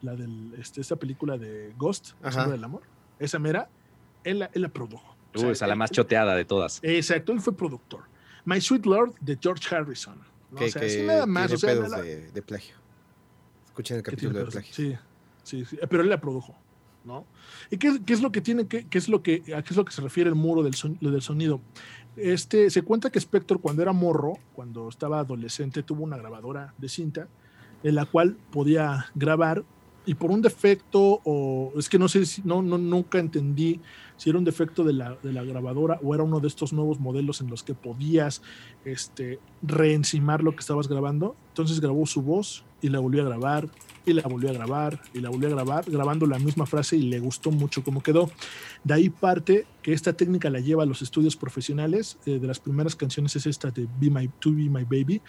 la 0.00 0.16
de 0.16 0.26
este, 0.60 0.80
esta 0.80 0.96
película 0.96 1.38
de 1.38 1.72
Ghost, 1.78 2.14
El 2.24 2.50
del 2.50 2.64
Amor. 2.64 2.82
Esa 3.20 3.38
mera, 3.38 3.68
él, 4.24 4.48
la 4.54 4.68
produjo. 4.68 5.16
Uh, 5.34 5.50
esa 5.50 5.66
la 5.66 5.74
más 5.74 5.90
choteada 5.90 6.34
de 6.34 6.44
todas. 6.44 6.80
Exacto, 6.82 7.32
él 7.32 7.40
fue 7.40 7.56
productor. 7.56 8.02
My 8.44 8.60
Sweet 8.60 8.86
Lord 8.86 9.14
de 9.20 9.38
George 9.40 9.74
Harrison. 9.74 10.18
Que, 10.56 10.66
o 10.66 10.68
sea, 10.68 10.82
que 10.82 11.02
nada 11.04 11.26
más. 11.26 11.46
Tiene 11.46 11.54
o 11.54 11.58
sea, 11.58 11.70
pedos 11.70 12.04
de, 12.04 12.30
de, 12.32 12.42
plagio. 12.42 12.74
Escuchen 13.66 13.96
el 13.96 14.02
capítulo 14.02 14.38
de 14.38 14.44
plagio. 14.46 14.74
Sí, 14.74 14.96
sí, 15.42 15.64
sí, 15.64 15.78
pero 15.88 16.02
él 16.02 16.10
la 16.10 16.20
produjo. 16.20 16.54
¿no? 17.04 17.24
¿Y 17.70 17.78
qué, 17.78 18.00
qué, 18.04 18.12
es 18.12 18.22
lo 18.22 18.32
que 18.32 18.40
tiene, 18.40 18.66
qué, 18.66 18.86
qué, 18.86 18.98
es 18.98 19.08
lo 19.08 19.22
que, 19.22 19.42
a 19.56 19.62
qué 19.62 19.70
es 19.70 19.76
lo 19.76 19.84
que 19.84 19.92
se 19.92 20.02
refiere 20.02 20.28
el 20.28 20.36
muro 20.36 20.62
del, 20.62 20.74
son, 20.74 20.98
del 21.00 21.22
sonido? 21.22 21.60
Este, 22.16 22.70
se 22.70 22.82
cuenta 22.82 23.10
que 23.10 23.18
Spector 23.18 23.60
cuando 23.60 23.82
era 23.82 23.92
morro, 23.92 24.34
cuando 24.54 24.88
estaba 24.88 25.20
adolescente, 25.20 25.82
tuvo 25.82 26.04
una 26.04 26.16
grabadora 26.16 26.74
de 26.78 26.88
cinta 26.88 27.28
en 27.82 27.94
la 27.94 28.06
cual 28.06 28.36
podía 28.50 29.06
grabar 29.14 29.64
y 30.04 30.14
por 30.14 30.30
un 30.30 30.42
defecto 30.42 31.20
o 31.24 31.72
es 31.76 31.88
que 31.88 31.98
no 31.98 32.08
sé 32.08 32.26
si 32.26 32.42
no, 32.42 32.62
no 32.62 32.76
nunca 32.76 33.18
entendí 33.18 33.80
si 34.22 34.30
era 34.30 34.38
un 34.38 34.44
defecto 34.44 34.84
de 34.84 34.92
la, 34.92 35.16
de 35.20 35.32
la, 35.32 35.42
grabadora 35.42 35.98
o 36.00 36.14
era 36.14 36.22
uno 36.22 36.38
de 36.38 36.46
estos 36.46 36.72
nuevos 36.72 37.00
modelos 37.00 37.40
en 37.40 37.50
los 37.50 37.64
que 37.64 37.74
podías 37.74 38.40
este, 38.84 39.40
reencimar 39.62 40.44
lo 40.44 40.52
que 40.52 40.60
estabas 40.60 40.86
grabando. 40.86 41.34
Entonces 41.48 41.80
grabó 41.80 42.06
su 42.06 42.22
voz 42.22 42.64
y 42.80 42.88
la 42.88 43.00
volvió 43.00 43.22
a 43.22 43.24
grabar 43.24 43.68
y 44.06 44.12
la 44.12 44.22
volvió 44.22 44.50
a 44.50 44.52
grabar 44.52 45.02
y 45.12 45.18
la 45.18 45.28
volvió 45.28 45.48
a 45.48 45.50
grabar, 45.50 45.90
grabando 45.90 46.26
la 46.26 46.38
misma 46.38 46.66
frase 46.66 46.96
y 46.98 47.02
le 47.02 47.18
gustó 47.18 47.50
mucho 47.50 47.82
cómo 47.82 48.00
quedó. 48.00 48.30
De 48.84 48.94
ahí 48.94 49.10
parte 49.10 49.66
que 49.82 49.92
esta 49.92 50.12
técnica 50.12 50.50
la 50.50 50.60
lleva 50.60 50.84
a 50.84 50.86
los 50.86 51.02
estudios 51.02 51.34
profesionales. 51.34 52.16
Eh, 52.24 52.38
de 52.38 52.46
las 52.46 52.60
primeras 52.60 52.94
canciones 52.94 53.34
es 53.34 53.46
esta 53.46 53.72
de 53.72 53.88
Be 53.98 54.08
My, 54.08 54.30
To 54.38 54.52
Be 54.52 54.70
My 54.70 54.84
Baby. 54.84 55.20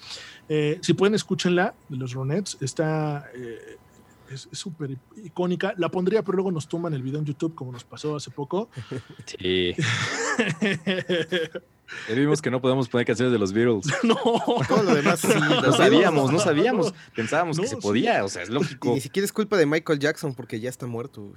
Eh, 0.49 0.77
si 0.83 0.93
pueden, 0.93 1.15
escúchenla 1.15 1.73
de 1.89 1.97
los 1.97 2.13
Ronettes. 2.13 2.57
Está... 2.61 3.25
Eh, 3.33 3.77
es 4.33 4.49
súper 4.51 4.97
icónica. 5.23 5.73
La 5.77 5.89
pondría, 5.89 6.23
pero 6.23 6.35
luego 6.37 6.51
nos 6.51 6.67
tumban 6.67 6.93
el 6.93 7.01
video 7.01 7.19
en 7.19 7.25
YouTube, 7.25 7.55
como 7.55 7.71
nos 7.71 7.83
pasó 7.83 8.15
hace 8.15 8.31
poco. 8.31 8.69
Sí. 9.25 9.73
vimos 12.13 12.41
que 12.41 12.49
no 12.49 12.61
podemos 12.61 12.89
poner 12.89 13.05
canciones 13.05 13.31
de 13.31 13.39
los 13.39 13.53
Beatles. 13.53 13.85
No. 14.03 14.15
Todo 14.15 14.83
lo 14.83 14.95
demás 14.95 15.19
sí. 15.19 15.27
No 15.63 15.73
sabíamos, 15.73 16.31
no 16.31 16.39
sabíamos. 16.39 16.93
Pensábamos 17.15 17.59
que 17.59 17.67
se 17.67 17.77
podía, 17.77 18.23
o 18.23 18.29
sea, 18.29 18.43
es 18.43 18.49
lógico. 18.49 18.93
ni 18.93 19.01
siquiera 19.01 19.25
es 19.25 19.31
culpa 19.31 19.57
de 19.57 19.65
Michael 19.65 19.99
Jackson 19.99 20.33
porque 20.33 20.59
ya 20.59 20.69
está 20.69 20.87
muerto. 20.87 21.31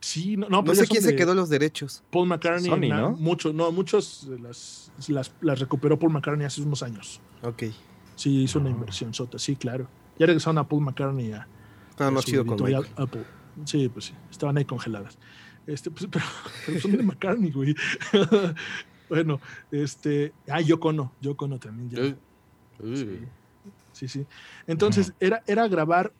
Sí, 0.00 0.36
no, 0.36 0.48
no, 0.48 0.62
no 0.62 0.74
sé 0.74 0.86
quién 0.86 1.02
se 1.02 1.14
quedó 1.14 1.34
los 1.34 1.50
derechos. 1.50 2.02
Paul 2.10 2.26
McCartney, 2.26 2.88
¿no? 2.88 3.10
Muchos, 3.12 3.54
no, 3.54 3.70
muchos 3.70 4.26
las, 4.40 4.90
las, 5.08 5.32
las, 5.42 5.60
recuperó 5.60 5.98
Paul 5.98 6.12
McCartney 6.12 6.46
hace 6.46 6.62
unos 6.62 6.82
años. 6.82 7.20
Ok. 7.42 7.64
Sí, 8.16 8.42
hizo 8.42 8.58
una 8.58 8.70
inversión 8.70 9.12
sota, 9.12 9.38
sí, 9.38 9.56
claro. 9.56 9.88
Ya 10.18 10.26
regresaron 10.26 10.58
a 10.58 10.68
Paul 10.68 10.82
McCartney 10.82 11.32
a. 11.32 11.46
Estaba 12.00 12.12
más 12.12 12.24
chido 12.24 12.46
con 12.46 12.58
Apple. 12.96 13.24
Sí, 13.66 13.90
pues 13.90 14.06
sí, 14.06 14.14
estaban 14.30 14.56
ahí 14.56 14.64
congeladas. 14.64 15.18
Este, 15.66 15.90
pues, 15.90 16.08
pero, 16.10 16.80
son 16.80 16.92
de 16.92 17.02
McCartney, 17.02 17.50
güey. 17.50 17.76
bueno, 19.10 19.38
este. 19.70 20.32
Ah, 20.48 20.62
Yoko 20.62 20.94
no, 20.94 21.12
Yoko 21.20 21.46
no 21.46 21.58
también 21.58 21.90
ya. 21.90 22.16
Sí, 23.92 24.08
sí. 24.08 24.26
Entonces, 24.66 25.12
era, 25.20 25.42
era 25.46 25.68
grabar. 25.68 26.10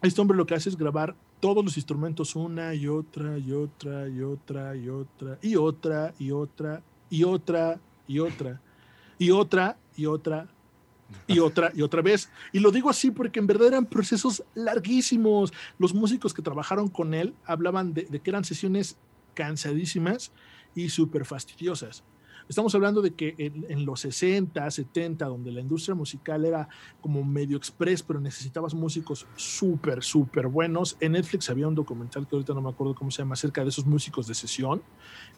Este 0.00 0.18
hombre 0.18 0.34
lo 0.34 0.46
que 0.46 0.54
hace 0.54 0.70
es 0.70 0.78
grabar 0.78 1.14
todos 1.40 1.62
los 1.62 1.76
instrumentos 1.76 2.34
una 2.34 2.74
y 2.74 2.88
otra 2.88 3.36
y 3.36 3.52
otra 3.52 4.08
y 4.08 4.22
otra 4.22 4.74
y 4.74 4.88
otra 4.88 5.38
y 5.42 5.56
otra 5.56 6.14
y 6.18 6.32
otra 6.32 6.82
y 7.10 7.22
otra 7.22 7.80
y 8.08 8.18
otra 8.18 8.18
y 8.18 8.18
otra 8.18 8.60
y 9.18 9.30
otra 9.30 9.76
y 9.94 10.06
otra 10.06 10.48
y 11.26 11.38
otra 11.38 12.02
vez. 12.02 12.30
Y 12.52 12.60
lo 12.60 12.70
digo 12.70 12.90
así 12.90 13.10
porque 13.10 13.40
en 13.40 13.46
verdad 13.46 13.68
eran 13.68 13.86
procesos 13.86 14.42
larguísimos. 14.54 15.52
Los 15.78 15.94
músicos 15.94 16.34
que 16.34 16.42
trabajaron 16.42 16.88
con 16.88 17.14
él 17.14 17.34
hablaban 17.44 17.94
de, 17.94 18.04
de 18.04 18.20
que 18.20 18.30
eran 18.30 18.44
sesiones 18.44 18.96
cansadísimas 19.34 20.32
y 20.74 20.88
súper 20.88 21.24
fastidiosas. 21.24 22.04
Estamos 22.48 22.74
hablando 22.74 23.02
de 23.02 23.12
que 23.14 23.34
en, 23.38 23.84
los 23.86 24.00
60, 24.00 24.70
70, 24.70 25.26
donde 25.26 25.52
la 25.52 25.60
industria 25.60 25.94
musical 25.94 26.44
era 26.44 26.68
como 27.00 27.24
medio 27.24 27.56
express, 27.56 28.02
pero 28.02 28.20
necesitabas 28.20 28.74
músicos 28.74 29.26
súper, 29.36 30.02
súper 30.02 30.48
buenos. 30.48 30.96
En 31.00 31.12
Netflix 31.12 31.50
había 31.50 31.68
un 31.68 31.74
documental 31.74 32.26
que 32.26 32.36
ahorita 32.36 32.54
no 32.54 32.62
me 32.62 32.70
acuerdo 32.70 32.94
cómo 32.94 33.10
se 33.10 33.22
llama, 33.22 33.34
acerca 33.34 33.62
de 33.62 33.68
esos 33.70 33.86
músicos 33.86 34.26
de 34.26 34.34
sesión, 34.34 34.82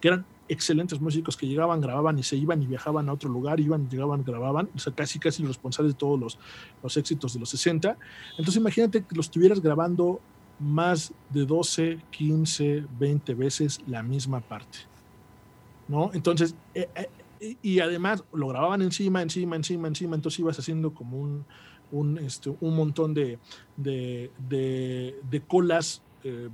que 0.01 0.09
eran 0.09 0.25
excelentes 0.49 1.01
músicos 1.01 1.37
que 1.37 1.47
llegaban, 1.47 1.81
grababan 1.81 2.19
y 2.19 2.23
se 2.23 2.37
iban 2.37 2.63
y 2.63 2.67
viajaban 2.67 3.09
a 3.09 3.13
otro 3.13 3.31
lugar, 3.31 3.61
iban, 3.61 3.89
llegaban, 3.89 4.25
grababan, 4.25 4.69
o 4.75 4.79
sea, 4.79 4.93
casi, 4.93 5.19
casi 5.19 5.43
los 5.43 5.51
responsables 5.51 5.95
de 5.95 5.99
todos 5.99 6.19
los, 6.19 6.39
los 6.83 6.97
éxitos 6.97 7.35
de 7.35 7.41
los 7.41 7.49
60. 7.51 7.97
Entonces 8.33 8.57
imagínate 8.57 9.05
que 9.05 9.15
los 9.15 9.27
estuvieras 9.27 9.61
grabando 9.61 10.21
más 10.59 11.13
de 11.31 11.45
12, 11.45 11.99
15, 12.11 12.87
20 12.99 13.35
veces 13.35 13.81
la 13.87 14.03
misma 14.03 14.41
parte. 14.41 14.93
¿No? 15.89 16.11
Entonces, 16.14 16.55
eh, 16.74 16.89
eh, 17.41 17.57
y 17.62 17.80
además 17.80 18.24
lo 18.32 18.49
grababan 18.49 18.82
encima, 18.82 19.22
encima, 19.22 19.57
encima, 19.57 19.89
encima, 19.89 20.16
entonces 20.16 20.41
ibas 20.41 20.59
haciendo 20.59 20.95
como 20.95 21.18
un, 21.18 21.45
un, 21.93 22.18
este, 22.18 22.55
un 22.61 22.76
montón 22.76 23.14
de, 23.14 23.39
de, 23.76 24.30
de, 24.49 25.41
colas 25.43 26.03
eh, 26.22 26.49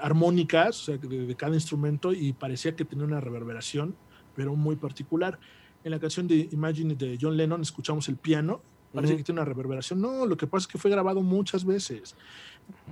armónicas 0.00 0.82
o 0.82 0.84
sea, 0.84 0.96
de, 0.98 1.34
cada 1.36 1.54
instrumento 1.54 2.12
y 2.12 2.32
parecía 2.32 2.76
que 2.76 2.84
tenía 2.84 3.04
una 3.04 3.20
reverberación, 3.20 3.96
pero 4.34 4.54
muy 4.56 4.76
particular. 4.76 5.38
En 5.82 5.90
la 5.90 6.00
canción 6.00 6.26
de 6.26 6.48
Imagine 6.52 6.94
de 6.94 7.18
John 7.20 7.36
Lennon 7.36 7.60
escuchamos 7.60 8.08
el 8.08 8.16
piano, 8.16 8.62
parece 8.94 9.16
que 9.16 9.24
tiene 9.24 9.40
una 9.40 9.44
reverberación. 9.44 10.00
No, 10.00 10.24
lo 10.24 10.36
que 10.36 10.46
pasa 10.46 10.64
es 10.64 10.68
que 10.68 10.78
fue 10.78 10.90
grabado 10.90 11.20
muchas 11.20 11.64
veces. 11.64 12.16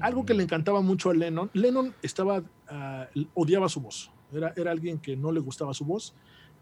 Algo 0.00 0.26
que 0.26 0.34
le 0.34 0.42
encantaba 0.42 0.82
mucho 0.82 1.08
a 1.08 1.14
Lennon, 1.14 1.48
Lennon 1.54 1.94
estaba, 2.02 2.42
ah, 2.68 3.06
odiaba 3.34 3.68
su 3.68 3.80
voz. 3.80 4.10
Era, 4.32 4.52
era 4.56 4.70
alguien 4.70 4.98
que 4.98 5.16
no 5.16 5.32
le 5.32 5.40
gustaba 5.40 5.74
su 5.74 5.84
voz 5.84 6.14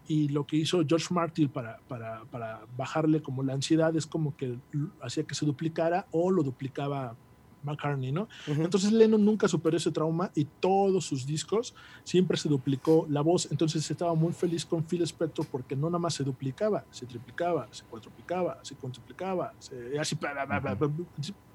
y 0.07 0.29
lo 0.29 0.45
que 0.45 0.57
hizo 0.57 0.83
George 0.87 1.13
Martin 1.13 1.49
para, 1.49 1.79
para, 1.87 2.25
para, 2.25 2.61
bajarle 2.75 3.21
como 3.21 3.43
la 3.43 3.53
ansiedad 3.53 3.95
es 3.95 4.07
como 4.07 4.35
que 4.35 4.57
hacía 5.01 5.23
que 5.23 5.35
se 5.35 5.45
duplicara 5.45 6.07
o 6.11 6.31
lo 6.31 6.43
duplicaba 6.43 7.15
McCartney, 7.63 8.11
¿no? 8.11 8.27
Entonces 8.47 8.91
Lennon 8.91 9.23
nunca 9.23 9.47
superó 9.47 9.77
ese 9.77 9.91
trauma 9.91 10.31
y 10.35 10.45
todos 10.45 11.05
sus 11.05 11.25
discos 11.25 11.73
siempre 12.03 12.37
se 12.37 12.49
duplicó 12.49 13.05
la 13.09 13.21
voz. 13.21 13.47
Entonces 13.51 13.89
estaba 13.89 14.13
muy 14.15 14.33
feliz 14.33 14.65
con 14.65 14.83
Phil 14.83 15.01
Spector 15.03 15.45
porque 15.45 15.75
no 15.75 15.87
nada 15.87 15.99
más 15.99 16.13
se 16.13 16.23
duplicaba, 16.23 16.85
se 16.91 17.05
triplicaba, 17.05 17.67
se 17.71 17.83
cuadruplicaba, 17.85 18.59
se 18.63 18.75
cuantuplicaba, 18.75 19.53
así, 19.99 20.17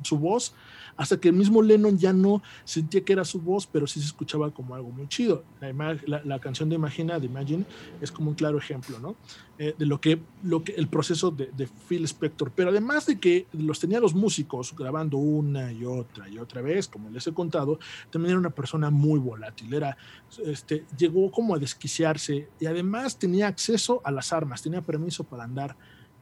su 0.02 0.18
voz, 0.18 0.54
hasta 0.96 1.18
que 1.18 1.28
el 1.28 1.34
mismo 1.34 1.62
Lennon 1.62 1.98
ya 1.98 2.12
no 2.12 2.42
sentía 2.64 3.04
que 3.04 3.12
era 3.12 3.24
su 3.24 3.40
voz, 3.40 3.66
pero 3.66 3.86
sí 3.86 4.00
se 4.00 4.07
escuchaba 4.07 4.50
como 4.50 4.74
algo 4.74 4.90
muy 4.90 5.09
chido. 5.09 5.44
La, 5.61 6.22
la, 6.24 6.38
canción 6.38 6.68
de 6.68 6.76
Imagina, 6.76 7.18
de 7.18 7.26
Imagine, 7.26 7.64
es 8.00 8.12
como 8.12 8.30
un 8.30 8.34
claro 8.34 8.59
ejemplo, 8.59 8.98
¿no? 8.98 9.16
Eh, 9.59 9.74
de 9.78 9.86
lo 9.86 10.02
que, 10.02 10.20
lo 10.42 10.62
que 10.62 10.72
el 10.72 10.86
proceso 10.86 11.30
de, 11.30 11.46
de 11.57 11.66
Phil 11.88 12.04
Spector. 12.04 12.52
Pero 12.54 12.68
además 12.68 13.07
de 13.07 13.18
que 13.18 13.46
los 13.52 13.80
tenía 13.80 14.00
los 14.00 14.14
músicos 14.14 14.76
grabando 14.76 15.16
una 15.16 15.72
y 15.72 15.82
otra, 15.86 16.28
y 16.28 16.38
otra 16.38 16.61
vez, 16.61 16.88
como 16.88 17.09
les 17.09 17.26
he 17.26 17.32
contado, 17.32 17.78
también 18.11 18.32
era 18.32 18.38
una 18.38 18.50
persona 18.50 18.90
muy 18.90 19.18
volátil, 19.18 19.72
era, 19.72 19.96
este, 20.44 20.84
llegó 20.98 21.30
como 21.30 21.54
a 21.54 21.59
desquiciarse 21.59 22.48
y 22.61 22.66
además 22.66 23.18
tenía 23.18 23.48
acceso 23.48 24.02
a 24.04 24.11
las 24.11 24.30
armas, 24.30 24.61
tenía 24.61 24.82
permiso 24.82 25.24
para 25.24 25.44
andar. 25.44 25.74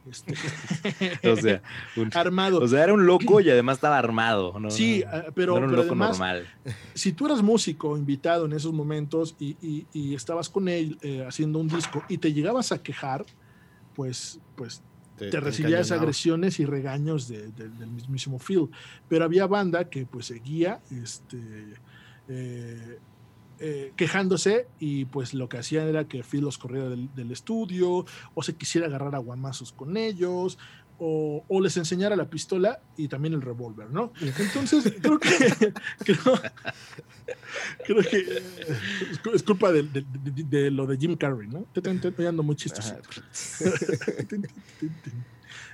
Este, 0.09 0.35
o 1.29 1.35
sea, 1.35 1.61
armado. 2.13 2.59
O 2.59 2.67
sea, 2.67 2.83
era 2.83 2.93
un 2.93 3.05
loco 3.05 3.41
y 3.41 3.49
además 3.49 3.77
estaba 3.77 3.97
armado. 3.97 4.59
¿no? 4.59 4.69
Sí, 4.69 5.03
ah, 5.07 5.25
pero, 5.33 5.57
era 5.57 5.65
un 5.65 5.75
loco 5.75 5.95
normal. 5.95 6.47
si 6.93 7.13
tú 7.13 7.25
eras 7.25 7.41
músico 7.41 7.97
invitado 7.97 8.45
en 8.45 8.53
esos 8.53 8.73
momentos 8.73 9.35
y, 9.39 9.85
y, 9.93 10.13
estabas 10.13 10.49
con 10.49 10.67
él 10.67 10.97
eh, 11.01 11.25
haciendo 11.27 11.59
un 11.59 11.67
disco 11.67 12.03
y 12.07 12.17
te 12.17 12.33
llegabas 12.33 12.71
a 12.71 12.81
quejar, 12.81 13.25
pues, 13.95 14.39
pues 14.55 14.81
te, 15.17 15.39
recibías 15.39 15.91
agresiones 15.91 16.59
y 16.59 16.65
regaños 16.65 17.27
del 17.27 17.87
mismísimo 17.87 18.39
Phil. 18.39 18.69
Pero 19.07 19.25
había 19.25 19.47
banda 19.47 19.89
que 19.89 20.05
pues 20.05 20.27
seguía 20.27 20.81
este, 20.91 21.39
eh, 22.27 22.99
eh, 23.59 23.93
quejándose 23.95 24.67
y 24.79 25.05
pues 25.05 25.33
lo 25.33 25.47
que 25.47 25.57
hacían 25.57 25.87
era 25.87 26.07
que 26.07 26.23
Phil 26.23 26.41
los 26.41 26.57
corriera 26.57 26.89
del, 26.89 27.31
estudio 27.31 28.05
o 28.33 28.43
se 28.43 28.55
quisiera 28.55 28.87
agarrar 28.87 29.15
a 29.15 29.19
guamazos 29.19 29.71
con 29.71 29.95
ellos 29.95 30.57
o, 30.97 31.43
les 31.61 31.75
enseñara 31.77 32.15
la 32.15 32.29
pistola 32.29 32.79
y 32.95 33.07
también 33.07 33.33
el 33.33 33.41
revólver, 33.41 33.89
¿no? 33.89 34.13
Entonces, 34.21 34.93
creo 35.01 35.19
que, 35.19 35.29
creo, 37.85 38.01
que 38.01 38.17
eh, 38.17 38.43
es 39.33 39.43
culpa 39.43 39.71
de, 39.71 39.83
de, 39.83 40.71
lo 40.71 40.87
de 40.87 40.97
Jim 40.97 41.17
Carrey, 41.17 41.47
¿no? 41.47 41.65
Te 41.73 41.89
estoy 41.89 42.11
peleando 42.11 42.43
muy 42.43 42.55
chistoso. 42.55 42.93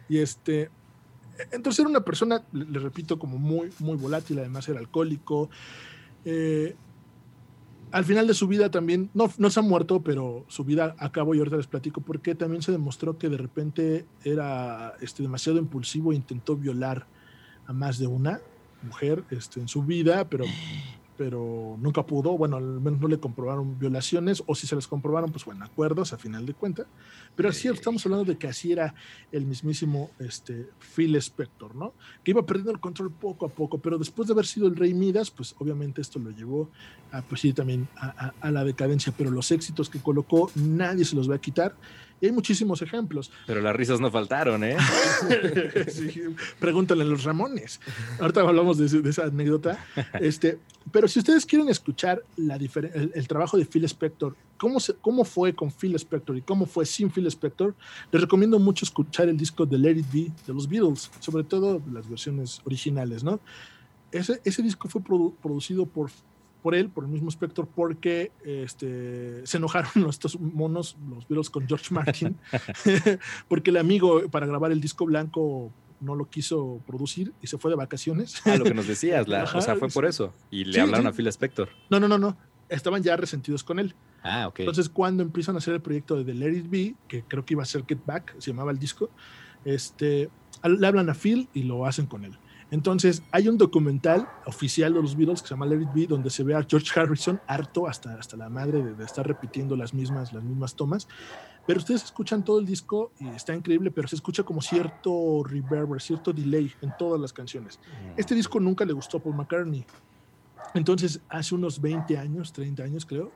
y 0.10 0.18
este, 0.18 0.70
entonces 1.52 1.80
era 1.80 1.90
una 1.90 2.04
persona, 2.04 2.44
le, 2.52 2.80
repito, 2.80 3.18
como 3.18 3.38
muy, 3.38 3.72
muy 3.80 3.98
volátil, 3.98 4.40
además 4.40 4.68
era 4.70 4.80
alcohólico. 4.80 5.50
Eh, 6.26 6.76
al 7.92 8.06
final 8.06 8.28
de 8.28 8.34
su 8.34 8.48
vida 8.48 8.72
también, 8.72 9.10
no, 9.14 9.32
no 9.38 9.50
se 9.50 9.60
ha 9.60 9.64
muerto, 9.64 10.02
pero 10.02 10.46
su 10.48 10.64
vida 10.64 10.96
acabó 11.00 11.36
y 11.36 11.39
ahorita 11.39 11.58
les 11.58 11.68
platico 11.68 12.02
porque 12.02 12.36
también 12.36 12.62
se 12.62 12.72
demostró 12.72 13.18
que 13.18 13.30
de 13.30 13.38
repente 13.38 14.06
era 14.24 14.94
este, 15.02 15.24
demasiado 15.24 15.60
impulsivo 15.60 16.12
e 16.12 16.16
intentó 16.16 16.56
violar 16.56 17.06
a 17.68 17.74
más 17.74 18.00
de 18.00 18.08
una 18.08 18.39
mujer 18.84 19.24
este, 19.30 19.60
en 19.60 19.68
su 19.68 19.84
vida, 19.84 20.28
pero 20.30 20.46
pero 21.22 21.78
nunca 21.80 22.04
pudo, 22.04 22.36
bueno, 22.36 22.58
al 22.58 22.82
menos 22.82 23.00
no 23.00 23.08
le 23.08 23.20
comprobaron 23.20 23.78
violaciones, 23.78 24.42
o 24.48 24.56
si 24.56 24.66
se 24.66 24.76
les 24.76 24.88
comprobaron, 24.88 25.32
pues 25.32 25.46
bueno, 25.46 25.64
acuerdos 25.64 26.14
a 26.14 26.18
final 26.18 26.48
de 26.48 26.56
cuentas. 26.56 26.88
Pero 27.36 27.50
así 27.50 27.68
estamos 27.68 28.04
hablando 28.08 28.26
de 28.26 28.40
que 28.40 28.48
así 28.48 28.72
era 28.72 28.96
el 29.32 29.46
mismísimo 29.46 30.10
este, 30.18 30.70
Phil 30.96 31.16
Spector, 31.18 31.76
¿no? 31.76 31.94
Que 32.24 32.32
iba 32.32 32.44
perdiendo 32.44 32.72
el 32.72 32.80
control 32.80 33.12
poco 33.12 33.46
a 33.46 33.50
poco, 33.50 33.78
pero 33.78 34.00
después 34.00 34.28
de 34.28 34.34
haber 34.34 34.48
sido 34.48 34.66
el 34.66 34.76
rey 34.76 34.96
Midas, 34.96 35.30
pues 35.30 35.54
obviamente 35.60 36.02
esto 36.02 36.18
lo 36.18 36.32
llevó 36.32 36.72
a, 37.12 37.22
pues 37.22 37.42
sí, 37.42 37.54
también 37.54 37.88
a, 37.98 38.34
a 38.42 38.50
la 38.50 38.64
decadencia, 38.64 39.14
pero 39.16 39.30
los 39.30 39.52
éxitos 39.52 39.92
que 39.92 40.00
colocó 40.00 40.50
nadie 40.56 41.06
se 41.06 41.16
los 41.16 41.30
va 41.30 41.36
a 41.36 41.40
quitar 41.40 41.76
y 42.22 42.28
hay 42.28 42.32
muchísimos 42.32 42.82
ejemplos. 42.84 43.32
Pero 43.48 43.62
las 43.62 43.76
risas 43.76 44.00
no 44.00 44.12
faltaron, 44.12 44.64
¿eh? 44.64 44.78
pregúntale 46.60 47.02
a 47.02 47.06
los 47.06 47.24
Ramones. 47.24 47.82
Ahorita 48.20 48.42
hablamos 48.42 48.78
de, 48.78 49.10
esa 49.10 49.26
anécdota. 49.26 49.84
Este, 50.20 50.60
pero 50.92 51.08
si 51.08 51.20
ustedes 51.20 51.48
quieren 51.48 51.68
escuchar 51.68 52.24
la 52.38 52.56
el, 52.56 53.12
el, 53.16 53.28
trabajo 53.28 53.58
de 53.58 53.66
Phil 53.66 53.84
Spector, 53.86 54.36
cómo, 54.58 54.80
se, 54.80 54.94
cómo 54.94 55.26
fue 55.26 55.56
con 55.56 55.72
Phil 55.72 55.96
Spector 55.96 56.38
y 56.38 56.42
cómo 56.44 56.68
fue 56.68 56.86
sin 56.86 57.10
Phil 57.10 57.26
Spector, 57.26 57.74
les 58.12 58.22
recomiendo 58.22 58.60
mucho 58.60 58.86
escuchar 58.86 59.28
el 59.28 59.36
disco 59.36 59.66
de 59.66 59.80
Let 59.80 59.98
It 59.98 60.12
Be 60.14 60.32
de 60.46 60.54
los 60.54 60.70
Beatles, 60.70 61.10
sobre 61.20 61.44
todo 61.44 61.82
las 61.92 62.08
versiones 62.08 62.62
originales, 62.66 63.24
¿no? 63.24 63.40
Ese, 64.12 64.42
ese 64.44 64.62
disco 64.62 64.88
fue 64.90 65.02
producido 65.02 65.88
por 65.88 66.12
por 66.62 66.76
él, 66.76 66.89
por 66.89 67.03
el 67.03 67.09
mismo 67.09 67.30
Spector, 67.30 67.68
porque 67.68 68.32
este, 68.45 69.45
se 69.45 69.57
enojaron 69.57 69.91
estos 70.09 70.39
monos, 70.39 70.97
los 71.09 71.28
Beatles, 71.28 71.49
con 71.49 71.68
George 71.68 71.88
Martin, 71.93 72.38
porque 73.47 73.72
el 73.72 73.78
amigo 73.78 74.22
para 74.30 74.45
grabar 74.45 74.72
el 74.72 74.82
disco 74.82 75.05
blanco 75.05 75.72
no 75.99 76.16
lo 76.16 76.30
quiso 76.30 76.82
producir 76.88 77.32
y 77.41 77.47
se 77.47 77.57
fue 77.57 77.70
de 77.70 77.78
vacaciones. 77.78 78.41
Ah, 78.45 78.55
lo 78.57 78.64
que 78.64 78.74
nos 78.74 78.88
decías, 78.88 79.28
la, 79.28 79.43
o 79.43 79.62
sea, 79.62 79.76
fue 79.76 79.88
por 79.89 80.05
eso. 80.05 80.34
Y 80.49 80.66
le 80.66 80.82
hablaron 80.82 81.07
a 81.07 81.14
Phil 81.14 81.28
Spector. 81.28 81.70
No, 81.89 81.99
no, 81.99 82.07
no, 82.07 82.18
no. 82.18 82.36
Estaban 82.70 83.03
ya 83.03 83.16
resentidos 83.18 83.64
con 83.64 83.80
él. 83.80 83.93
Ah, 84.24 84.47
ok. 84.47 84.62
Entonces, 84.62 84.89
cuando 84.89 85.22
empiezan 85.22 85.55
a 85.55 85.57
hacer 85.59 85.76
el 85.76 85.82
proyecto 85.82 86.16
de 86.16 86.24
The 86.24 86.34
Let 86.34 86.57
It 86.57 86.70
Be, 86.70 86.95
que 87.07 87.24
creo 87.24 87.45
que 87.45 87.53
iba 87.53 87.64
a 87.64 87.66
ser 87.66 87.86
Get 87.86 87.99
Back, 88.05 88.34
se 88.39 88.51
llamaba 88.51 88.72
el 88.72 88.80
disco, 88.80 89.12
este, 89.64 90.30
le 90.64 90.88
hablan 90.88 91.09
a 91.09 91.14
Phil 91.14 91.49
y 91.53 91.64
lo 91.64 91.86
hacen 91.86 92.07
con 92.07 92.26
él. 92.26 92.38
Entonces, 92.72 93.22
hay 93.32 93.50
un 93.50 93.58
documental 93.58 94.30
oficial 94.46 94.94
de 94.94 95.02
los 95.02 95.18
Beatles 95.18 95.42
que 95.42 95.50
se 95.50 95.54
llama 95.54 95.66
Let 95.66 95.82
It 95.82 95.90
Be, 95.94 96.08
donde 96.08 96.30
se 96.30 96.42
ve 96.42 96.56
a 96.56 96.64
George 96.64 96.98
Harrison 96.98 97.42
harto 97.46 97.86
hasta, 97.86 98.14
hasta 98.14 98.38
la 98.38 98.48
madre 98.48 98.82
de, 98.82 99.04
estar 99.04 99.28
repitiendo 99.28 99.76
las 99.76 99.94
mismas, 99.94 100.32
las 100.32 100.42
mismas 100.42 100.74
tomas. 100.74 101.06
Pero 101.68 101.80
ustedes 101.80 102.06
escuchan 102.06 102.46
todo 102.46 102.60
el 102.60 102.66
disco 102.66 103.12
y 103.20 103.28
está 103.28 103.54
increíble, 103.54 103.92
pero 103.92 104.08
se 104.08 104.16
escucha 104.16 104.44
como 104.44 104.62
cierto 104.62 105.44
reverb, 105.44 106.00
cierto 106.00 106.32
delay 106.32 106.72
en 106.82 106.94
todas 106.98 107.20
las 107.20 107.34
canciones. 107.34 107.78
Este 108.16 108.34
disco 108.34 108.58
nunca 108.62 108.86
le 108.86 108.94
gustó 108.94 109.18
a 109.18 109.20
Paul 109.20 109.36
McCartney. 109.36 109.86
Entonces, 110.74 111.20
hace 111.28 111.54
unos 111.54 111.82
20 111.82 112.18
años, 112.18 112.54
30 112.54 112.84
años 112.84 113.06
creo, 113.06 113.34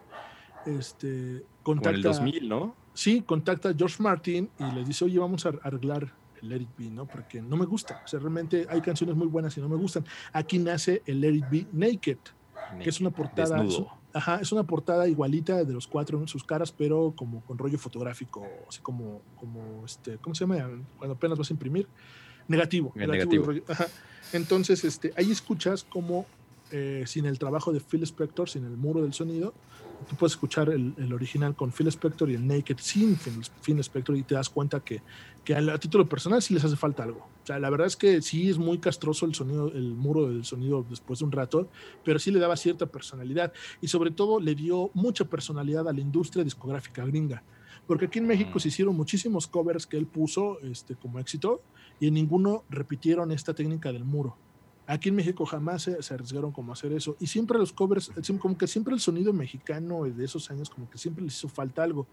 este, 0.66 1.44
contacta... 1.62 1.98
El 1.98 2.02
2000, 2.04 2.48
¿no? 2.48 2.76
Sí, 2.94 3.22
contacta 3.22 3.70
a 3.70 3.74
George 3.74 4.02
Martin 4.02 4.50
y 4.58 4.72
le 4.72 4.86
dice, 4.86 5.04
oye, 5.04 5.20
vamos 5.20 5.46
a 5.46 5.50
arreglar 5.62 6.14
Let 6.50 6.62
It 6.62 6.70
Be, 6.78 6.89
¿no? 6.89 7.06
Porque 7.06 7.41
no 7.41 7.58
me 7.58 7.66
gusta. 7.66 8.02
O 8.04 8.08
sea, 8.08 8.20
realmente 8.20 8.66
hay 8.70 8.82
canciones 8.82 9.16
muy 9.16 9.28
buenas 9.28 9.58
y 9.58 9.62
no 9.62 9.70
me 9.70 9.76
gustan. 9.76 10.06
Aquí 10.34 10.60
nace 10.60 11.02
el 11.06 11.22
Let 11.22 11.34
It 11.34 11.50
Be 11.50 11.68
Naked, 11.72 12.18
que 12.82 12.89
es 12.89 13.00
una 13.00 13.12
portada. 13.12 13.64
ajá, 14.14 14.39
es 14.41 14.52
una 14.52 14.64
portada 14.64 15.08
igualita 15.08 15.64
de 15.64 15.74
los 15.74 15.88
cuatro 15.88 16.20
en 16.20 16.28
sus 16.28 16.43
caras, 16.43 16.72
pero 16.72 17.14
como 17.16 17.41
con 17.41 17.58
rollo 17.58 17.78
fotográfico, 17.78 18.46
así 18.68 18.82
como, 18.82 19.22
como 19.39 19.84
este, 19.86 20.18
¿cómo 20.18 20.36
se 20.36 20.46
llama? 20.46 20.70
Cuando 20.98 21.16
apenas 21.16 21.38
vas 21.38 21.50
a 21.50 21.54
imprimir. 21.54 21.88
Negativo. 22.48 22.93
negativo. 22.96 23.52
Entonces, 24.34 24.84
este, 24.84 25.14
ahí 25.18 25.32
escuchas 25.32 25.84
como 25.84 26.26
eh, 26.72 27.04
sin 27.06 27.26
el 27.26 27.38
trabajo 27.39 27.72
de 27.72 27.80
Phil 27.80 28.04
Spector, 28.04 28.50
sin 28.50 28.66
el 28.66 28.76
muro 28.76 29.02
del 29.02 29.14
sonido, 29.14 29.54
tú 30.08 30.16
puedes 30.16 30.34
escuchar 30.34 30.70
el, 30.70 31.14
original 31.14 31.56
con 31.56 31.72
Phil 31.72 31.88
Spector 31.88 32.30
y 32.30 32.36
el 32.36 32.46
Naked 32.46 32.78
sin 32.80 33.18
Phil, 33.18 33.80
Spector 33.80 34.18
y 34.18 34.24
te 34.24 34.36
das 34.36 34.50
cuenta 34.50 34.80
que, 34.80 35.02
que 35.43 35.56
a, 35.56 35.78
título 35.78 36.08
personal 36.08 36.41
sí 36.41 36.54
les 36.54 36.64
hace 36.64 36.76
falta 36.76 37.04
algo. 37.04 37.20
O 37.43 37.46
sea, 37.46 37.60
la 37.60 37.70
verdad 37.70 37.88
es 37.88 37.96
que 37.96 38.22
sí 38.22 38.50
es 38.50 38.58
muy 38.58 38.80
castroso 38.80 39.26
el 39.26 39.36
sonido, 39.36 39.72
el 39.74 39.93
muro 39.93 40.28
del 40.28 40.46
sonido 40.46 40.86
después 40.89 41.20
de 41.20 41.26
un 41.26 41.32
rato, 41.32 41.70
pero 42.04 42.20
sí 42.20 42.32
le 42.32 42.39
daba 42.39 42.56
cierta 42.58 42.86
personalidad 42.86 43.54
y 43.82 43.88
sobre 43.88 44.12
todo 44.12 44.39
le 44.39 44.56
dio 44.56 44.91
mucha 44.93 45.26
personalidad 45.26 45.88
a 45.88 45.93
la 45.93 46.02
industria 46.02 46.43
discográfica 46.43 47.06
gringa. 47.06 47.43
Porque 47.88 48.06
aquí 48.06 48.20
en 48.20 48.28
México 48.28 48.60
se 48.60 48.70
hicieron 48.70 48.96
muchísimos 48.96 49.48
covers 49.48 49.86
que 49.86 49.98
él 49.98 50.08
puso 50.08 50.60
este, 50.62 50.96
como 50.96 51.20
éxito 51.20 51.62
y 52.00 52.08
en 52.08 52.16
ninguno 52.16 52.64
repitieron 52.70 53.32
esta 53.32 53.54
técnica 53.54 53.91
del 53.91 54.04
muro. 54.04 54.38
Aquí 54.88 55.10
en 55.10 55.16
México 55.16 55.46
jamás 55.46 55.84
se, 55.84 56.14
arriesgaron 56.14 56.52
como 56.52 56.72
a 56.72 56.74
hacer 56.74 56.94
eso. 56.94 57.16
Y 57.20 57.28
siempre 57.28 57.58
los 57.58 57.74
covers, 57.74 58.12
como 58.40 58.58
que 58.58 58.68
siempre 58.68 58.94
el 58.94 59.00
sonido 59.00 59.34
mexicano 59.34 60.04
de 60.04 60.24
esos 60.24 60.50
años, 60.52 60.70
como 60.70 60.90
que 60.90 60.98
siempre 60.98 61.24
les 61.24 61.36
hizo 61.36 61.50
falta 61.50 61.84
algo. 61.84 62.08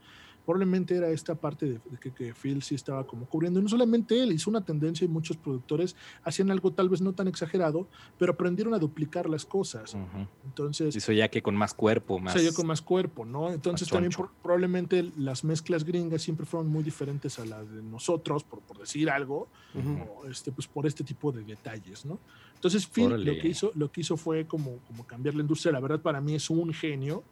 Probablemente 0.45 0.97
era 0.97 1.09
esta 1.11 1.35
parte 1.35 1.67
de, 1.67 1.81
que, 2.15 2.35
Phil 2.35 2.63
sí 2.63 2.75
estaba 2.75 3.07
como 3.07 3.27
cubriendo. 3.27 3.61
Y 3.61 3.63
no 3.63 3.69
solamente 3.69 4.21
él, 4.21 4.33
hizo 4.33 4.51
una 4.51 4.65
tendencia 4.65 5.05
y 5.05 5.09
muchos 5.09 5.37
productores 5.37 5.97
hacían 6.25 6.51
algo 6.51 6.73
tal 6.73 6.89
vez 6.89 7.01
no 7.01 7.13
tan 7.13 7.29
exagerado, 7.29 7.89
pero 8.19 8.33
aprendieron 8.33 8.75
a 8.75 8.79
duplicar 8.79 9.29
las 9.29 9.45
cosas. 9.45 9.97
Entonces. 10.45 10.97
Hizo 10.97 11.13
ya 11.13 11.29
que 11.29 11.43
con 11.43 11.55
más 11.55 11.75
cuerpo, 11.75 12.19
más. 12.19 12.43
ya 12.43 12.53
con 12.53 12.67
más 12.67 12.83
cuerpo, 12.83 13.25
¿no? 13.25 13.53
Entonces 13.53 13.89
también 13.89 14.13
probablemente 14.43 15.11
las 15.17 15.45
mezclas 15.45 15.85
gringas 15.85 16.23
siempre 16.23 16.47
fueron 16.47 16.69
muy 16.69 16.83
diferentes 16.83 17.39
a 17.39 17.45
las 17.45 17.71
de 17.71 17.83
nosotros, 17.83 18.45
por, 18.45 18.61
por 18.61 18.79
decir 18.79 19.11
algo, 19.11 19.49
o 19.75 20.27
este, 20.27 20.53
pues 20.53 20.67
por 20.67 20.87
este 20.87 21.05
tipo 21.05 21.33
de 21.33 21.43
detalles, 21.45 22.05
¿no? 22.05 22.19
Entonces 22.55 22.87
Phil 22.87 23.11
lo 23.11 23.33
que, 23.41 23.49
hizo, 23.49 23.73
lo 23.75 23.91
que 23.91 24.03
hizo 24.03 24.17
fue 24.17 24.47
como, 24.47 24.79
como 24.87 25.05
cambiar 25.05 25.35
la 25.35 25.43
industria. 25.43 25.73
La 25.73 25.81
verdad 25.81 26.01
para 26.01 26.21
mí 26.21 26.35
es 26.35 26.49
un 26.49 26.73
genio, 26.73 27.25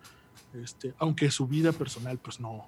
este, 0.55 0.93
aunque 0.99 1.31
su 1.31 1.47
vida 1.47 1.73
personal 1.73 2.19
pues 2.19 2.41
no, 2.41 2.67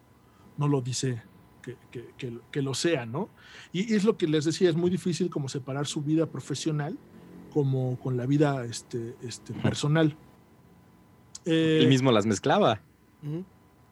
no 0.56 0.68
lo 0.68 0.80
dice 0.80 1.22
que, 1.62 1.76
que, 1.90 2.38
que, 2.50 2.62
lo 2.62 2.74
sea, 2.74 3.06
¿no? 3.06 3.28
Y, 3.72 3.94
es 3.94 4.04
lo 4.04 4.16
que 4.16 4.26
les 4.26 4.44
decía, 4.44 4.68
es 4.68 4.76
muy 4.76 4.90
difícil 4.90 5.30
como 5.30 5.48
separar 5.48 5.86
su 5.86 6.02
vida 6.02 6.26
profesional 6.26 6.98
como 7.52 7.98
con 8.00 8.16
la 8.16 8.26
vida 8.26 8.64
este, 8.64 9.14
este, 9.22 9.52
personal. 9.52 10.16
Él 11.44 11.88
mismo 11.88 12.10
las 12.10 12.26
mezclaba. 12.26 12.80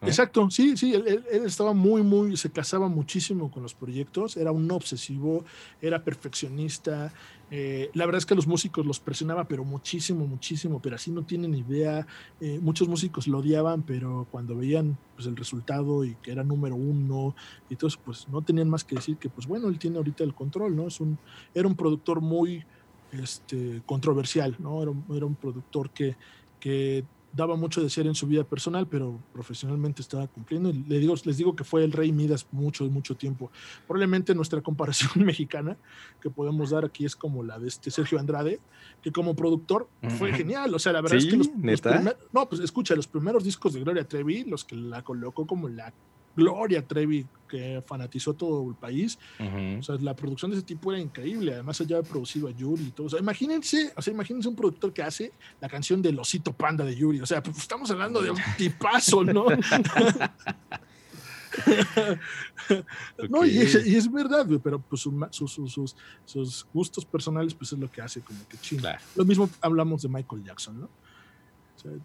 Exacto, 0.03 0.49
sí, 0.51 0.77
sí, 0.79 0.95
él, 0.95 1.25
estaba 1.45 1.75
muy, 1.75 2.03
muy, 2.03 2.37
se 2.37 2.51
casaba 2.51 2.89
muchísimo 2.89 3.51
con 3.51 3.63
los 3.63 3.75
proyectos, 3.75 4.37
era 4.39 4.51
un 4.51 4.71
obsesivo, 4.71 5.45
era 5.83 6.03
perfeccionista. 6.03 7.13
Eh, 7.51 7.91
la 7.93 8.07
verdad 8.07 8.19
es 8.19 8.27
que 8.27 8.35
los 8.35 8.47
músicos 8.47 8.87
los 8.87 8.99
presionaba, 8.99 9.47
pero 9.47 9.63
muchísimo, 9.63 10.27
muchísimo, 10.27 10.81
pero 10.81 10.97
así 10.97 11.11
no 11.11 11.25
tienen 11.25 11.55
idea. 11.55 12.07
Eh, 12.41 12.59
muchos 12.63 12.89
músicos 12.89 13.27
lo 13.27 13.39
odiaban, 13.39 13.83
pero 13.83 14.27
cuando 14.31 14.57
veían 14.57 14.97
pues, 15.17 15.27
el 15.27 15.37
resultado 15.37 16.05
y 16.05 16.15
que 16.23 16.33
era 16.33 16.45
número 16.45 16.77
uno, 16.77 17.35
y 17.69 17.77
todo 17.77 17.91
pues 18.03 18.27
no 18.29 18.41
tenían 18.41 18.71
más 18.71 18.85
que 18.85 18.95
decir 18.95 19.19
que, 19.19 19.29
pues 19.29 19.47
bueno, 19.47 19.69
él 19.69 19.79
tiene 19.79 19.99
ahorita 19.99 20.25
el 20.25 20.35
control, 20.35 20.77
¿no? 20.77 20.87
Es 20.87 21.01
un, 21.01 21.19
era 21.53 21.69
un 21.69 21.75
productor 21.75 22.23
muy 22.23 22.65
este, 23.13 23.83
controversial, 23.85 24.57
¿no? 24.61 24.83
Era, 24.83 24.93
era 25.15 25.27
un 25.27 25.35
productor 25.35 25.91
que, 25.91 26.17
que 26.59 27.05
daba 27.33 27.57
mucho 27.57 27.83
de 27.83 27.91
ser 27.91 28.07
en 28.07 28.15
su 28.15 28.27
vida 28.27 28.45
personal, 28.45 28.87
pero 28.87 29.21
profesionalmente 29.33 30.03
estaba 30.03 30.27
cumpliendo. 30.27 30.73
le 30.73 30.99
digo, 30.99 31.15
les 31.25 31.37
digo 31.37 31.55
que 31.55 31.65
fue 31.65 31.85
el 31.85 31.93
rey 31.93 32.13
Midas 32.13 32.47
mucho, 32.51 32.85
mucho 32.87 33.17
tiempo. 33.17 33.51
Probablemente 33.87 34.35
nuestra 34.35 34.61
comparación 34.61 35.11
mexicana 35.25 35.77
que 36.21 36.31
podemos 36.31 36.71
dar 36.71 36.85
aquí 36.85 37.05
es 37.05 37.15
como 37.15 37.43
la 37.43 37.59
de 37.59 37.69
este 37.69 37.91
Sergio 37.91 38.19
Andrade, 38.19 38.61
que 39.03 39.13
como 39.13 39.35
productor 39.35 39.89
fue 40.19 40.33
genial. 40.33 40.75
O 40.75 40.79
sea, 40.79 40.93
la 40.93 41.01
verdad 41.01 41.19
es 41.19 41.27
que 41.27 41.37
los, 41.37 41.51
no, 42.33 42.49
pues 42.49 42.61
escucha, 42.61 42.95
los 42.95 43.07
primeros 43.07 43.45
discos 43.45 43.73
de 43.75 43.81
Gloria 43.81 44.05
Trevi, 44.05 44.45
los 44.45 44.65
que 44.65 44.77
la 44.77 45.03
colocó 45.03 45.47
como 45.47 45.69
la 45.69 45.93
Gloria 46.37 46.87
Trevi, 46.87 47.27
que 47.49 47.83
fanatizó 47.87 48.35
todo 48.35 48.69
el 48.69 48.77
país. 48.77 49.19
O 49.79 49.83
sea, 49.83 49.97
la 49.97 50.15
producción 50.15 50.51
de 50.51 50.59
ese 50.59 50.67
tipo 50.67 50.93
era 50.93 51.01
increíble. 51.01 51.55
Además, 51.55 51.79
ya 51.79 51.97
había 51.97 52.09
producido 52.09 52.49
a 52.49 52.53
Yuri 52.53 52.85
y 52.85 52.91
todo. 52.93 53.09
O 53.09 53.11
sea, 53.11 53.19
imagínense, 53.19 53.93
o 53.97 54.03
sea, 54.03 54.13
imagínense 54.13 54.49
un 54.49 54.57
productor 54.57 54.93
que 54.93 55.03
hace 55.03 55.33
la 55.61 55.69
canción 55.69 56.01
del 56.01 56.19
osito 56.19 56.53
panda 56.53 56.85
de 56.85 56.95
Yuri. 56.95 57.21
O 57.21 57.27
sea, 57.27 57.43
pues 57.43 57.59
estamos 57.59 57.91
hablando 57.91 58.23
de 58.23 58.31
un 58.31 58.39
tipazo, 58.57 59.25
¿no? 59.25 59.47
no, 63.29 63.45
y 63.45 63.59
es, 63.59 64.11
verdad, 64.11 64.47
pero 64.63 64.81
pues 64.81 65.03
sus, 65.03 65.13
sus, 65.31 65.97
sus, 66.25 66.67
gustos 66.73 67.05
personales, 67.05 67.55
pues 67.55 67.73
es 67.73 67.79
lo 67.79 67.91
que 67.91 68.01
hace 68.01 68.21
como 68.21 68.39
que 68.49 68.57
chinga. 68.59 69.01
Lo 69.17 69.25
mismo 69.25 69.51
hablamos 69.61 70.03
de 70.03 70.09
Michael 70.09 70.45
Jackson, 70.45 70.81
¿no? 70.81 70.89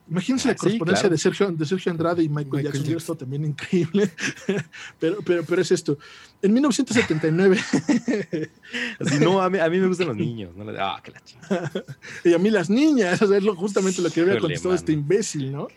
Imagínense 0.10 0.48
la 0.48 0.54
ah, 0.54 0.58
correspondencia 0.58 1.10
de, 1.10 1.18
Sergio, 1.18 1.52
de 1.52 1.66
Sergio 1.66 1.92
Andrade 1.92 2.24
y 2.24 2.30
Michael, 2.30 2.64
Jackson, 2.64 2.96
esto 2.96 3.16
también 3.16 3.46
increíble, 3.46 4.12
pero, 5.00 5.18
pero, 5.26 5.44
pero 5.44 5.62
es 5.62 5.72
esto. 5.72 5.98
En 6.42 6.54
1979... 6.54 7.58
Así, 9.00 9.20
no, 9.20 9.42
a 9.42 9.50
mí, 9.50 9.60
a 9.60 9.70
mí, 9.70 9.80
me 9.80 9.88
gustan 9.88 10.08
los 10.08 10.18
niños. 10.18 10.56
¿no? 10.56 10.66
Ah, 10.80 11.02
que 11.04 11.12
la 11.12 11.72
y 12.24 12.34
a 12.34 12.38
mí 12.38 12.50
las 12.50 12.70
niñas, 12.70 13.22
es 13.22 13.44
justamente 13.56 14.02
lo 14.02 14.10
que 14.10 14.22
había 14.22 14.40
contestado 14.40 14.74
este 14.74 14.92
imbécil, 14.92 15.52
¿no? 15.52 15.68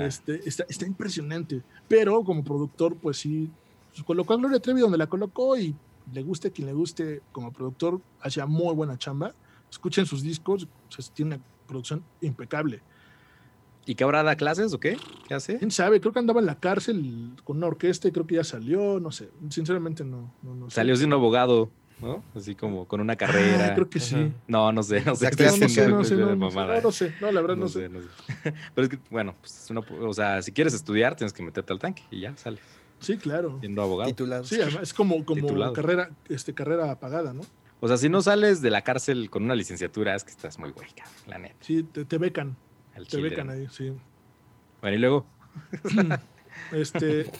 Este, 0.00 0.40
está, 0.48 0.64
está, 0.68 0.86
impresionante. 0.86 1.62
Pero 1.88 2.22
como 2.22 2.44
productor, 2.44 2.96
pues 2.96 3.18
sí, 3.18 3.50
pues, 3.92 4.04
colocó 4.04 4.34
a 4.34 4.36
Gloria 4.36 4.60
Trevi 4.60 4.80
donde 4.80 4.98
la 4.98 5.06
colocó 5.06 5.56
y 5.56 5.74
le 6.12 6.22
guste 6.22 6.48
a 6.48 6.50
quien 6.50 6.66
le 6.66 6.74
guste, 6.74 7.22
como 7.32 7.52
productor, 7.52 8.00
hacía 8.20 8.46
muy 8.46 8.74
buena 8.74 8.98
chamba. 8.98 9.34
Escuchen 9.70 10.06
sus 10.06 10.22
discos, 10.22 10.64
o 10.64 10.92
sea, 10.92 11.14
tiene 11.14 11.36
una 11.36 11.44
producción 11.66 12.04
impecable. 12.20 12.82
¿Y 13.86 13.94
qué 13.94 14.04
ahora 14.04 14.22
da 14.22 14.36
clases 14.36 14.72
o 14.72 14.80
qué? 14.80 14.96
¿Qué 15.28 15.34
hace? 15.34 15.58
¿Quién 15.58 15.70
sabe? 15.70 16.00
Creo 16.00 16.12
que 16.12 16.18
andaba 16.18 16.40
en 16.40 16.46
la 16.46 16.58
cárcel 16.58 17.32
con 17.44 17.58
una 17.58 17.66
orquesta 17.66 18.08
y 18.08 18.12
creo 18.12 18.26
que 18.26 18.36
ya 18.36 18.44
salió, 18.44 18.98
no 19.00 19.12
sé. 19.12 19.30
Sinceramente 19.50 20.04
no. 20.04 20.32
no, 20.42 20.70
salió 20.70 20.96
siendo 20.96 21.16
abogado, 21.16 21.70
¿no? 22.00 22.24
Así 22.34 22.54
como 22.54 22.86
con 22.86 23.00
una 23.00 23.16
carrera. 23.16 23.68
Ah, 23.68 23.74
creo 23.74 23.90
que 23.90 24.00
sí. 24.00 24.32
No, 24.48 24.72
no 24.72 24.82
sé, 24.82 25.02
no 25.04 25.14
sé. 25.14 25.30
No, 25.30 25.44
no, 25.44 25.68
sé, 25.68 25.88
no, 25.88 26.04
sé, 26.04 26.16
no, 26.16 26.34
no, 26.34 26.92
sé, 26.92 27.14
no, 27.20 27.30
la 27.30 27.40
verdad 27.42 27.56
no, 27.56 27.68
sé. 27.68 27.90
Pero 28.74 28.84
es 28.84 28.88
que, 28.88 28.98
bueno, 29.10 29.34
pues 29.40 29.66
una, 29.70 29.80
o 29.80 30.12
sea, 30.14 30.40
si 30.40 30.52
quieres 30.52 30.72
estudiar 30.72 31.14
tienes 31.16 31.32
que 31.32 31.42
meterte 31.42 31.72
al 31.72 31.78
tanque 31.78 32.02
y 32.10 32.20
ya 32.20 32.36
sales. 32.36 32.60
Sí, 33.00 33.18
claro. 33.18 33.58
Siendo 33.60 33.82
abogado. 33.82 34.08
Titulado. 34.08 34.44
Sí, 34.44 34.60
además 34.62 34.84
es 34.84 34.94
como, 34.94 35.24
como 35.26 35.72
carrera, 35.74 36.10
este, 36.30 36.54
carrera 36.54 36.90
apagada, 36.90 37.34
¿no? 37.34 37.42
O 37.80 37.88
sea, 37.88 37.98
si 37.98 38.08
no 38.08 38.22
sales 38.22 38.62
de 38.62 38.70
la 38.70 38.80
cárcel 38.80 39.28
con 39.28 39.44
una 39.44 39.54
licenciatura, 39.54 40.14
es 40.14 40.24
que 40.24 40.30
estás 40.30 40.58
muy 40.58 40.70
güey, 40.70 40.88
la 41.26 41.36
neta. 41.36 41.56
Sí, 41.60 41.82
te, 41.82 42.06
te 42.06 42.16
becan. 42.16 42.56
Te 43.08 43.20
becan 43.20 43.50
ahí, 43.50 43.66
sí. 43.70 43.92
Bueno, 44.80 44.96
y 44.96 45.00
luego. 45.00 45.26
Este, 46.70 47.30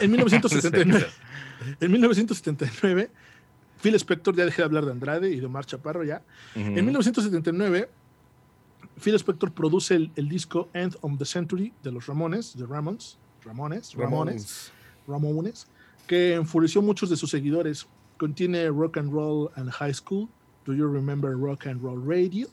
en 0.00 0.10
1979, 0.10 1.06
en 1.80 1.92
1979, 1.92 3.10
Phil 3.82 3.94
Spector, 3.96 4.34
ya 4.34 4.46
dejé 4.46 4.62
de 4.62 4.64
hablar 4.64 4.86
de 4.86 4.92
Andrade 4.92 5.30
y 5.30 5.40
de 5.40 5.46
Omar 5.46 5.66
Chaparro 5.66 6.04
ya. 6.04 6.22
En 6.54 6.84
1979, 6.84 7.90
Phil 9.00 9.14
Spector 9.16 9.52
produce 9.52 9.94
el, 9.94 10.28
disco 10.28 10.68
End 10.72 10.96
of 11.02 11.18
the 11.18 11.24
Century 11.24 11.72
de 11.82 11.92
los 11.92 12.06
Ramones, 12.06 12.56
de 12.56 12.66
Ramones, 12.66 13.18
Ramones, 13.44 13.94
Ramones, 13.94 14.72
Ramones, 15.06 15.66
que 16.06 16.34
enfureció 16.34 16.80
a 16.80 16.84
muchos 16.84 17.10
de 17.10 17.16
sus 17.16 17.30
seguidores. 17.30 17.86
Contiene 18.16 18.68
Rock 18.70 18.98
and 18.98 19.12
Roll 19.12 19.50
and 19.56 19.70
High 19.70 19.94
School, 19.94 20.28
Do 20.64 20.72
You 20.72 20.88
Remember 20.88 21.32
Rock 21.36 21.66
and 21.66 21.82
Roll 21.82 22.02
Radio? 22.02 22.48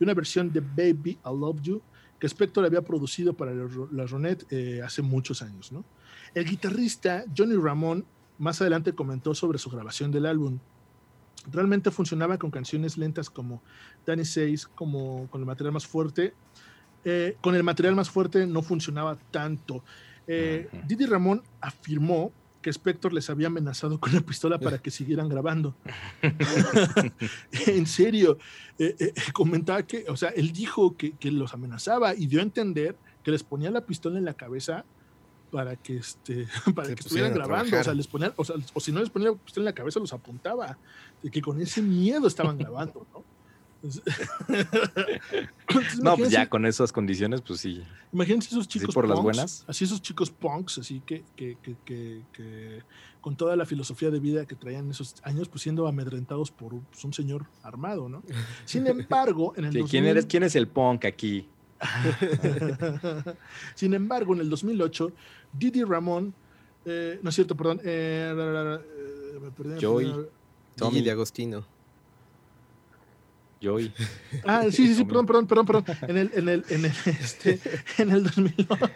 Y 0.00 0.04
una 0.04 0.14
versión 0.14 0.52
de 0.52 0.60
Baby 0.60 1.10
I 1.10 1.18
Love 1.24 1.60
You 1.60 1.82
que 2.18 2.26
Spector 2.26 2.64
había 2.64 2.82
producido 2.82 3.32
para 3.32 3.52
la 3.54 4.06
Ronet 4.06 4.46
eh, 4.50 4.82
hace 4.84 5.00
muchos 5.02 5.42
años. 5.42 5.72
¿no? 5.72 5.84
El 6.34 6.44
guitarrista 6.44 7.24
Johnny 7.36 7.56
Ramón 7.56 8.04
más 8.38 8.60
adelante 8.60 8.94
comentó 8.94 9.34
sobre 9.34 9.58
su 9.58 9.70
grabación 9.70 10.10
del 10.10 10.26
álbum. 10.26 10.58
realmente 11.50 11.90
funcionaba 11.90 12.36
con 12.38 12.50
canciones 12.50 12.98
lentas 12.98 13.30
como 13.30 13.62
Danny 14.06 14.24
Says, 14.24 14.66
como 14.66 15.28
con 15.30 15.40
el 15.40 15.46
material 15.46 15.72
más 15.72 15.86
fuerte. 15.86 16.34
Eh, 17.04 17.36
con 17.40 17.54
el 17.54 17.62
material 17.62 17.94
más 17.94 18.10
fuerte 18.10 18.46
no 18.46 18.60
funcionaba 18.62 19.16
tanto. 19.30 19.82
Eh, 20.26 20.68
Didi 20.86 21.06
Ramón 21.06 21.42
afirmó 21.60 22.32
que 22.60 22.70
Spector 22.70 23.12
les 23.12 23.30
había 23.30 23.46
amenazado 23.46 23.98
con 23.98 24.12
la 24.14 24.20
pistola 24.20 24.58
para 24.58 24.78
que 24.78 24.90
siguieran 24.90 25.28
grabando. 25.28 25.74
en 27.66 27.86
serio, 27.86 28.38
eh, 28.78 28.94
eh, 28.98 29.14
comentaba 29.32 29.82
que, 29.82 30.04
o 30.08 30.16
sea, 30.16 30.30
él 30.30 30.52
dijo 30.52 30.96
que, 30.96 31.12
que, 31.12 31.30
los 31.30 31.54
amenazaba 31.54 32.14
y 32.14 32.26
dio 32.26 32.40
a 32.40 32.42
entender 32.42 32.96
que 33.22 33.30
les 33.30 33.42
ponía 33.42 33.70
la 33.70 33.86
pistola 33.86 34.18
en 34.18 34.24
la 34.24 34.34
cabeza 34.34 34.84
para 35.50 35.76
que 35.76 35.96
este 35.96 36.46
para 36.74 36.94
que 36.94 37.00
estuvieran 37.00 37.34
grabando. 37.34 37.78
O 37.78 37.84
sea 37.84 37.94
les 37.94 38.06
ponía 38.06 38.32
o, 38.36 38.44
sea, 38.44 38.56
o 38.72 38.80
si 38.80 38.92
no 38.92 39.00
les 39.00 39.10
ponía 39.10 39.30
la 39.30 39.36
pistola 39.36 39.62
en 39.62 39.66
la 39.66 39.74
cabeza 39.74 40.00
los 40.00 40.12
apuntaba. 40.12 40.78
De 41.22 41.30
que 41.30 41.42
con 41.42 41.60
ese 41.60 41.82
miedo 41.82 42.26
estaban 42.26 42.56
grabando 42.58 43.06
no 43.12 43.24
no, 46.02 46.16
pues 46.16 46.30
ya 46.30 46.48
con 46.48 46.66
esas 46.66 46.92
condiciones, 46.92 47.40
pues 47.40 47.60
sí. 47.60 47.82
Imagínense 48.12 48.48
esos 48.48 48.68
chicos 48.68 48.94
por 48.94 49.08
las 49.08 49.20
buenas. 49.20 49.64
Así 49.66 49.84
esos 49.84 50.02
chicos 50.02 50.30
punks, 50.30 50.78
así 50.78 51.00
que, 51.04 51.24
que, 51.34 51.56
que, 51.62 51.76
que, 52.32 52.82
con 53.20 53.36
toda 53.36 53.56
la 53.56 53.64
filosofía 53.64 54.10
de 54.10 54.20
vida 54.20 54.44
que 54.44 54.54
traían 54.54 54.90
esos 54.90 55.14
años, 55.22 55.48
pues 55.48 55.62
siendo 55.62 55.86
amedrentados 55.86 56.50
por 56.50 56.74
un 56.74 56.82
pues, 56.82 57.16
señor 57.16 57.46
armado, 57.62 58.08
¿no? 58.08 58.22
Sin 58.66 58.86
embargo, 58.86 59.54
en 59.56 59.64
el 59.66 59.84
¿quién, 59.84 60.04
eres, 60.04 60.26
¿Quién 60.26 60.42
es 60.42 60.54
el 60.56 60.68
punk 60.68 61.06
aquí? 61.06 61.48
Sin 63.74 63.94
embargo, 63.94 64.34
en 64.34 64.40
el 64.40 64.50
2008, 64.50 65.12
Didi 65.54 65.82
Ramón, 65.84 66.34
eh, 66.84 67.18
no 67.22 67.30
es 67.30 67.34
cierto, 67.34 67.56
perdón, 67.56 67.80
eh, 67.82 68.78
me 69.40 69.50
perdí, 69.50 69.82
Joey, 69.82 70.12
Tommy 70.76 71.00
de 71.00 71.10
Agostino. 71.10 71.79
Joey. 73.62 73.92
Ah, 74.44 74.64
sí, 74.64 74.88
sí, 74.88 74.94
sí, 74.94 75.04
perdón, 75.04 75.26
perdón, 75.26 75.46
perdón, 75.46 75.66
perdón. 75.66 75.84
En 76.08 76.16
el, 76.16 76.30
en 76.34 76.48
el, 76.48 76.64
en 76.68 76.84
el, 76.84 76.92
este, 77.06 77.60
en 77.98 78.10
el 78.10 78.24
2008, 78.24 78.90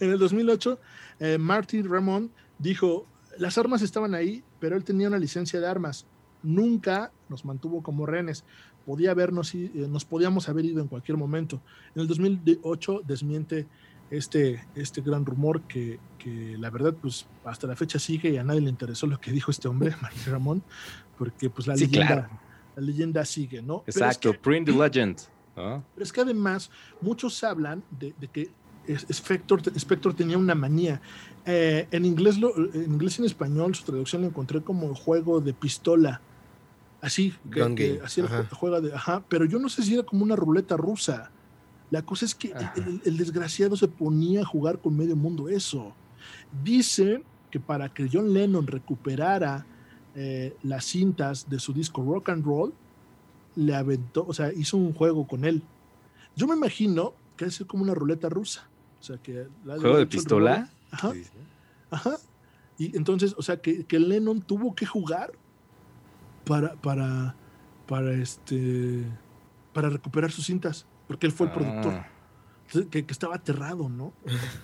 en 0.00 0.10
el 0.10 0.18
2008 0.18 0.78
eh, 1.20 1.38
Marty 1.38 1.82
Ramón 1.82 2.30
dijo, 2.58 3.06
las 3.38 3.58
armas 3.58 3.82
estaban 3.82 4.14
ahí, 4.14 4.42
pero 4.60 4.76
él 4.76 4.84
tenía 4.84 5.08
una 5.08 5.18
licencia 5.18 5.60
de 5.60 5.66
armas. 5.66 6.06
Nunca 6.42 7.12
nos 7.28 7.44
mantuvo 7.44 7.82
como 7.82 8.06
rehenes. 8.06 8.44
Podía 8.86 9.12
habernos, 9.12 9.54
eh, 9.54 9.70
nos 9.88 10.04
podíamos 10.04 10.48
haber 10.48 10.64
ido 10.64 10.80
en 10.80 10.88
cualquier 10.88 11.18
momento. 11.18 11.62
En 11.94 12.02
el 12.02 12.08
2008 12.08 13.02
desmiente 13.06 13.66
este, 14.10 14.64
este 14.74 15.00
gran 15.00 15.24
rumor 15.24 15.62
que, 15.62 15.98
que, 16.18 16.56
la 16.58 16.70
verdad, 16.70 16.94
pues 17.00 17.26
hasta 17.44 17.66
la 17.66 17.76
fecha 17.76 17.98
sigue 17.98 18.30
y 18.30 18.36
a 18.36 18.44
nadie 18.44 18.60
le 18.60 18.70
interesó 18.70 19.06
lo 19.06 19.18
que 19.18 19.32
dijo 19.32 19.50
este 19.50 19.68
hombre, 19.68 19.94
Marty 20.02 20.30
Ramón, 20.30 20.62
porque 21.18 21.50
pues 21.50 21.66
la 21.66 21.74
leyenda 21.74 22.28
la 22.76 22.82
leyenda 22.82 23.24
sigue, 23.24 23.62
¿no? 23.62 23.84
Exacto, 23.86 24.32
print 24.32 24.66
the 24.66 24.72
legend. 24.72 25.18
Pero 25.54 25.82
es 25.98 26.12
que 26.12 26.20
además 26.20 26.70
muchos 27.00 27.42
hablan 27.44 27.82
de, 27.90 28.12
que 28.32 28.50
Spector, 28.86 29.62
Spector, 29.76 30.14
tenía 30.14 30.36
una 30.36 30.54
manía. 30.54 31.00
Eh, 31.46 31.86
en, 31.90 32.04
inglés 32.04 32.36
en 32.36 32.92
inglés 32.92 33.18
y 33.18 33.22
en 33.22 33.26
español 33.26 33.74
su 33.74 33.84
traducción 33.84 34.22
la 34.22 34.28
encontré 34.28 34.62
como 34.62 34.94
juego 34.94 35.40
de 35.40 35.54
pistola. 35.54 36.20
Así, 37.00 37.34
que, 37.50 38.00
así 38.02 38.22
el 38.22 38.28
juego 38.48 38.80
de, 38.80 38.94
ajá, 38.94 39.22
pero 39.28 39.44
yo 39.44 39.58
no 39.58 39.68
sé 39.68 39.82
si 39.82 39.94
era 39.94 40.02
como 40.02 40.24
una 40.24 40.36
ruleta 40.36 40.76
rusa. 40.76 41.30
La 41.90 42.02
cosa 42.02 42.24
es 42.24 42.34
que 42.34 42.52
el, 42.76 43.02
el, 43.04 43.16
desgraciado 43.18 43.76
se 43.76 43.88
ponía 43.88 44.40
a 44.40 44.44
jugar 44.44 44.80
con 44.80 44.96
medio 44.96 45.14
mundo 45.14 45.50
eso. 45.50 45.94
Dicen 46.64 47.22
que 47.50 47.60
para 47.60 47.92
que 47.92 48.08
John 48.10 48.32
Lennon 48.32 48.66
recuperara 48.66 49.66
eh, 50.14 50.56
las 50.62 50.84
cintas 50.84 51.48
de 51.48 51.58
su 51.58 51.72
disco 51.72 52.04
Rock 52.04 52.30
and 52.30 52.44
Roll, 52.44 52.72
le 53.56 53.74
aventó, 53.74 54.24
o 54.26 54.32
sea, 54.32 54.52
hizo 54.52 54.76
un 54.76 54.92
juego 54.92 55.26
con 55.26 55.44
él. 55.44 55.62
Yo 56.36 56.46
me 56.46 56.54
imagino 56.54 57.14
que 57.36 57.46
es 57.46 57.62
como 57.66 57.82
una 57.82 57.94
ruleta 57.94 58.28
rusa. 58.28 58.68
O 59.00 59.02
sea, 59.02 59.18
que 59.18 59.46
¿Juego 59.64 59.98
de 59.98 60.06
pistola? 60.06 60.70
Ajá. 60.90 61.12
Ajá. 61.90 62.16
Y 62.78 62.96
entonces, 62.96 63.34
o 63.36 63.42
sea, 63.42 63.60
que, 63.60 63.84
que, 63.84 63.98
Lennon 64.00 64.40
tuvo 64.40 64.74
que 64.74 64.86
jugar 64.86 65.32
para, 66.44 66.74
para, 66.74 67.36
para 67.86 68.12
este, 68.12 69.04
para 69.72 69.90
recuperar 69.90 70.32
sus 70.32 70.46
cintas, 70.46 70.86
porque 71.06 71.26
él 71.26 71.32
fue 71.32 71.46
el 71.46 71.52
ah. 71.52 71.54
productor. 71.54 72.90
Que, 72.90 73.04
que, 73.04 73.12
estaba 73.12 73.36
aterrado, 73.36 73.88
¿no? 73.88 74.14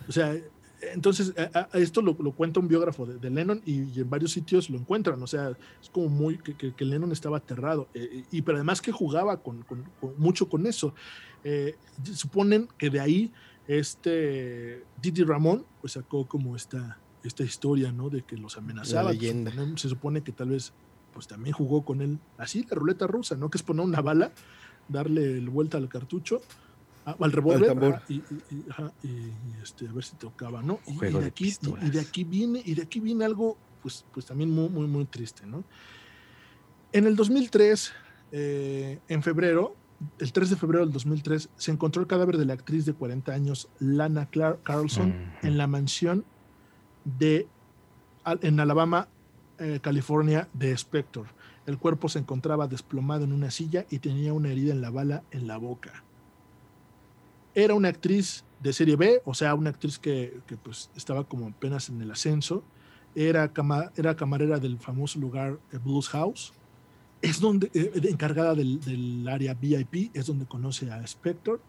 O 0.08 0.12
sea, 0.12 0.34
entonces, 0.82 1.34
esto 1.74 2.02
lo, 2.02 2.14
cuenta 2.32 2.60
un 2.60 2.68
biógrafo 2.68 3.06
de, 3.06 3.30
Lennon 3.30 3.60
y, 3.66 4.00
en 4.00 4.08
varios 4.08 4.32
sitios 4.32 4.70
lo 4.70 4.78
encuentran. 4.78 5.22
O 5.22 5.26
sea, 5.26 5.50
es 5.80 5.90
como 5.90 6.08
muy 6.08 6.38
que, 6.38 6.84
Lennon 6.84 7.12
estaba 7.12 7.38
aterrado. 7.38 7.88
Eh, 7.94 8.24
y 8.30 8.42
pero 8.42 8.56
además 8.56 8.80
que 8.80 8.92
jugaba 8.92 9.42
con, 9.42 9.64
mucho 10.16 10.48
con 10.48 10.66
eso. 10.66 10.94
Eh, 11.44 11.76
suponen 12.14 12.68
que 12.78 12.90
de 12.90 13.00
ahí 13.00 13.32
este 13.66 14.84
Didi 15.00 15.22
Ramón 15.22 15.64
pues 15.80 15.94
sacó 15.94 16.26
como 16.26 16.56
esta, 16.56 16.98
esta 17.22 17.42
historia, 17.42 17.92
¿no? 17.92 18.10
De 18.10 18.22
que 18.22 18.36
los 18.36 18.56
amenazaba. 18.56 19.12
se 19.12 19.88
supone 19.88 20.22
que 20.22 20.32
tal 20.32 20.50
vez 20.50 20.72
pues 21.12 21.26
también 21.26 21.54
jugó 21.54 21.84
con 21.84 22.00
él. 22.00 22.18
Así, 22.38 22.66
la 22.70 22.76
ruleta 22.76 23.06
rusa, 23.06 23.36
¿no? 23.36 23.50
Que 23.50 23.58
es 23.58 23.62
poner 23.62 23.84
una 23.84 24.00
bala, 24.00 24.32
darle 24.88 25.40
vuelta 25.40 25.76
al 25.78 25.88
cartucho 25.88 26.40
Ah, 27.06 27.16
al 27.18 27.32
revólver 27.32 28.02
y, 28.08 28.22
este, 29.62 29.88
a 29.88 29.92
ver 29.92 30.04
si 30.04 30.16
tocaba, 30.16 30.62
¿no? 30.62 30.80
Y, 30.86 30.98
de 30.98 31.24
aquí, 31.24 31.54
y, 31.82 31.90
de 31.90 32.00
aquí 32.00 32.24
viene, 32.24 32.62
y 32.64 32.74
de 32.74 32.82
aquí 32.82 33.00
viene 33.00 33.24
algo, 33.24 33.56
pues, 33.82 34.04
pues 34.12 34.26
también 34.26 34.50
muy, 34.50 34.68
muy, 34.68 34.86
muy 34.86 35.06
triste, 35.06 35.46
¿no? 35.46 35.64
En 36.92 37.06
el 37.06 37.16
2003, 37.16 37.92
eh, 38.32 38.98
en 39.08 39.22
febrero, 39.22 39.76
el 40.18 40.32
3 40.32 40.50
de 40.50 40.56
febrero 40.56 40.84
del 40.84 40.92
2003, 40.92 41.48
se 41.56 41.70
encontró 41.70 42.02
el 42.02 42.08
cadáver 42.08 42.36
de 42.36 42.44
la 42.44 42.52
actriz 42.52 42.84
de 42.84 42.92
40 42.92 43.32
años, 43.32 43.68
Lana 43.78 44.26
Clark 44.26 44.62
Carlson, 44.62 45.14
en 45.42 45.56
la 45.56 45.66
mansión 45.66 46.24
de, 47.04 47.48
en 48.42 48.60
Alabama, 48.60 49.08
eh, 49.58 49.78
California, 49.80 50.48
de 50.52 50.72
Spector. 50.72 51.28
El 51.64 51.78
cuerpo 51.78 52.10
se 52.10 52.18
encontraba 52.18 52.66
desplomado 52.66 53.24
en 53.24 53.32
una 53.32 53.50
silla 53.50 53.86
y 53.88 54.00
tenía 54.00 54.34
una 54.34 54.50
herida 54.50 54.72
en 54.72 54.82
la 54.82 54.90
bala 54.90 55.22
en 55.30 55.46
la 55.46 55.56
boca 55.56 56.04
era 57.54 57.74
una 57.74 57.88
actriz 57.88 58.44
de 58.60 58.72
serie 58.72 58.96
B, 58.96 59.22
o 59.24 59.34
sea, 59.34 59.54
una 59.54 59.70
actriz 59.70 59.98
que, 59.98 60.40
pues 60.62 60.90
estaba 60.96 61.24
como 61.24 61.48
apenas 61.48 61.88
en 61.88 62.00
el 62.02 62.10
ascenso, 62.10 62.62
era, 63.14 63.50
era 63.96 64.16
camarera 64.16 64.58
del 64.58 64.78
famoso 64.78 65.18
lugar 65.18 65.58
Blues 65.82 66.08
House, 66.10 66.52
es 67.22 67.40
donde, 67.40 67.70
eh, 67.74 67.90
encargada 68.04 68.54
del, 68.54 69.26
área 69.28 69.54
VIP, 69.54 70.10
es 70.14 70.26
donde 70.26 70.46
conoce 70.46 70.90
a 70.90 71.02
Spector, 71.04 71.60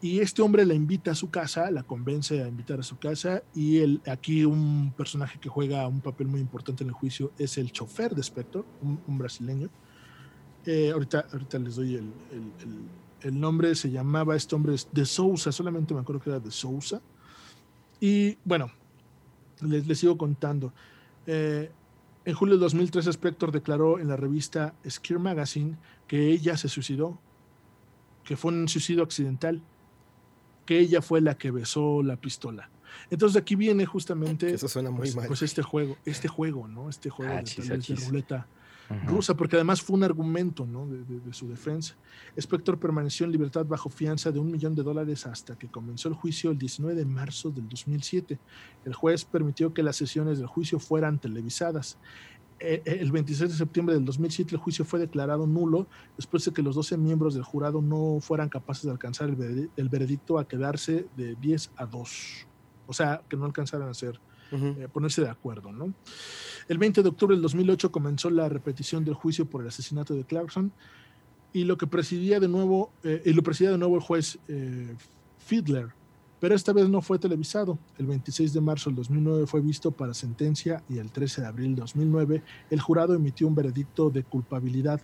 y 0.00 0.20
este 0.20 0.42
hombre 0.42 0.64
la 0.64 0.74
invita 0.74 1.10
a 1.10 1.14
su 1.14 1.28
casa, 1.30 1.70
la 1.70 1.82
convence 1.82 2.40
a 2.42 2.48
invitar 2.48 2.78
a 2.78 2.84
su 2.84 2.98
casa, 2.98 3.42
y 3.54 3.78
el, 3.78 4.00
aquí 4.06 4.44
un 4.44 4.92
personaje 4.96 5.38
que 5.40 5.48
juega 5.48 5.86
un 5.88 6.00
papel 6.00 6.28
muy 6.28 6.40
importante 6.40 6.84
en 6.84 6.88
el 6.88 6.94
juicio 6.94 7.32
es 7.38 7.58
el 7.58 7.72
chofer 7.72 8.14
de 8.14 8.22
Spector, 8.22 8.64
un, 8.80 9.18
brasileño. 9.18 9.68
Eh, 10.64 10.90
ahorita, 10.92 11.26
ahorita 11.32 11.58
les 11.58 11.76
doy 11.76 11.94
el 11.94 12.12
el 12.30 12.88
nombre 13.24 13.74
se 13.74 13.90
llamaba 13.90 14.36
este 14.36 14.54
hombre 14.54 14.76
de 14.92 15.04
Sousa, 15.04 15.52
solamente 15.52 15.94
me 15.94 16.00
acuerdo 16.00 16.20
que 16.22 16.30
era 16.30 16.40
de 16.40 16.50
Sousa. 16.50 17.00
Y 18.00 18.38
bueno, 18.44 18.70
les, 19.60 19.98
sigo 19.98 20.16
contando. 20.16 20.72
Eh, 21.26 21.70
en 22.24 22.34
julio 22.34 22.56
de 22.56 22.60
2003, 22.60 23.06
Spector 23.06 23.52
declaró 23.52 23.98
en 23.98 24.08
la 24.08 24.16
revista 24.16 24.74
Skir 24.88 25.18
Magazine 25.18 25.76
que 26.06 26.28
ella 26.28 26.56
se 26.56 26.68
suicidó, 26.68 27.18
que 28.24 28.36
fue 28.36 28.52
un 28.52 28.68
suicidio 28.68 29.02
accidental, 29.02 29.62
que 30.66 30.78
ella 30.78 31.00
fue 31.00 31.20
la 31.20 31.38
que 31.38 31.50
besó 31.50 32.02
la 32.02 32.16
pistola. 32.16 32.70
Entonces 33.10 33.40
aquí 33.40 33.54
viene 33.54 33.86
justamente 33.86 34.52
Eso 34.52 34.68
suena 34.68 34.90
muy 34.90 35.00
pues, 35.00 35.16
mal. 35.16 35.26
pues, 35.26 35.42
este 35.42 35.62
juego, 35.62 35.96
este 36.04 36.28
juego, 36.28 36.68
¿no? 36.68 36.88
Este 36.88 37.10
juego 37.10 37.32
ah, 37.32 37.42
de, 37.42 37.96
ruleta 38.06 38.46
rusa, 39.06 39.36
porque 39.36 39.56
además 39.56 39.82
fue 39.82 39.96
un 39.96 40.04
argumento 40.04 40.66
¿no? 40.66 40.86
de, 40.86 41.32
su 41.32 41.48
defensa. 41.48 41.94
Spector 42.36 42.78
permaneció 42.78 43.26
en 43.26 43.32
libertad 43.32 43.66
bajo 43.66 43.90
fianza 43.90 44.30
de 44.32 44.38
un 44.38 44.50
millón 44.50 44.74
de 44.74 44.82
dólares 44.82 45.26
hasta 45.26 45.56
que 45.58 45.68
comenzó 45.68 46.08
el 46.08 46.14
juicio 46.14 46.50
el 46.50 46.58
19 46.58 46.94
de 46.94 47.04
marzo 47.04 47.50
del 47.50 47.68
2007. 47.68 48.38
El 48.84 48.94
juez 48.94 49.24
permitió 49.24 49.74
que 49.74 49.82
las 49.82 49.96
sesiones 49.96 50.38
del 50.38 50.46
juicio 50.46 50.78
fueran 50.78 51.18
televisadas. 51.18 51.98
E, 52.60 52.82
e, 52.84 52.92
el 53.00 53.12
26 53.12 53.50
de 53.50 53.56
septiembre 53.56 53.94
del 53.94 54.04
2007 54.04 54.54
el 54.54 54.60
juicio 54.60 54.84
fue 54.84 54.98
declarado 54.98 55.46
nulo 55.46 55.86
después 56.16 56.44
de 56.44 56.52
que 56.52 56.62
los 56.62 56.74
12 56.74 56.96
miembros 56.96 57.34
del 57.34 57.44
jurado 57.44 57.80
no 57.82 58.18
fueran 58.20 58.48
capaces 58.48 58.84
de 58.84 58.90
alcanzar 58.90 59.28
el 59.28 59.88
veredicto 59.88 60.38
a 60.38 60.48
quedarse 60.48 61.06
de 61.16 61.36
10 61.36 61.72
a 61.76 61.86
2. 61.86 62.46
O 62.86 62.92
sea, 62.94 63.22
que 63.28 63.36
no 63.36 63.44
alcanzaran 63.44 63.88
a 63.88 63.94
ser, 63.94 64.18
eh, 64.50 64.88
ponerse 64.92 65.22
de 65.22 65.28
acuerdo, 65.28 65.72
¿no? 65.72 65.92
El 66.68 66.78
20 66.78 67.02
de 67.02 67.08
octubre 67.08 67.34
del 67.34 67.42
2008 67.42 67.90
comenzó 67.90 68.30
la 68.30 68.48
repetición 68.48 69.04
del 69.04 69.14
juicio 69.14 69.46
por 69.46 69.62
el 69.62 69.68
asesinato 69.68 70.14
de 70.14 70.24
Clarkson 70.24 70.72
y 71.52 71.64
lo 71.64 71.78
que 71.78 71.86
presidía 71.86 72.40
de 72.40 72.48
nuevo, 72.48 72.92
eh, 73.02 73.22
y 73.24 73.32
lo 73.32 73.42
presidía 73.42 73.70
de 73.70 73.78
nuevo 73.78 73.96
el 73.96 74.02
juez 74.02 74.38
eh, 74.48 74.94
Fiedler. 75.38 75.88
pero 76.40 76.54
esta 76.54 76.72
vez 76.72 76.88
no 76.88 77.00
fue 77.00 77.18
televisado. 77.18 77.78
El 77.98 78.06
26 78.06 78.52
de 78.52 78.60
marzo 78.60 78.90
del 78.90 78.96
2009 78.96 79.46
fue 79.46 79.60
visto 79.60 79.90
para 79.90 80.14
sentencia 80.14 80.82
y 80.88 80.98
el 80.98 81.10
13 81.10 81.42
de 81.42 81.46
abril 81.46 81.74
del 81.74 81.80
2009 81.80 82.42
el 82.70 82.80
jurado 82.80 83.14
emitió 83.14 83.46
un 83.46 83.54
veredicto 83.54 84.10
de 84.10 84.24
culpabilidad. 84.24 85.00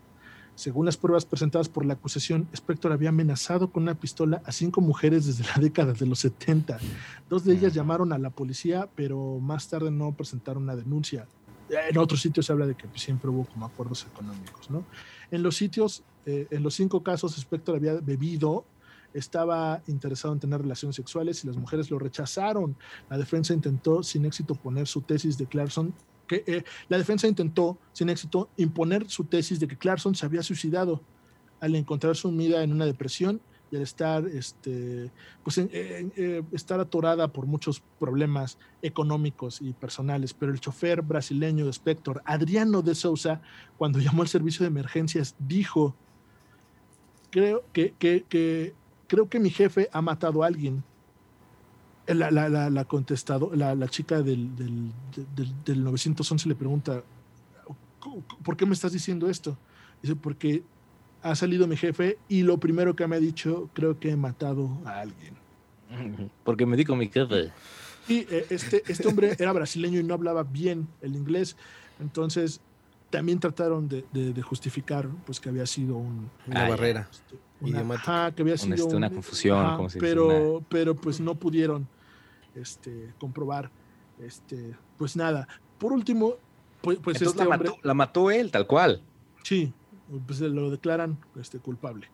Según 0.54 0.86
las 0.86 0.96
pruebas 0.96 1.24
presentadas 1.24 1.68
por 1.68 1.84
la 1.84 1.94
acusación, 1.94 2.48
Spector 2.52 2.92
había 2.92 3.08
amenazado 3.08 3.70
con 3.70 3.82
una 3.82 3.94
pistola 3.94 4.40
a 4.44 4.52
cinco 4.52 4.80
mujeres 4.80 5.26
desde 5.26 5.44
la 5.44 5.60
década 5.60 5.92
de 5.92 6.06
los 6.06 6.20
70. 6.20 6.78
Dos 7.28 7.44
de 7.44 7.54
ellas 7.54 7.74
llamaron 7.74 8.12
a 8.12 8.18
la 8.18 8.30
policía, 8.30 8.88
pero 8.94 9.38
más 9.40 9.68
tarde 9.68 9.90
no 9.90 10.12
presentaron 10.12 10.62
una 10.62 10.76
denuncia. 10.76 11.26
En 11.68 11.98
otros 11.98 12.20
sitios 12.20 12.46
se 12.46 12.52
habla 12.52 12.66
de 12.66 12.74
que 12.74 12.86
siempre 12.94 13.30
hubo 13.30 13.44
como 13.46 13.66
acuerdos 13.66 14.06
económicos, 14.12 14.70
¿no? 14.70 14.84
En 15.30 15.42
los 15.42 15.56
sitios, 15.56 16.04
eh, 16.26 16.46
en 16.50 16.62
los 16.62 16.74
cinco 16.74 17.02
casos, 17.02 17.36
Spector 17.36 17.76
había 17.76 17.94
bebido 17.94 18.64
estaba 19.14 19.80
interesado 19.86 20.34
en 20.34 20.40
tener 20.40 20.60
relaciones 20.60 20.96
sexuales 20.96 21.42
y 21.44 21.46
las 21.46 21.56
mujeres 21.56 21.88
lo 21.88 22.00
rechazaron. 22.00 22.76
La 23.08 23.16
defensa 23.16 23.54
intentó 23.54 24.02
sin 24.02 24.26
éxito 24.26 24.56
poner 24.56 24.88
su 24.88 25.02
tesis 25.02 25.38
de 25.38 25.46
Clarkson 25.46 25.94
que 26.26 26.44
eh, 26.46 26.64
la 26.88 26.98
defensa 26.98 27.26
intentó 27.26 27.78
sin 27.92 28.08
éxito 28.08 28.48
imponer 28.56 29.08
su 29.08 29.24
tesis 29.24 29.60
de 29.60 29.68
que 29.68 29.76
Clarkson 29.76 30.14
se 30.14 30.26
había 30.26 30.42
suicidado 30.42 31.02
al 31.60 31.74
encontrar 31.74 32.16
sumida 32.16 32.62
en 32.62 32.72
una 32.72 32.86
depresión 32.86 33.40
y 33.70 33.76
al 33.76 33.82
estar 33.82 34.26
este 34.26 35.10
pues 35.42 35.58
eh, 35.58 36.42
estar 36.52 36.80
atorada 36.80 37.28
por 37.28 37.46
muchos 37.46 37.82
problemas 37.98 38.58
económicos 38.82 39.60
y 39.62 39.72
personales 39.72 40.34
pero 40.34 40.52
el 40.52 40.60
chofer 40.60 41.02
brasileño 41.02 41.64
de 41.64 41.70
Spector 41.70 42.22
Adriano 42.24 42.82
de 42.82 42.94
Souza 42.94 43.40
cuando 43.78 43.98
llamó 43.98 44.22
al 44.22 44.28
servicio 44.28 44.64
de 44.64 44.68
emergencias 44.68 45.34
dijo 45.38 45.94
creo 47.30 47.64
que, 47.72 47.94
que 47.98 48.74
creo 49.06 49.28
que 49.28 49.40
mi 49.40 49.50
jefe 49.50 49.88
ha 49.92 50.02
matado 50.02 50.42
a 50.42 50.46
alguien. 50.46 50.82
La, 52.06 52.30
la, 52.30 52.48
la, 52.50 52.68
la 52.68 52.84
contestado, 52.84 53.50
la, 53.54 53.88
chica 53.88 54.22
del, 54.22 54.54
del, 54.56 54.92
del, 55.64 55.84
911 55.84 56.48
le 56.48 56.54
pregunta, 56.54 57.02
¿por 58.42 58.56
qué 58.56 58.66
me 58.66 58.74
estás 58.74 58.92
diciendo 58.92 59.30
esto? 59.30 59.56
Dice, 60.02 60.14
porque 60.14 60.62
ha 61.22 61.34
salido 61.34 61.66
mi 61.66 61.76
jefe 61.76 62.18
y 62.28 62.42
lo 62.42 62.58
primero 62.58 62.94
que 62.94 63.06
me 63.06 63.16
ha 63.16 63.20
dicho, 63.20 63.70
creo 63.72 63.98
que 63.98 64.10
he 64.10 64.16
matado 64.16 64.70
a 64.84 65.00
alguien. 65.00 65.34
Porque 66.44 66.66
me 66.66 66.76
dijo 66.76 66.94
mi 66.94 67.08
jefe. 67.08 67.52
Y 68.06 68.18
eh, 68.18 68.46
este, 68.50 68.82
este 68.86 69.08
hombre 69.08 69.34
era 69.38 69.52
brasileño 69.52 69.98
y 69.98 70.02
no 70.02 70.12
hablaba 70.12 70.42
bien 70.42 70.86
el 71.00 71.16
inglés, 71.16 71.56
entonces 72.00 72.60
también 73.14 73.38
trataron 73.38 73.88
de, 73.88 74.04
de, 74.12 74.42
justificar 74.42 75.08
pues 75.24 75.38
que 75.38 75.48
había 75.48 75.66
sido 75.66 75.96
un, 75.96 76.28
una 76.48 76.68
barrera. 76.68 77.08
Este, 77.08 77.36
una, 77.60 78.32
que 78.34 78.42
había 78.42 78.58
sido 78.58 78.88
una, 78.88 79.08
confusión, 79.08 79.86
pero, 80.00 80.64
pero 80.68 80.96
pues 80.96 81.20
no 81.20 81.36
pudieron 81.36 81.86
este, 82.56 83.14
comprobar, 83.20 83.70
este, 84.20 84.74
pues 84.98 85.14
nada. 85.14 85.46
Por 85.78 85.92
último, 85.92 86.34
pues, 86.82 86.98
pues 86.98 87.22
este 87.22 87.38
la, 87.38 87.56
mató, 87.56 87.76
la 87.82 87.94
mató 87.94 88.30
él, 88.32 88.50
tal 88.50 88.66
cual. 88.66 89.00
Sí, 89.44 89.72
pues 90.26 90.40
lo 90.40 90.70
declaran 90.70 91.16
este, 91.40 91.60
culpable. 91.60 92.08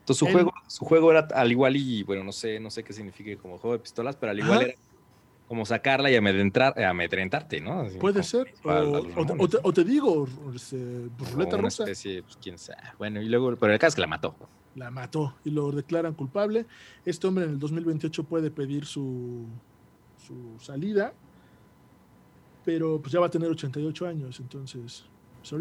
Entonces 0.00 0.18
su 0.18 0.26
juego, 0.26 0.52
su 0.66 0.84
juego 0.84 1.12
era 1.12 1.28
al 1.36 1.52
igual 1.52 1.76
y 1.76 2.02
bueno, 2.02 2.24
no 2.24 2.32
sé, 2.32 2.58
no 2.58 2.68
sé 2.68 2.82
qué 2.82 2.92
significa 2.92 3.40
como 3.40 3.58
juego 3.58 3.74
de 3.74 3.78
pistolas, 3.78 4.16
pero 4.16 4.32
al 4.32 4.40
igual 4.40 4.62
era 4.62 4.74
como 5.48 5.66
sacarla 5.66 6.10
y 6.10 6.16
amedrentar, 6.16 6.74
eh, 6.76 6.84
amedrentarte, 6.84 7.60
¿no? 7.60 7.86
Puede 8.00 8.22
ser. 8.22 8.54
O, 8.64 9.72
te, 9.72 9.84
digo, 9.84 10.26
este, 10.54 11.08
ruleta 11.32 11.56
rusa. 11.56 11.84
Especie, 11.84 12.22
pues, 12.22 12.38
quién 12.40 12.58
sabe. 12.58 12.80
Bueno, 12.98 13.20
y 13.20 13.28
luego, 13.28 13.56
pero 13.56 13.72
el 13.72 13.78
caso 13.78 13.90
es 13.90 13.94
que 13.96 14.00
la 14.00 14.06
mató 14.06 14.34
la 14.74 14.90
mató 14.90 15.34
y 15.44 15.50
lo 15.50 15.70
declaran 15.70 16.14
culpable. 16.14 16.66
Este 17.04 17.26
hombre 17.26 17.44
en 17.44 17.50
el 17.50 17.58
2028 17.58 18.24
puede 18.24 18.50
pedir 18.50 18.86
su, 18.86 19.46
su 20.26 20.58
salida, 20.60 21.12
pero 22.64 23.00
pues 23.00 23.12
ya 23.12 23.20
va 23.20 23.26
a 23.26 23.30
tener 23.30 23.50
88 23.50 24.06
años, 24.06 24.40
entonces... 24.40 25.06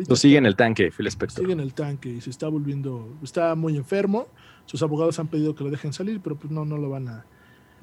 Pues 0.08 0.20
sigue 0.20 0.38
en 0.38 0.46
el 0.46 0.56
tanque, 0.56 0.92
Phil 0.92 1.08
Spector. 1.08 1.40
Sigue 1.40 1.54
en 1.54 1.60
el 1.60 1.74
tanque 1.74 2.10
y 2.10 2.22
se 2.22 2.30
está 2.30 2.48
volviendo, 2.48 3.18
está 3.24 3.56
muy 3.56 3.78
enfermo. 3.78 4.28
Sus 4.66 4.84
abogados 4.84 5.18
han 5.18 5.28
pedido 5.28 5.56
que 5.56 5.64
lo 5.64 5.72
dejen 5.72 5.92
salir, 5.92 6.22
pero 6.22 6.36
pues 6.36 6.52
no, 6.52 6.66
no 6.66 6.78
lo 6.78 6.88
van 6.92 7.08
a, 7.08 7.26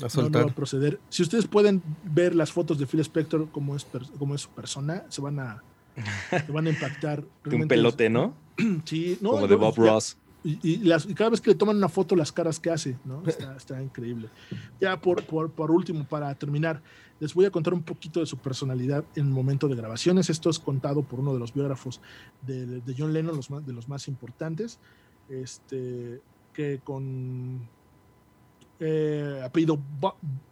a 0.02 0.46
proceder. 0.54 1.00
Si 1.08 1.22
ustedes 1.22 1.46
pueden 1.46 1.82
ver 2.04 2.34
las 2.34 2.52
fotos 2.52 2.78
de 2.78 2.86
Phil 2.86 3.00
Spector 3.00 3.48
como 3.50 3.76
es, 3.76 3.86
como 4.18 4.34
es 4.34 4.42
su 4.42 4.50
persona, 4.50 5.04
se 5.08 5.20
van 5.20 5.40
a, 5.40 5.62
se 6.30 6.52
van 6.52 6.66
a 6.66 6.70
impactar. 6.70 7.24
un 7.44 7.68
pelote, 7.68 8.10
¿no? 8.10 8.34
sí, 8.84 9.18
no. 9.20 9.30
Como 9.30 9.48
de 9.48 9.56
Bob 9.56 9.76
Ross. 9.76 10.16
Y, 10.44 10.88
cada 11.14 11.30
vez 11.30 11.40
que 11.40 11.50
le 11.50 11.56
toman 11.56 11.76
una 11.76 11.88
foto, 11.88 12.14
las 12.14 12.30
caras 12.30 12.60
que 12.60 12.70
hace, 12.70 12.96
¿no? 13.04 13.22
Está, 13.26 13.82
increíble. 13.82 14.28
Ya 14.80 15.00
por, 15.00 15.24
por, 15.24 15.70
último, 15.70 16.04
para 16.04 16.32
terminar, 16.36 16.80
les 17.18 17.34
voy 17.34 17.44
a 17.44 17.50
contar 17.50 17.74
un 17.74 17.82
poquito 17.82 18.20
de 18.20 18.26
su 18.26 18.38
personalidad 18.38 19.04
en 19.16 19.26
el 19.26 19.32
momento 19.32 19.68
de 19.68 19.74
grabaciones. 19.74 20.30
Esto 20.30 20.48
es 20.48 20.58
contado 20.58 21.02
por 21.02 21.20
uno 21.20 21.34
de 21.34 21.40
los 21.40 21.52
biógrafos 21.52 22.00
de, 22.46 22.82
John 22.96 23.12
Lennon, 23.12 23.36
los 23.36 23.48
de 23.66 23.72
los 23.72 23.88
más 23.88 24.06
importantes, 24.06 24.78
este, 25.28 26.20
que 26.54 26.80
con 26.84 27.68
eh, 28.80 29.42
apellido 29.44 29.78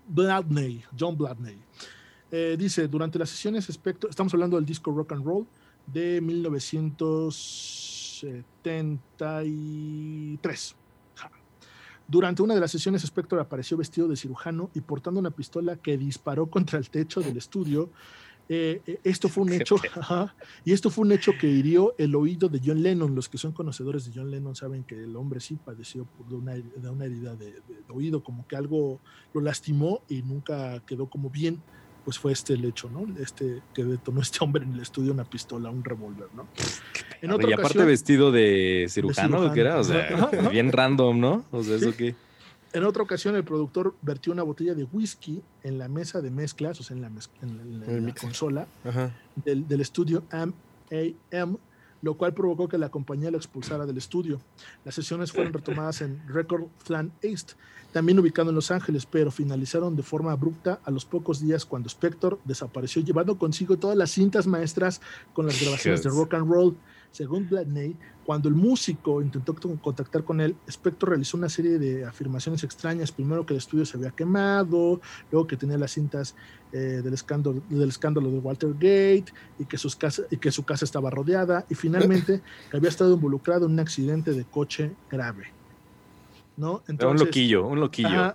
Bladney, 0.08 0.82
John 0.98 1.16
Bladney. 1.16 1.58
Eh, 2.30 2.56
dice, 2.58 2.88
durante 2.88 3.18
las 3.18 3.30
sesiones, 3.30 3.68
estamos 3.68 4.34
hablando 4.34 4.56
del 4.56 4.66
disco 4.66 4.90
Rock 4.90 5.12
and 5.12 5.24
Roll 5.24 5.46
de 5.86 6.20
1900 6.20 7.96
73. 8.20 10.76
Durante 12.08 12.40
una 12.42 12.54
de 12.54 12.60
las 12.60 12.70
sesiones, 12.70 13.02
Spector 13.02 13.40
apareció 13.40 13.76
vestido 13.76 14.06
de 14.08 14.14
cirujano 14.16 14.70
y 14.74 14.80
portando 14.80 15.18
una 15.20 15.32
pistola 15.32 15.76
que 15.76 15.98
disparó 15.98 16.46
contra 16.46 16.78
el 16.78 16.88
techo 16.88 17.20
del 17.20 17.36
estudio. 17.36 17.90
Eh, 18.48 18.80
eh, 18.86 19.00
esto 19.04 19.28
fue 19.28 19.44
un 19.44 19.52
hecho, 19.60 19.76
y 20.64 20.72
esto 20.72 20.90
fue 20.90 21.04
un 21.04 21.12
hecho 21.12 21.32
que 21.38 21.46
hirió 21.46 21.94
el 21.98 22.14
oído 22.14 22.48
de 22.48 22.60
John 22.64 22.82
Lennon. 22.82 23.14
Los 23.14 23.28
que 23.28 23.38
son 23.38 23.52
conocedores 23.52 24.04
de 24.06 24.12
John 24.14 24.30
Lennon 24.30 24.54
saben 24.54 24.84
que 24.84 24.94
el 24.94 25.16
hombre 25.16 25.40
sí 25.40 25.56
padeció 25.56 26.06
de 26.28 26.34
una, 26.34 26.54
de 26.54 26.88
una 26.88 27.04
herida 27.04 27.34
de, 27.34 27.52
de, 27.52 27.60
oído, 27.88 28.22
como 28.22 28.46
que 28.46 28.56
algo 28.56 29.00
lo 29.32 29.40
lastimó 29.40 30.02
y 30.08 30.22
nunca 30.22 30.80
quedó 30.86 31.06
como 31.06 31.30
bien 31.30 31.60
pues 32.06 32.20
fue 32.20 32.30
este 32.30 32.52
el 32.52 32.64
hecho, 32.64 32.88
¿no? 32.88 33.04
Este 33.20 33.62
que 33.74 33.82
detonó 33.82 34.20
este 34.20 34.38
hombre 34.40 34.62
en 34.62 34.74
el 34.74 34.80
estudio 34.80 35.12
una 35.12 35.24
pistola, 35.24 35.70
un 35.70 35.82
revólver, 35.82 36.28
¿no? 36.36 36.46
En 37.20 37.32
otra 37.32 37.50
y 37.50 37.52
aparte 37.52 37.84
vestido 37.84 38.30
de 38.30 38.86
cirujano, 38.88 39.52
¿qué 39.52 39.60
era? 39.62 39.80
O 39.80 39.82
sea, 39.82 40.30
bien 40.52 40.70
random, 40.70 41.18
¿no? 41.18 41.44
O 41.50 41.64
sea, 41.64 41.74
eso 41.74 41.96
qué. 41.96 42.14
En 42.76 42.84
otra 42.84 43.02
ocasión, 43.02 43.34
el 43.36 43.42
productor 43.42 43.94
vertió 44.02 44.34
una 44.34 44.42
botella 44.42 44.74
de 44.74 44.84
whisky 44.84 45.42
en 45.62 45.78
la 45.78 45.88
mesa 45.88 46.20
de 46.20 46.30
mezclas, 46.30 46.78
o 46.78 46.82
sea, 46.82 46.94
en 46.94 47.00
la, 47.00 47.08
en 47.40 48.04
la, 48.04 48.14
consola 48.14 48.66
del, 49.34 49.66
del, 49.66 49.80
estudio 49.80 50.24
AM, 50.30 51.56
lo 52.02 52.18
cual 52.18 52.34
provocó 52.34 52.68
que 52.68 52.76
la 52.76 52.90
compañía 52.90 53.30
lo 53.30 53.38
expulsara 53.38 53.86
del 53.86 53.96
estudio. 53.96 54.42
Las 54.84 54.94
sesiones 54.94 55.32
fueron 55.32 55.54
retomadas 55.54 56.02
en 56.02 56.20
Record 56.28 56.66
Flan 56.76 57.12
East, 57.22 57.52
también 57.94 58.18
ubicado 58.18 58.50
en 58.50 58.56
Los 58.56 58.70
Ángeles, 58.70 59.06
pero 59.06 59.30
finalizaron 59.30 59.96
de 59.96 60.02
forma 60.02 60.32
abrupta 60.32 60.78
a 60.84 60.90
los 60.90 61.06
pocos 61.06 61.40
días 61.40 61.64
cuando 61.64 61.88
Spector 61.88 62.38
desapareció 62.44 63.00
llevando 63.00 63.38
consigo 63.38 63.78
todas 63.78 63.96
las 63.96 64.10
cintas 64.10 64.46
maestras 64.46 65.00
con 65.32 65.46
las 65.46 65.58
grabaciones 65.62 66.02
de 66.02 66.10
rock 66.10 66.34
and 66.34 66.52
roll. 66.52 66.76
Según 67.10 67.48
Bladney, 67.48 67.96
cuando 68.26 68.48
el 68.48 68.56
músico 68.56 69.22
intentó 69.22 69.54
contactar 69.54 70.24
con 70.24 70.40
él, 70.40 70.56
Spector 70.66 71.10
realizó 71.10 71.36
una 71.36 71.48
serie 71.48 71.78
de 71.78 72.04
afirmaciones 72.04 72.64
extrañas. 72.64 73.12
Primero 73.12 73.46
que 73.46 73.54
el 73.54 73.58
estudio 73.58 73.86
se 73.86 73.96
había 73.96 74.10
quemado, 74.10 75.00
luego 75.30 75.46
que 75.46 75.56
tenía 75.56 75.78
las 75.78 75.92
cintas 75.92 76.34
eh, 76.72 77.00
del, 77.04 77.14
escándalo, 77.14 77.62
del 77.68 77.88
escándalo 77.88 78.28
de 78.28 78.38
Watergate 78.38 79.26
y 79.60 79.64
que, 79.64 79.78
sus 79.78 79.96
y 80.28 80.38
que 80.38 80.50
su 80.50 80.64
casa 80.64 80.84
estaba 80.84 81.08
rodeada, 81.08 81.64
y 81.70 81.76
finalmente 81.76 82.42
que 82.70 82.76
había 82.76 82.88
estado 82.88 83.14
involucrado 83.14 83.66
en 83.66 83.72
un 83.74 83.78
accidente 83.78 84.32
de 84.32 84.44
coche 84.44 84.90
grave. 85.08 85.52
¿no? 86.56 86.82
un 86.88 87.16
loquillo, 87.16 87.64
un 87.64 87.78
loquillo. 87.78 88.34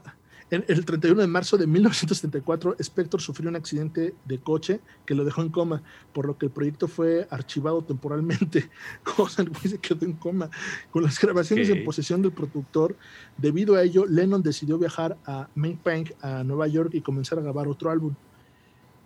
En, 0.51 0.65
el 0.67 0.85
31 0.85 1.21
de 1.21 1.27
marzo 1.27 1.57
de 1.57 1.65
1974, 1.65 2.75
Spector 2.77 3.21
sufrió 3.21 3.49
un 3.49 3.55
accidente 3.55 4.13
de 4.25 4.37
coche 4.37 4.81
que 5.05 5.15
lo 5.15 5.23
dejó 5.23 5.41
en 5.41 5.49
coma, 5.49 5.81
por 6.13 6.25
lo 6.25 6.37
que 6.37 6.47
el 6.47 6.51
proyecto 6.51 6.89
fue 6.89 7.25
archivado 7.31 7.81
temporalmente. 7.81 8.69
Cosa, 9.15 9.43
el 9.43 9.55
se 9.55 9.77
quedó 9.77 10.05
en 10.05 10.13
coma. 10.13 10.49
Con 10.91 11.03
las 11.03 11.19
grabaciones 11.19 11.69
en 11.69 11.85
posesión 11.85 12.21
del 12.21 12.33
productor, 12.33 12.97
debido 13.37 13.75
a 13.75 13.83
ello, 13.83 14.05
Lennon 14.05 14.43
decidió 14.43 14.77
viajar 14.77 15.17
a 15.25 15.47
Peng 15.83 16.13
a 16.21 16.43
Nueva 16.43 16.67
York 16.67 16.91
y 16.93 17.01
comenzar 17.01 17.39
a 17.39 17.41
grabar 17.41 17.69
otro 17.69 17.89
álbum. 17.89 18.13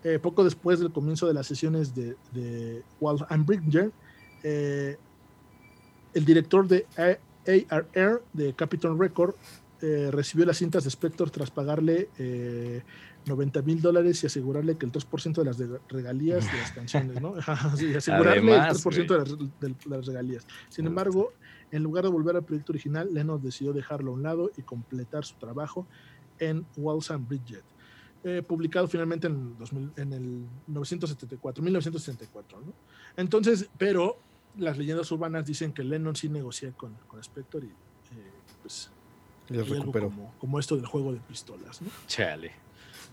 Eh, 0.03 0.19
poco 0.19 0.43
después 0.43 0.79
del 0.79 0.91
comienzo 0.91 1.27
de 1.27 1.33
las 1.35 1.45
sesiones 1.45 1.93
de, 1.93 2.15
de 2.33 2.83
Walt 2.99 3.23
Bridger, 3.45 3.91
eh, 4.41 4.97
el 6.13 6.25
director 6.25 6.67
de 6.67 6.87
ARR 6.97 8.23
de 8.33 8.53
Capitol 8.53 8.97
Record 8.97 9.35
eh, 9.87 10.09
recibió 10.09 10.47
las 10.47 10.57
cintas 10.57 10.83
de 10.83 10.89
Spector 10.89 11.29
tras 11.29 11.51
pagarle 11.51 12.09
90 13.27 13.59
eh, 13.59 13.61
mil 13.61 13.83
dólares 13.83 14.23
y 14.23 14.25
asegurarle 14.25 14.79
que 14.79 14.87
el 14.87 14.91
3% 14.91 15.35
de 15.35 15.45
las 15.45 15.59
regalías 15.87 16.51
de 16.51 16.57
las 16.57 16.71
canciones, 16.71 17.21
¿no? 17.21 17.35
sí, 17.77 17.93
asegurarle 17.93 18.55
el 18.55 18.61
3% 18.61 19.07
de 19.07 19.17
las, 19.19 19.37
de 19.59 19.75
las, 19.85 20.05
regalías. 20.07 20.47
Sin 20.69 20.87
embargo, 20.87 21.33
en 21.69 21.83
lugar 21.83 22.03
de 22.03 22.09
volver 22.09 22.35
al 22.35 22.43
proyecto 22.43 22.71
original, 22.71 23.13
Lennon 23.13 23.39
decidió 23.39 23.73
dejarlo 23.73 24.09
a 24.09 24.13
un 24.15 24.23
lado 24.23 24.49
y 24.57 24.63
completar 24.63 25.23
su 25.23 25.35
trabajo 25.35 25.85
en 26.39 26.65
Waltham 26.77 27.27
Bridget, 27.27 27.63
eh, 28.23 28.41
publicado 28.41 28.87
finalmente 28.87 29.27
en, 29.27 29.55
en 29.97 30.13
el 30.13 30.45
974, 30.65 31.63
1974. 31.63 32.59
¿no? 32.59 32.73
Entonces, 33.17 33.69
pero 33.77 34.17
las 34.57 34.79
leyendas 34.79 35.11
urbanas 35.11 35.45
dicen 35.45 35.73
que 35.73 35.83
Lennon 35.83 36.15
sí 36.15 36.27
negocia 36.27 36.71
con, 36.71 36.95
con 37.07 37.19
Spector 37.19 37.63
y 37.65 37.67
eh, 37.67 38.31
pues 38.63 38.89
recuperó. 39.49 40.09
Como, 40.09 40.33
como, 40.39 40.59
esto 40.59 40.75
del 40.75 40.85
juego 40.85 41.13
de 41.13 41.19
pistolas. 41.19 41.81
¿no? 41.81 41.89
Chale. 42.07 42.51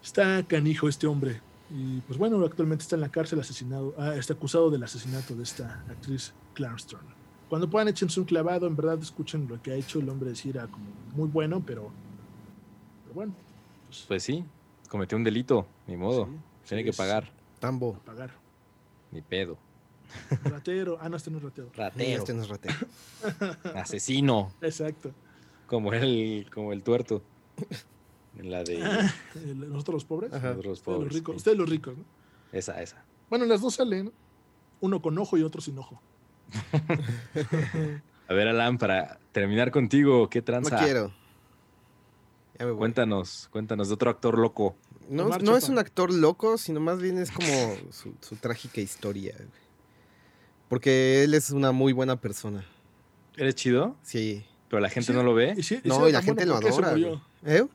Está 0.02 0.42
canijo 0.42 0.88
este 0.88 1.06
hombre. 1.06 1.40
Y 1.70 2.00
pues 2.02 2.18
bueno, 2.18 2.44
actualmente 2.44 2.82
está 2.82 2.96
en 2.96 3.00
la 3.00 3.08
cárcel 3.08 3.40
asesinado, 3.40 3.94
ah, 3.96 4.14
está 4.14 4.34
acusado 4.34 4.70
del 4.70 4.82
asesinato 4.82 5.34
de 5.34 5.42
esta 5.42 5.82
actriz 5.88 6.34
Clarence 6.52 6.94
Cuando 7.48 7.70
puedan 7.70 7.88
échense 7.88 8.20
un 8.20 8.26
clavado, 8.26 8.66
en 8.66 8.76
verdad 8.76 8.98
escuchen 9.00 9.48
lo 9.48 9.60
que 9.62 9.72
ha 9.72 9.74
hecho 9.74 9.98
el 9.98 10.08
hombre 10.10 10.30
decir, 10.30 10.56
era 10.56 10.66
como 10.66 10.84
muy 11.14 11.28
bueno, 11.28 11.62
pero, 11.64 11.90
pero 13.04 13.14
bueno. 13.14 13.34
Pues, 13.86 14.04
pues, 14.06 14.22
sí, 14.22 14.44
cometió 14.88 15.16
un 15.16 15.24
delito, 15.24 15.66
ni 15.86 15.96
modo. 15.96 16.28
Tiene 16.68 16.84
que 16.84 16.92
pagar. 16.92 17.30
Tambo. 17.58 17.94
Pagar. 18.04 18.32
Ni 19.10 19.22
pedo. 19.22 19.56
Ratero. 20.44 20.98
Ah, 21.00 21.08
no, 21.08 21.16
este 21.16 21.30
no 21.30 21.38
es 21.38 21.44
ratero. 21.44 21.70
Ratero. 21.74 22.18
Este 22.18 22.34
no 22.34 22.42
es 22.42 22.48
ratero. 22.48 22.74
Asesino. 23.74 24.52
Exacto. 24.60 25.12
Como 25.72 25.90
el, 25.94 26.50
como 26.52 26.74
el 26.74 26.82
tuerto. 26.82 27.22
En 28.36 28.50
la 28.50 28.62
de. 28.62 28.78
¿Nosotros 29.56 29.94
los 29.94 30.04
pobres? 30.04 30.30
Nosotros 30.30 30.66
los 30.66 30.80
pobres. 30.82 30.82
Ustedes 30.82 31.06
los 31.06 31.14
ricos, 31.14 31.36
ustedes 31.36 31.56
los 31.56 31.70
ricos, 31.70 31.96
¿no? 31.96 32.04
Esa, 32.52 32.82
esa. 32.82 33.02
Bueno, 33.30 33.46
las 33.46 33.62
dos 33.62 33.76
salen, 33.76 34.12
uno 34.82 35.00
con 35.00 35.16
ojo 35.16 35.38
y 35.38 35.42
otro 35.42 35.62
sin 35.62 35.78
ojo. 35.78 35.98
A 38.28 38.34
ver, 38.34 38.48
Alan, 38.48 38.76
para 38.76 39.18
terminar 39.32 39.70
contigo, 39.70 40.28
¿qué 40.28 40.42
tranza? 40.42 40.76
No 40.76 40.82
quiero. 40.82 41.12
Cuéntanos, 42.76 43.48
cuéntanos 43.50 43.88
de 43.88 43.94
otro 43.94 44.10
actor 44.10 44.36
loco. 44.36 44.76
No, 45.08 45.30
no 45.38 45.56
es 45.56 45.70
un 45.70 45.78
actor 45.78 46.12
loco, 46.12 46.58
sino 46.58 46.80
más 46.80 47.00
bien 47.00 47.16
es 47.16 47.30
como 47.30 47.48
su, 47.90 48.12
su 48.20 48.36
trágica 48.36 48.82
historia. 48.82 49.34
Porque 50.68 51.24
él 51.24 51.32
es 51.32 51.48
una 51.48 51.72
muy 51.72 51.94
buena 51.94 52.20
persona. 52.20 52.62
¿Eres 53.38 53.54
chido? 53.54 53.96
Sí. 54.02 54.44
¿Pero 54.72 54.80
la 54.80 54.88
gente 54.88 55.12
no 55.12 55.22
lo 55.22 55.34
ve? 55.34 55.54
no, 55.84 56.08
y 56.08 56.12
la 56.12 56.22
gente 56.22 56.46
lo 56.46 56.56
adora. 56.56 56.94
¿Eh? 57.44 57.66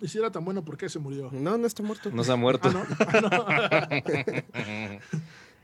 Y 0.00 0.08
si 0.08 0.16
era 0.16 0.32
tan 0.32 0.46
bueno, 0.46 0.64
¿por 0.64 0.78
qué 0.78 0.88
se 0.88 0.98
murió? 0.98 1.28
No, 1.30 1.58
no 1.58 1.66
está 1.66 1.82
muerto. 1.82 2.10
No 2.10 2.24
se 2.24 2.32
ha 2.32 2.36
muerto. 2.36 2.70
Ah, 2.72 3.86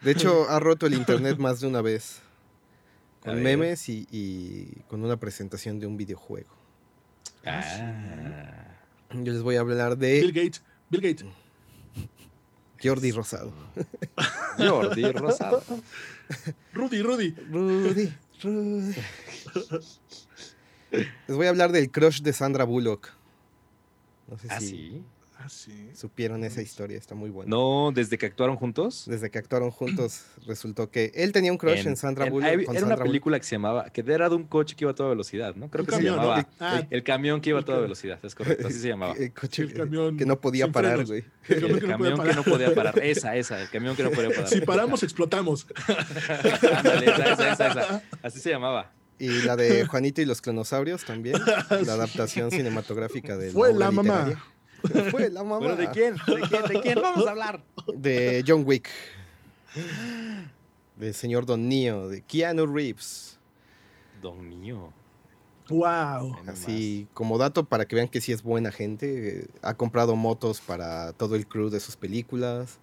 de 0.02 0.10
hecho, 0.10 0.46
ha 0.50 0.60
roto 0.60 0.84
el 0.84 0.92
internet 0.92 1.38
más 1.38 1.60
de 1.60 1.68
una 1.68 1.80
vez. 1.80 2.20
Con 3.20 3.42
memes 3.42 3.88
y, 3.88 4.76
con 4.88 5.02
una 5.02 5.16
presentación 5.16 5.80
de 5.80 5.86
un 5.86 5.96
videojuego. 5.96 6.54
Ah. 7.46 8.76
Yo 9.10 9.32
les 9.32 9.40
voy 9.40 9.56
a 9.56 9.60
hablar 9.60 9.96
de. 9.96 10.20
Bill 10.20 10.32
Gates. 10.32 10.62
Bill 10.90 11.00
Gates. 11.00 11.24
Jordi 12.82 13.10
Rosado. 13.10 13.54
Jordi 14.58 15.12
Rosado. 15.12 15.62
Rudy, 16.74 17.00
Rudy. 17.00 17.30
Rudy, 17.50 18.12
Rudy. 18.42 18.94
Les 21.28 21.36
voy 21.36 21.46
a 21.46 21.50
hablar 21.50 21.72
del 21.72 21.90
crush 21.90 22.22
de 22.22 22.32
Sandra 22.32 22.64
Bullock. 22.64 23.10
No 24.28 24.38
sé 24.38 24.48
¿Ah, 24.50 24.60
si 24.60 24.66
sí? 24.66 25.04
Ah, 25.36 25.48
sí. 25.48 25.90
supieron 25.94 26.42
esa 26.44 26.62
historia, 26.62 26.96
está 26.96 27.14
muy 27.14 27.28
buena. 27.28 27.50
No, 27.50 27.90
desde 27.92 28.16
que 28.16 28.24
actuaron 28.24 28.56
juntos. 28.56 29.04
Desde 29.06 29.30
que 29.30 29.38
actuaron 29.38 29.70
juntos, 29.70 30.24
resultó 30.46 30.90
que 30.90 31.12
él 31.14 31.32
tenía 31.32 31.52
un 31.52 31.58
crush 31.58 31.86
en, 31.86 31.96
Sandra 31.96 32.30
Bullock. 32.30 32.48
era 32.72 32.86
una 32.86 32.96
película 32.96 33.38
que 33.38 33.44
se 33.44 33.56
llamaba, 33.56 33.90
que 33.90 34.00
era 34.00 34.28
de 34.28 34.36
un 34.36 34.44
coche 34.44 34.74
que 34.74 34.84
iba 34.84 34.92
a 34.92 34.94
toda 34.94 35.10
velocidad, 35.10 35.54
¿no? 35.54 35.68
Creo 35.68 35.84
que 35.84 35.96
se 35.96 36.02
llamaba 36.02 36.48
ah. 36.60 36.82
el, 36.88 37.02
camión 37.02 37.40
que 37.40 37.50
iba 37.50 37.60
a 37.60 37.64
toda 37.64 37.80
velocidad, 37.80 38.18
es 38.22 38.34
correcto, 38.34 38.68
así 38.68 38.78
se 38.78 38.88
llamaba. 38.88 39.14
El 39.18 39.32
coche 39.32 39.66
que 39.68 40.24
no 40.24 40.40
podía 40.40 40.68
parar, 40.68 41.04
güey. 41.04 41.24
El, 41.48 41.60
camión, 41.60 42.20
que, 42.20 42.32
no 42.34 42.42
podía 42.42 42.74
parar, 42.74 42.98
esa, 43.00 43.36
esa, 43.36 43.60
el 43.60 43.68
camión 43.68 43.96
que 43.96 44.04
no 44.04 44.10
podía 44.10 44.30
parar. 44.30 44.48
Si 44.48 44.60
paramos, 44.62 45.02
explotamos. 45.02 45.66
Ándale, 46.76 47.06
esa, 47.06 47.52
esa, 47.52 47.68
esa, 47.68 48.02
así 48.22 48.40
se 48.40 48.50
llamaba. 48.50 48.90
Y 49.18 49.42
la 49.42 49.56
de 49.56 49.86
Juanito 49.86 50.20
y 50.20 50.24
los 50.24 50.40
clonosaurios 50.40 51.04
también, 51.04 51.40
la 51.70 51.92
adaptación 51.92 52.50
cinematográfica 52.50 53.36
de 53.36 53.50
Fue 53.50 53.72
la 53.72 53.90
mamá. 53.90 54.42
Fue 55.10 55.30
la 55.30 55.42
mamá. 55.42 55.60
¿Pero 55.60 55.76
de 55.76 55.90
quién? 55.90 56.14
¿De 56.14 56.40
quién? 56.48 56.62
¿De 56.64 56.80
quién 56.80 57.00
vamos 57.00 57.26
a 57.26 57.30
hablar? 57.30 57.64
De 57.94 58.44
John 58.46 58.64
Wick. 58.66 58.88
Del 60.96 61.14
señor 61.14 61.46
Don 61.46 61.68
Neo, 61.68 62.08
de 62.08 62.20
Keanu 62.20 62.66
Reeves. 62.66 63.38
Don 64.20 64.60
Neo. 64.60 64.92
Wow. 65.68 66.36
Así 66.46 67.08
como 67.14 67.38
dato 67.38 67.64
para 67.64 67.86
que 67.86 67.96
vean 67.96 68.08
que 68.08 68.20
sí 68.20 68.32
es 68.32 68.42
buena 68.42 68.70
gente. 68.70 69.48
Ha 69.62 69.74
comprado 69.74 70.14
motos 70.16 70.60
para 70.60 71.12
todo 71.14 71.36
el 71.36 71.46
crew 71.46 71.70
de 71.70 71.80
sus 71.80 71.96
películas. 71.96 72.78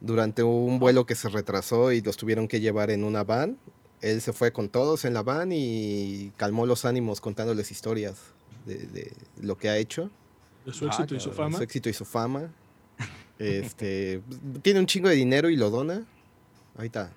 Durante 0.00 0.42
un 0.42 0.78
vuelo 0.78 1.06
que 1.06 1.14
se 1.14 1.30
retrasó 1.30 1.92
y 1.92 2.02
los 2.02 2.16
tuvieron 2.18 2.46
que 2.46 2.60
llevar 2.60 2.90
en 2.90 3.04
una 3.04 3.24
van, 3.24 3.56
él 4.04 4.20
se 4.20 4.34
fue 4.34 4.52
con 4.52 4.68
todos 4.68 5.06
en 5.06 5.14
la 5.14 5.22
van 5.22 5.50
y 5.50 6.30
calmó 6.36 6.66
los 6.66 6.84
ánimos 6.84 7.22
contándoles 7.22 7.70
historias 7.70 8.16
de, 8.66 9.10
lo 9.40 9.56
que 9.56 9.70
ha 9.70 9.78
hecho. 9.78 10.10
De 10.66 10.74
su 10.74 10.86
éxito 10.86 11.14
y 11.14 11.20
su 11.20 11.32
fama. 11.32 11.56
su 11.56 11.62
éxito 11.62 11.88
y 11.88 11.94
su 11.94 12.04
fama. 12.04 12.50
Este, 13.38 14.20
tiene 14.62 14.80
un 14.80 14.86
chingo 14.86 15.08
de 15.08 15.14
dinero 15.14 15.48
y 15.48 15.56
lo 15.56 15.70
dona. 15.70 16.04
Ahorita 16.76 17.10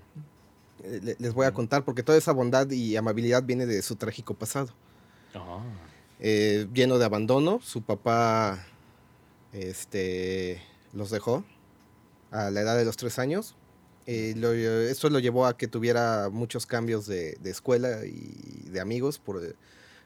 les 1.19 1.33
voy 1.33 1.45
a 1.45 1.51
contar 1.53 1.83
porque 1.83 2.03
toda 2.03 2.17
esa 2.17 2.31
bondad 2.31 2.69
y 2.71 2.95
amabilidad 2.95 3.43
viene 3.43 3.65
de 3.65 3.81
su 3.81 3.97
trágico 3.97 4.33
pasado. 4.33 4.69
Eh, 6.21 6.67
lleno 6.73 6.99
de 6.99 7.05
abandono, 7.05 7.59
su 7.61 7.81
papá 7.81 8.65
este, 9.51 10.61
los 10.93 11.09
dejó 11.09 11.43
a 12.31 12.49
la 12.49 12.61
edad 12.61 12.77
de 12.77 12.85
los 12.85 12.95
tres 12.95 13.19
años 13.19 13.55
eh, 14.07 14.87
esto 14.89 15.09
lo 15.09 15.19
llevó 15.19 15.45
a 15.45 15.57
que 15.57 15.67
tuviera 15.67 16.29
muchos 16.31 16.65
cambios 16.65 17.07
de, 17.07 17.37
escuela 17.43 18.05
y 18.05 18.69
de 18.69 18.79
amigos 18.79 19.19
por 19.19 19.43
eh, 19.43 19.53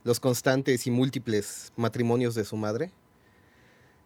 los 0.04 0.20
constantes 0.20 0.88
y 0.88 0.92
múltiples 0.92 1.72
matrimonios 1.76 2.34
de 2.34 2.44
su 2.44 2.58
madre. 2.58 2.92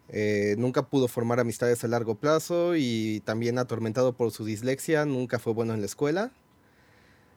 Eh, 0.09 0.55
nunca 0.57 0.83
pudo 0.83 1.07
formar 1.07 1.39
amistades 1.39 1.83
a 1.83 1.87
largo 1.87 2.15
plazo 2.15 2.75
y 2.75 3.21
también 3.21 3.57
atormentado 3.57 4.13
por 4.13 4.31
su 4.31 4.43
dislexia, 4.43 5.05
nunca 5.05 5.39
fue 5.39 5.53
bueno 5.53 5.73
en 5.73 5.79
la 5.79 5.85
escuela. 5.85 6.31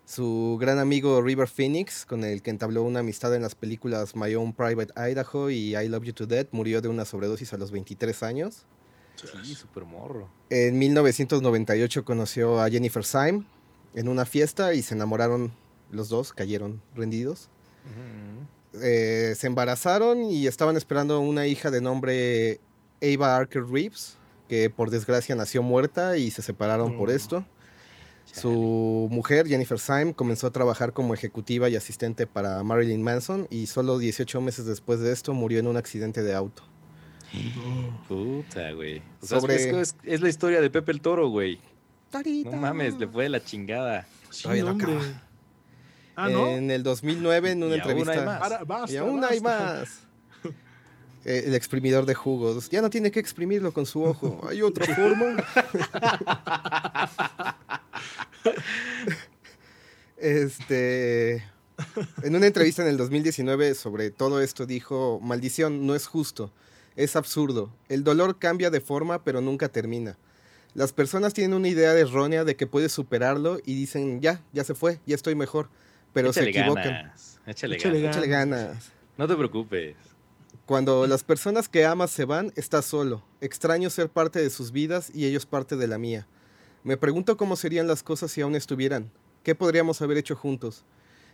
Su 0.05 0.59
gran 0.61 0.81
amigo 0.81 1.23
River 1.23 1.49
Phoenix, 1.49 2.05
con 2.07 2.25
el 2.25 2.43
que 2.43 2.51
entabló 2.51 2.83
una 2.83 3.01
amistad 3.01 3.35
en 3.37 3.43
las 3.43 3.55
películas 3.55 4.17
My 4.17 4.35
Own 4.35 4.53
Private 4.53 4.93
Idaho 4.97 5.51
y 5.51 5.77
I 5.77 5.89
Love 5.89 6.05
You 6.05 6.13
to 6.13 6.27
Death, 6.27 6.49
murió 6.51 6.81
de 6.81 6.89
una 6.89 7.05
sobredosis 7.05 7.53
a 7.53 7.57
los 7.57 7.71
23 7.71 8.23
años. 8.25 8.67
Sí, 9.27 9.55
súper 9.55 9.85
morro. 9.85 10.29
En 10.51 10.79
1998 10.79 12.05
conoció 12.05 12.61
a 12.61 12.71
Jennifer 12.71 13.05
Syme 13.05 13.45
en 13.95 14.09
una 14.09 14.25
fiesta 14.25 14.75
y 14.75 14.83
se 14.83 14.95
enamoraron 14.95 15.53
los 15.91 16.09
dos, 16.09 16.33
cayeron 16.33 16.81
rendidos. 16.95 17.49
Eh, 18.75 19.35
se 19.37 19.47
embarazaron 19.47 20.25
y 20.25 20.47
estaban 20.47 20.77
esperando 20.77 21.21
una 21.21 21.47
hija 21.47 21.71
de 21.71 21.81
nombre 21.81 22.61
Ava 23.03 23.37
Archer 23.37 23.65
Reeves, 23.65 24.17
que 24.49 24.71
por 24.71 24.91
desgracia 24.91 25.35
nació 25.35 25.63
muerta 25.63 26.17
y 26.17 26.31
se 26.31 26.43
separaron 26.43 26.97
por 26.97 27.11
esto. 27.11 27.45
Su 28.33 29.09
mujer, 29.11 29.49
Jennifer 29.49 29.79
Syme, 29.79 30.15
comenzó 30.15 30.47
a 30.47 30.53
trabajar 30.53 30.93
como 30.93 31.15
ejecutiva 31.15 31.69
y 31.69 31.77
asistente 31.77 32.27
para 32.27 32.63
Marilyn 32.63 33.03
Manson 33.03 33.47
y 33.51 33.67
solo 33.67 33.99
18 33.99 34.41
meses 34.43 34.67
después 34.67 35.01
de 35.01 35.13
esto 35.13 35.33
murió 35.33 35.59
en 35.59 35.67
un 35.67 35.77
accidente 35.77 36.23
de 36.23 36.35
auto. 36.35 36.63
Puta, 38.09 38.73
güey. 38.73 39.03
es, 39.23 40.21
la 40.21 40.29
historia 40.29 40.61
de 40.61 40.71
Pepe 40.71 40.93
el 40.93 41.01
Toro, 41.01 41.29
güey. 41.29 41.59
No 42.45 42.57
mames, 42.57 42.99
le 42.99 43.07
fue 43.07 43.25
de 43.25 43.29
la 43.29 43.45
chingada. 43.45 44.07
Ah, 46.17 46.29
¿no? 46.29 46.49
En 46.49 46.71
el 46.71 46.83
2009, 46.83 47.53
en 47.53 47.63
una 47.63 47.77
entrevista. 47.77 48.13
Aún 48.13 48.19
hay 48.19 48.67
más. 48.67 48.91
y 48.91 48.97
aún 48.97 49.25
hay 49.25 49.41
más. 49.41 50.01
Eh, 51.25 51.43
el 51.47 51.55
exprimidor 51.57 52.07
de 52.07 52.15
jugos. 52.15 52.71
Ya 52.71 52.81
no 52.81 52.91
tiene 52.91 53.11
que 53.11 53.19
exprimirlo 53.19 53.73
con 53.73 53.87
su 53.87 54.05
ojo. 54.05 54.41
¿Hay 54.49 54.63
otra 54.63 54.87
forma? 54.95 55.37
este. 60.17 61.43
En 62.23 62.37
una 62.37 62.47
entrevista 62.47 62.83
en 62.83 62.89
el 62.89 62.97
2019 62.97 63.75
sobre 63.75 64.11
todo 64.11 64.41
esto 64.41 64.65
dijo: 64.65 65.19
Maldición, 65.21 65.87
no 65.87 65.97
es 65.97 66.07
justo. 66.07 66.53
Es 66.99 67.15
absurdo. 67.15 67.73
El 67.89 68.03
dolor 68.03 68.41
cambia 68.41 68.71
de 68.71 68.81
forma, 68.81 69.23
pero 69.23 69.41
nunca 69.41 69.69
termina. 69.69 70.19
Las 70.75 70.93
personas 70.93 71.33
tienen 71.33 71.55
una 71.57 71.69
idea 71.69 71.97
errónea 71.97 72.43
de 72.43 72.57
que 72.57 72.67
puedes 72.67 72.91
superarlo 72.91 73.61
y 73.65 73.77
dicen, 73.77 74.21
ya, 74.21 74.43
ya 74.53 74.65
se 74.65 74.75
fue, 74.75 74.99
ya 75.07 75.15
estoy 75.15 75.37
mejor. 75.37 75.69
Pero 76.13 76.33
se 76.33 76.51
equivocan. 76.51 77.13
Échale, 77.47 77.79
ganas. 77.79 78.27
ganas. 78.27 78.93
No 79.17 79.29
te 79.29 79.37
preocupes. 79.37 79.95
Cuando 80.67 81.07
las 81.07 81.23
personas 81.23 81.69
que 81.69 81.87
amas 81.87 82.11
se 82.11 82.25
van, 82.25 82.53
estás 82.57 82.87
solo. 82.87 83.23
Extraño 83.41 83.91
ser 83.91 84.09
parte 84.09 84.43
de 84.43 84.51
sus 84.51 84.73
vidas 84.73 85.13
y 85.15 85.27
ellos 85.27 85.47
parte 85.47 85.77
de 85.77 85.87
la 85.87 85.99
mía. 85.99 86.27
Me 86.83 86.97
pregunto 86.97 87.37
cómo 87.37 87.55
serían 87.55 87.87
las 87.87 88.03
cosas 88.03 88.33
si 88.33 88.41
aún 88.41 88.57
estuvieran. 88.57 89.13
¿Qué 89.45 89.55
podríamos 89.55 90.03
haber 90.03 90.19
hecho 90.19 90.35
juntos? 90.35 90.85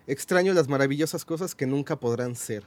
Extraño 0.07 0.53
las 0.53 0.69
maravillosas 0.69 1.25
cosas 1.25 1.55
que 1.55 1.65
nunca 1.65 1.99
podrán 1.99 2.37
ser 2.37 2.65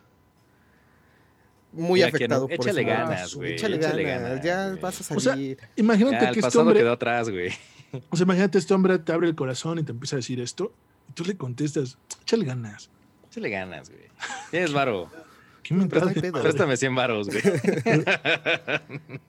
muy 1.78 2.02
afectado 2.02 2.48
por 2.48 2.56
échale 2.56 2.84
ganas, 2.84 3.34
güey. 3.34 3.54
Échale, 3.54 3.78
ganas, 3.78 4.44
ya 4.44 4.76
vas 4.82 5.12
a 5.12 5.20
salir. 5.20 5.58
imagínate 5.76 6.32
que 6.32 6.40
este 6.40 6.58
hombre 6.58 6.80
quedó 6.80 6.92
atrás, 6.92 7.30
güey. 7.30 7.52
O 8.10 8.18
sea, 8.18 8.26
imagínate 8.26 8.58
este 8.58 8.74
hombre 8.74 9.00
te 9.00 9.14
abre 9.14 9.30
el 9.30 9.36
corazón 9.36 9.80
y 9.80 9.84
te 9.84 9.94
empieza 9.94 10.18
a 10.18 10.20
decir 10.20 10.42
esto 10.42 10.74
y 11.10 11.14
tú 11.14 11.24
le 11.24 11.38
contestas, 11.38 11.98
échale 12.22 12.44
ganas. 12.44 12.90
Échale 13.32 13.50
ganas, 13.50 13.90
güey. 13.90 14.04
Tienes 14.52 14.74
varo. 14.74 15.10
¿Qué 15.64 15.74
me 15.74 15.86
Préstame 15.88 16.78
100 16.78 16.96
varos, 16.96 17.28
güey. 17.28 17.42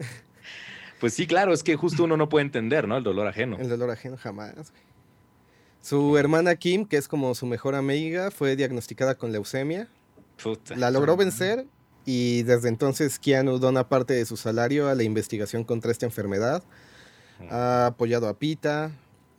pues 1.01 1.15
sí, 1.15 1.27
claro, 1.27 1.53
es 1.53 1.63
que 1.63 1.77
justo 1.77 2.05
uno 2.05 2.17
no 2.17 2.29
puede 2.29 2.47
entender, 2.47 2.87
¿no? 2.87 2.97
El 2.97 3.05
dolor 3.05 3.27
ajeno. 3.29 3.59
El 3.59 3.69
dolor 3.69 3.91
ajeno 3.91 4.17
jamás, 4.17 4.55
güey. 4.55 4.83
Su 5.81 6.19
hermana 6.19 6.55
Kim, 6.57 6.85
que 6.85 6.97
es 6.97 7.09
como 7.09 7.35
su 7.35 7.47
mejor 7.47 7.75
amiga, 7.75 8.31
fue 8.31 8.57
diagnosticada 8.57 9.17
con 9.17 9.33
leucemia. 9.33 9.89
Puta. 10.43 10.77
La 10.77 10.91
logró 10.91 11.17
vencer 11.17 11.67
y 12.11 12.43
desde 12.45 12.71
entonces 12.71 13.19
Keanu 13.19 13.59
dona 13.59 13.87
parte 13.87 14.15
de 14.15 14.25
su 14.25 14.39
salario 14.39 14.89
a 14.89 14.95
la 14.95 15.03
investigación 15.03 15.63
contra 15.63 15.93
esta 15.93 16.07
enfermedad. 16.07 16.63
Ha 17.51 17.85
apoyado 17.85 18.29
a 18.29 18.39
PITA, 18.39 18.93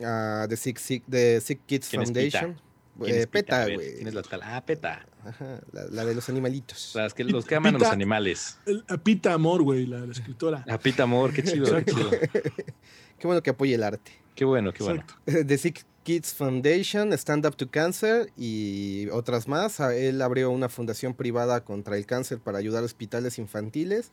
a 0.05 0.45
The 0.47 0.55
Sick, 0.55 1.03
The 1.09 1.41
Sick 1.41 1.61
Kids 1.65 1.89
Foundation. 1.89 2.61
Eh, 3.07 3.25
PETA, 3.25 3.63
güey. 3.73 3.95
¿Quién 3.95 4.09
es 4.09 4.13
la 4.13 4.21
tal? 4.21 4.41
Ah, 4.43 4.63
PETA. 4.63 5.03
Ajá, 5.25 5.61
la, 5.71 6.05
de 6.05 6.13
los 6.13 6.29
animalitos. 6.29 6.91
Las 6.93 7.15
que, 7.15 7.23
los 7.23 7.43
que 7.45 7.55
aman 7.55 7.75
a 7.75 7.79
los 7.79 7.87
animales. 7.87 8.59
a 8.87 8.97
Pita 8.97 9.33
Amor, 9.33 9.63
güey, 9.63 9.87
la, 9.87 10.05
escritora. 10.05 10.63
A 10.69 10.77
Pita 10.77 11.03
Amor, 11.03 11.33
qué 11.33 11.41
chido, 11.41 11.75
qué 11.83 11.91
chido. 11.91 12.11
qué 13.17 13.25
bueno 13.25 13.41
que 13.41 13.49
apoye 13.49 13.73
el 13.73 13.81
arte. 13.81 14.11
Qué 14.35 14.45
bueno, 14.45 14.73
qué 14.73 14.83
bueno. 14.83 15.03
The 15.25 15.57
Sick 15.57 15.85
Kids 16.09 16.33
Foundation, 16.33 17.13
Stand 17.13 17.45
Up 17.45 17.55
to 17.55 17.69
Cancer 17.69 18.31
y 18.35 19.07
otras 19.09 19.47
más. 19.47 19.79
Él 19.79 20.23
abrió 20.23 20.49
una 20.49 20.67
fundación 20.67 21.13
privada 21.13 21.63
contra 21.63 21.97
el 21.97 22.07
cáncer 22.07 22.39
para 22.39 22.57
ayudar 22.57 22.81
a 22.81 22.87
hospitales 22.87 23.37
infantiles 23.37 24.11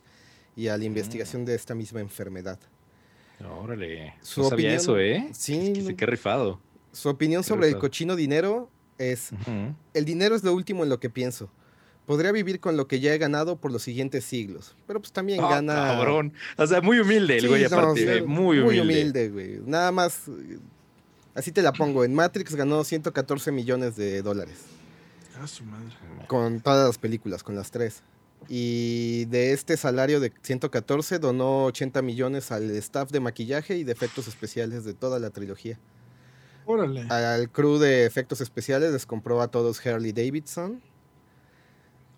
y 0.55 0.67
a 0.67 0.77
la 0.77 0.83
investigación 0.83 1.43
de 1.43 1.55
esta 1.55 1.73
misma 1.73 1.99
enfermedad. 1.99 2.59
Órale, 3.63 4.13
su 4.21 4.43
no 4.43 4.49
sabía 4.49 4.75
eso, 4.75 4.99
¿eh? 4.99 5.27
Sí. 5.31 5.95
Qué, 5.97 6.05
rifado. 6.05 6.61
Su 6.91 7.09
opinión 7.09 7.43
sobre 7.43 7.67
el 7.67 7.79
cochino 7.79 8.15
dinero 8.15 8.69
es, 8.99 9.31
el 9.95 10.05
dinero 10.05 10.35
es 10.35 10.43
lo 10.43 10.53
último 10.53 10.83
en 10.83 10.89
lo 10.89 10.99
que 10.99 11.09
pienso. 11.09 11.49
Podría 12.05 12.31
vivir 12.31 12.59
con 12.59 12.77
lo 12.77 12.87
que 12.87 12.99
ya 12.99 13.11
he 13.11 13.17
ganado 13.17 13.57
por 13.57 13.71
los 13.71 13.81
siguientes 13.81 14.23
siglos. 14.23 14.75
Pero 14.85 15.01
pues 15.01 15.11
también 15.11 15.43
ah, 15.43 15.49
gana... 15.49 15.73
Cabrón. 15.73 16.31
O 16.57 16.67
sea, 16.67 16.79
muy 16.79 16.99
humilde 16.99 17.39
el 17.39 17.47
güey 17.47 17.65
aparte. 17.65 18.21
muy 18.21 18.59
humilde. 18.59 18.63
Muy 18.63 18.79
humilde, 18.81 19.29
güey. 19.29 19.59
Nada 19.65 19.91
más... 19.91 20.29
Así 21.37 21.51
te 21.51 21.61
la 21.61 21.71
pongo. 21.71 22.03
En 22.03 22.15
Matrix 22.15 22.55
ganó 22.55 22.83
114 22.83 23.51
millones 23.51 23.95
de 23.95 24.23
dólares. 24.23 24.57
Ah, 25.39 25.45
su 25.45 25.63
madre. 25.65 25.93
Con 26.27 26.61
todas 26.61 26.87
las 26.87 26.97
películas, 26.97 27.43
con 27.43 27.55
las 27.55 27.69
tres. 27.69 28.01
Y 28.49 29.25
de 29.25 29.53
este 29.53 29.77
salario 29.77 30.19
de 30.19 30.33
114 30.41 31.19
donó 31.19 31.65
80 31.65 32.01
millones 32.01 32.51
al 32.51 32.71
staff 32.71 33.11
de 33.11 33.19
maquillaje 33.19 33.77
y 33.77 33.83
de 33.83 33.91
efectos 33.91 34.27
especiales 34.27 34.83
de 34.83 34.95
toda 34.95 35.19
la 35.19 35.29
trilogía. 35.29 35.77
Órale. 36.65 37.01
Al 37.09 37.51
crew 37.51 37.77
de 37.77 38.07
efectos 38.07 38.41
especiales 38.41 38.91
les 38.91 39.05
compró 39.05 39.39
a 39.39 39.49
todos 39.49 39.85
Harley 39.85 40.13
Davidson. 40.13 40.81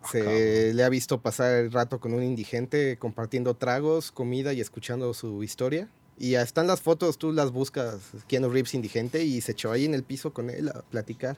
Se 0.10 0.74
le 0.74 0.82
ha 0.82 0.90
visto 0.90 1.22
pasar 1.22 1.56
el 1.56 1.74
rato 1.74 2.00
con 2.00 2.14
un 2.14 2.24
indigente 2.24 2.98
compartiendo 2.98 3.54
tragos, 3.58 4.14
comida 4.14 4.54
y 4.54 4.62
escuchando 4.62 5.14
su 5.14 5.44
historia. 5.44 5.90
Y 6.20 6.36
están 6.36 6.68
las 6.68 6.82
fotos, 6.82 7.18
tú 7.18 7.32
las 7.32 7.52
buscas, 7.52 8.12
Keanu 8.28 8.50
Reeves 8.50 8.74
indigente, 8.74 9.24
y 9.24 9.40
se 9.40 9.54
echó 9.54 9.72
ahí 9.72 9.86
en 9.86 9.94
el 9.94 10.04
piso 10.04 10.34
con 10.34 10.50
él 10.50 10.68
a 10.68 10.82
platicar. 10.82 11.38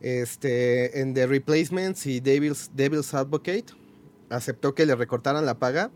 Este, 0.00 1.00
en 1.00 1.12
The 1.12 1.26
Replacements 1.26 2.06
y 2.06 2.20
Devil's, 2.20 2.70
Devil's 2.74 3.12
Advocate, 3.12 3.66
aceptó 4.30 4.74
que 4.74 4.86
le 4.86 4.94
recortaran 4.94 5.44
la 5.44 5.58
paga 5.58 5.90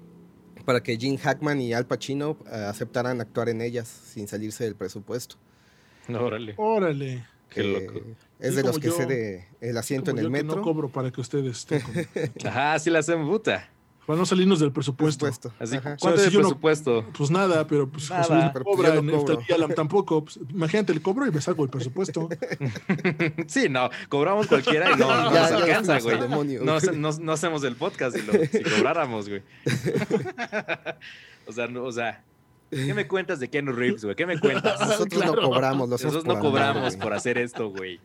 para 0.66 0.82
que 0.82 0.98
Gene 0.98 1.16
Hackman 1.16 1.60
y 1.60 1.72
Al 1.72 1.86
Pacino 1.86 2.36
eh, 2.46 2.54
aceptaran 2.54 3.20
actuar 3.22 3.48
en 3.48 3.62
ellas 3.62 3.88
sin 3.88 4.28
salirse 4.28 4.64
del 4.64 4.74
presupuesto. 4.74 5.36
Órale. 6.08 6.54
Órale. 6.58 7.26
Qué 7.48 7.62
loco. 7.62 8.00
Es 8.40 8.56
de 8.56 8.62
los 8.62 8.78
que 8.78 8.90
cede 8.90 9.48
el 9.60 9.76
asiento 9.78 10.10
en 10.10 10.18
el 10.18 10.28
metro. 10.28 10.56
no 10.56 10.62
cobro 10.62 10.88
para 10.88 11.10
que 11.10 11.20
ustedes 11.20 11.58
estén 11.58 11.82
Ajá, 12.44 12.78
sí 12.78 12.90
la 12.90 12.98
hacen 12.98 13.26
puta. 13.26 13.70
Para 14.06 14.18
no 14.18 14.26
salirnos 14.26 14.60
del 14.60 14.70
presupuesto. 14.70 15.26
Así, 15.58 15.78
¿Cuánto 15.78 16.14
es 16.14 16.26
el 16.26 16.32
presupuesto? 16.32 17.06
pues 17.16 17.30
nada, 17.30 17.66
pero 17.66 17.88
pues 17.88 18.10
nada. 18.10 18.52
Pues, 18.52 18.64
cobra 18.64 18.94
en 18.96 19.08
esta 19.08 19.68
tampoco. 19.74 20.24
Pues, 20.24 20.38
imagínate, 20.50 20.92
el 20.92 21.00
cobro 21.00 21.26
y 21.26 21.30
me 21.30 21.40
saco 21.40 21.64
el 21.64 21.70
presupuesto. 21.70 22.28
sí, 23.46 23.68
no, 23.70 23.88
cobramos 24.10 24.46
cualquiera 24.46 24.92
y 24.92 24.96
no, 24.96 25.06
no 25.22 25.30
nos 25.30 25.50
alcanza, 25.50 26.00
güey. 26.00 26.18
No, 26.28 26.44
no, 26.44 27.12
no, 27.12 27.32
hacemos 27.32 27.64
el 27.64 27.76
podcast 27.76 28.16
si, 28.16 28.22
lo, 28.22 28.32
si 28.32 28.62
cobráramos, 28.62 29.28
güey. 29.28 29.42
o 31.46 31.52
sea, 31.52 31.66
no, 31.68 31.84
o 31.84 31.92
sea, 31.92 32.22
¿Qué 32.70 32.92
me 32.92 33.06
cuentas 33.06 33.40
de 33.40 33.48
Ken 33.48 33.66
Reeves, 33.74 34.04
güey? 34.04 34.16
¿Qué 34.16 34.26
me 34.26 34.38
cuentas? 34.38 34.80
Nosotros 34.80 35.24
no 35.24 35.34
cobramos. 35.34 35.88
Nosotros 35.88 36.24
no 36.24 36.38
cobramos 36.40 36.96
por 36.96 37.14
hacer 37.14 37.38
esto, 37.38 37.70
güey. 37.70 38.00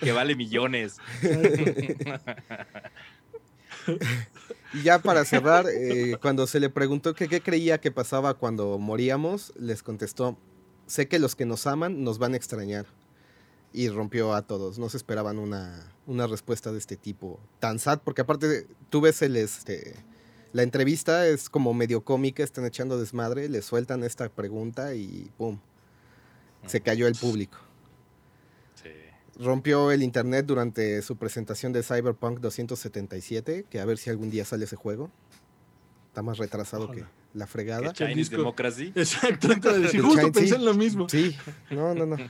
que 0.00 0.12
vale 0.12 0.34
millones. 0.34 0.98
y 4.74 4.82
ya 4.82 5.00
para 5.00 5.24
cerrar, 5.24 5.66
eh, 5.68 6.16
cuando 6.20 6.46
se 6.46 6.60
le 6.60 6.70
preguntó 6.70 7.14
qué 7.14 7.40
creía 7.40 7.78
que 7.80 7.90
pasaba 7.90 8.34
cuando 8.34 8.78
moríamos, 8.78 9.52
les 9.56 9.82
contestó, 9.82 10.38
sé 10.86 11.08
que 11.08 11.18
los 11.18 11.36
que 11.36 11.46
nos 11.46 11.66
aman 11.66 12.04
nos 12.04 12.18
van 12.18 12.34
a 12.34 12.36
extrañar. 12.36 12.86
Y 13.74 13.88
rompió 13.88 14.34
a 14.34 14.42
todos. 14.42 14.78
No 14.78 14.90
se 14.90 14.98
esperaban 14.98 15.38
una, 15.38 15.90
una 16.06 16.26
respuesta 16.26 16.72
de 16.72 16.78
este 16.78 16.96
tipo 16.96 17.40
tan 17.58 17.78
sad, 17.78 18.00
porque 18.04 18.20
aparte 18.20 18.66
tú 18.90 19.00
ves 19.00 19.22
el, 19.22 19.34
este, 19.36 19.94
la 20.52 20.62
entrevista 20.62 21.26
es 21.26 21.48
como 21.48 21.72
medio 21.72 22.04
cómica, 22.04 22.42
están 22.42 22.66
echando 22.66 22.98
desmadre, 22.98 23.48
le 23.48 23.62
sueltan 23.62 24.04
esta 24.04 24.28
pregunta 24.28 24.94
y 24.94 25.30
¡pum! 25.38 25.58
Se 26.66 26.82
cayó 26.82 27.06
el 27.06 27.14
público. 27.14 27.56
Rompió 29.38 29.90
el 29.90 30.02
internet 30.02 30.46
durante 30.46 31.00
su 31.02 31.16
presentación 31.16 31.72
de 31.72 31.82
Cyberpunk 31.82 32.40
277, 32.40 33.66
que 33.68 33.80
a 33.80 33.84
ver 33.84 33.98
si 33.98 34.10
algún 34.10 34.30
día 34.30 34.44
sale 34.44 34.64
ese 34.64 34.76
juego. 34.76 35.10
Está 36.08 36.22
más 36.22 36.36
retrasado 36.38 36.90
que 36.90 37.04
la 37.32 37.46
fregada. 37.46 37.92
Chinese 37.92 38.36
Democracy. 38.36 38.92
Exacto, 38.94 39.48
justo 40.02 40.32
pensé 40.32 40.56
en 40.56 40.64
lo 40.64 40.74
mismo. 40.74 41.08
Sí, 41.08 41.34
no, 41.70 41.94
no, 41.94 42.06
no. 42.06 42.16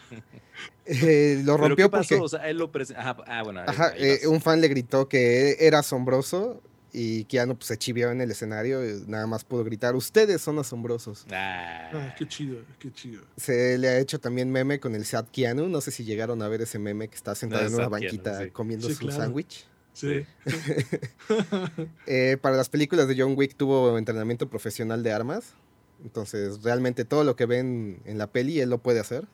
Eh, 0.84 1.40
lo 1.44 1.57
rompió 1.57 1.90
porque... 1.90 2.16
O 2.16 2.28
sea, 2.28 2.48
él 2.48 2.59
lo 2.59 2.70
ah, 2.96 3.42
bueno. 3.42 3.61
Ajá, 3.66 3.92
eh, 3.96 4.26
un 4.26 4.40
fan 4.40 4.61
le 4.61 4.68
gritó 4.68 5.09
que 5.09 5.57
era 5.61 5.78
asombroso 5.78 6.61
y 6.93 7.24
Keanu 7.24 7.57
pues, 7.57 7.68
se 7.68 7.78
chivió 7.78 8.11
en 8.11 8.20
el 8.20 8.30
escenario 8.30 8.84
y 8.84 9.05
nada 9.07 9.26
más 9.26 9.45
pudo 9.45 9.64
gritar, 9.64 9.97
ustedes 9.97 10.40
son 10.43 10.59
asombrosos. 10.59 11.26
Ah. 11.32 11.90
ah. 11.93 12.14
qué 12.18 12.28
chido, 12.28 12.59
qué 12.78 12.93
chido. 12.93 13.22
Se 13.36 13.78
le 13.78 13.88
ha 13.88 13.99
hecho 13.99 14.20
también 14.20 14.51
meme 14.51 14.78
con 14.78 14.95
el 14.95 15.05
Sad 15.05 15.26
Keanu, 15.32 15.68
no 15.68 15.80
sé 15.80 15.90
si 15.90 16.05
llegaron 16.05 16.43
a 16.43 16.49
ver 16.49 16.62
ese 16.62 16.78
meme 16.78 17.09
que 17.09 17.16
está 17.16 17.34
sentado 17.34 17.66
en 17.66 17.74
una 17.74 17.88
banquita 17.88 18.49
comiendo 18.51 18.88
su 18.90 19.11
sándwich. 19.11 19.66
Sí. 19.93 20.24
Eh, 22.07 22.36
para 22.40 22.57
las 22.57 22.68
películas 22.68 23.09
de 23.09 23.14
John 23.16 23.34
Wick 23.36 23.57
tuvo 23.57 23.97
entrenamiento 23.97 24.49
profesional 24.49 25.03
de 25.03 25.12
armas, 25.12 25.55
entonces 26.03 26.62
realmente 26.62 27.05
todo 27.05 27.24
lo 27.24 27.36
que 27.36 27.47
ven 27.47 28.01
en 28.05 28.18
la 28.18 28.26
peli 28.26 28.61
él 28.61 28.70
lo 28.70 28.78
puede 28.78 29.01
hacer. 29.01 29.26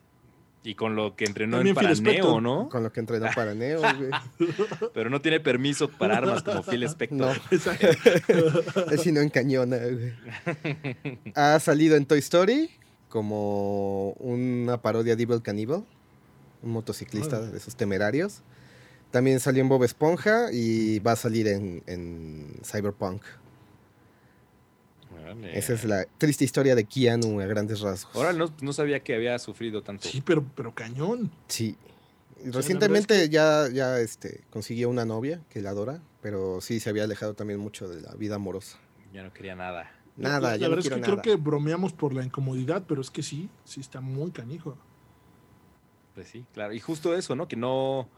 Y 0.64 0.74
con 0.74 0.96
lo 0.96 1.14
que 1.14 1.24
entrenó 1.24 1.60
en 1.60 1.74
para 1.74 1.94
Neo, 1.94 2.40
¿no? 2.40 2.68
Con 2.68 2.82
lo 2.82 2.92
que 2.92 3.00
entrenó 3.00 3.28
para 3.34 3.54
Neo, 3.54 3.80
güey. 4.38 4.50
Pero 4.92 5.08
no 5.08 5.20
tiene 5.20 5.40
permiso 5.40 5.88
para 5.88 6.18
armas 6.18 6.42
como 6.42 6.62
Phil 6.62 6.82
Spector. 6.82 7.18
No. 7.18 7.32
es 8.90 9.00
si 9.00 9.12
no 9.12 9.20
encañona, 9.20 9.78
güey. 9.78 10.12
Ha 11.34 11.58
salido 11.60 11.96
en 11.96 12.06
Toy 12.06 12.18
Story 12.18 12.70
como 13.08 14.10
una 14.18 14.82
parodia 14.82 15.16
de 15.16 15.22
Evil 15.22 15.42
Cannibal. 15.42 15.84
Un 16.62 16.72
motociclista 16.72 17.40
de 17.40 17.56
esos 17.56 17.76
temerarios. 17.76 18.42
También 19.12 19.40
salió 19.40 19.62
en 19.62 19.68
Bob 19.68 19.84
Esponja 19.84 20.52
y 20.52 20.98
va 20.98 21.12
a 21.12 21.16
salir 21.16 21.46
en, 21.46 21.82
en 21.86 22.56
Cyberpunk. 22.64 23.22
Esa 25.52 25.74
es 25.74 25.84
la 25.84 26.06
triste 26.18 26.44
historia 26.44 26.74
de 26.74 26.84
Keanu 26.84 27.40
a 27.40 27.46
grandes 27.46 27.80
rasgos. 27.80 28.14
Ahora 28.16 28.32
no, 28.32 28.72
sabía 28.72 29.00
que 29.00 29.14
había 29.14 29.38
sufrido 29.38 29.82
tanto. 29.82 30.08
Sí, 30.08 30.22
pero, 30.24 30.44
pero 30.54 30.74
cañón. 30.74 31.30
Sí. 31.48 31.76
Recientemente 32.44 33.28
ya, 33.28 33.68
ya 33.72 33.98
este, 33.98 34.44
consiguió 34.50 34.88
una 34.88 35.04
novia 35.04 35.40
que 35.50 35.60
la 35.60 35.70
adora, 35.70 36.00
pero 36.22 36.60
sí 36.60 36.78
se 36.80 36.90
había 36.90 37.04
alejado 37.04 37.34
también 37.34 37.58
mucho 37.58 37.88
de 37.88 38.00
la 38.00 38.14
vida 38.14 38.36
amorosa. 38.36 38.78
Ya 39.12 39.22
no 39.22 39.32
quería 39.32 39.56
nada. 39.56 39.90
Nada, 40.16 40.56
ya 40.56 40.62
la 40.62 40.74
verdad 40.74 40.92
es 40.92 40.92
que 40.92 41.00
creo 41.00 41.22
que 41.22 41.36
bromeamos 41.36 41.92
por 41.92 42.12
la 42.12 42.24
incomodidad, 42.24 42.84
pero 42.88 43.00
es 43.00 43.10
que 43.10 43.22
sí, 43.22 43.48
sí 43.64 43.80
está 43.80 44.00
muy 44.00 44.30
canijo. 44.30 44.76
Pues 46.14 46.28
sí, 46.28 46.44
claro. 46.52 46.72
Y 46.72 46.80
justo 46.80 47.14
eso, 47.16 47.36
¿no? 47.36 47.46
Que 47.46 47.54
no, 47.54 48.08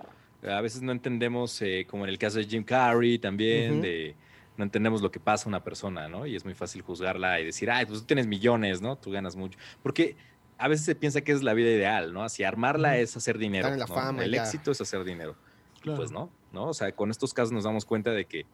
a 0.42 0.60
veces 0.62 0.80
no 0.80 0.92
entendemos, 0.92 1.60
eh, 1.60 1.86
como 1.88 2.04
en 2.04 2.10
el 2.10 2.18
caso 2.18 2.38
de 2.38 2.44
Jim 2.44 2.64
Carrey 2.64 3.18
también, 3.18 3.82
de 3.82 4.14
no 4.60 4.64
entendemos 4.64 5.00
lo 5.00 5.10
que 5.10 5.18
pasa 5.18 5.46
a 5.46 5.48
una 5.48 5.64
persona, 5.64 6.06
¿no? 6.06 6.26
Y 6.26 6.36
es 6.36 6.44
muy 6.44 6.54
fácil 6.54 6.82
juzgarla 6.82 7.40
y 7.40 7.46
decir, 7.46 7.70
ay, 7.70 7.86
pues 7.86 8.00
tú 8.00 8.04
tienes 8.04 8.26
millones, 8.26 8.82
¿no? 8.82 8.96
Tú 8.96 9.10
ganas 9.10 9.34
mucho. 9.34 9.58
Porque 9.82 10.16
a 10.58 10.68
veces 10.68 10.84
se 10.84 10.94
piensa 10.94 11.22
que 11.22 11.32
es 11.32 11.42
la 11.42 11.54
vida 11.54 11.70
ideal, 11.70 12.12
¿no? 12.12 12.22
Así 12.22 12.44
armarla 12.44 12.98
es 12.98 13.16
hacer 13.16 13.38
dinero. 13.38 13.74
la 13.74 13.86
fama, 13.86 14.22
el 14.22 14.34
éxito 14.34 14.70
es 14.70 14.80
hacer 14.80 15.02
dinero. 15.02 15.34
Pues 15.82 16.12
no, 16.12 16.30
¿no? 16.52 16.68
O 16.68 16.74
sea, 16.74 16.92
con 16.92 17.10
estos 17.10 17.32
casos 17.32 17.52
nos 17.52 17.64
damos 17.64 17.86
cuenta 17.86 18.10
de 18.10 18.26
que, 18.26 18.44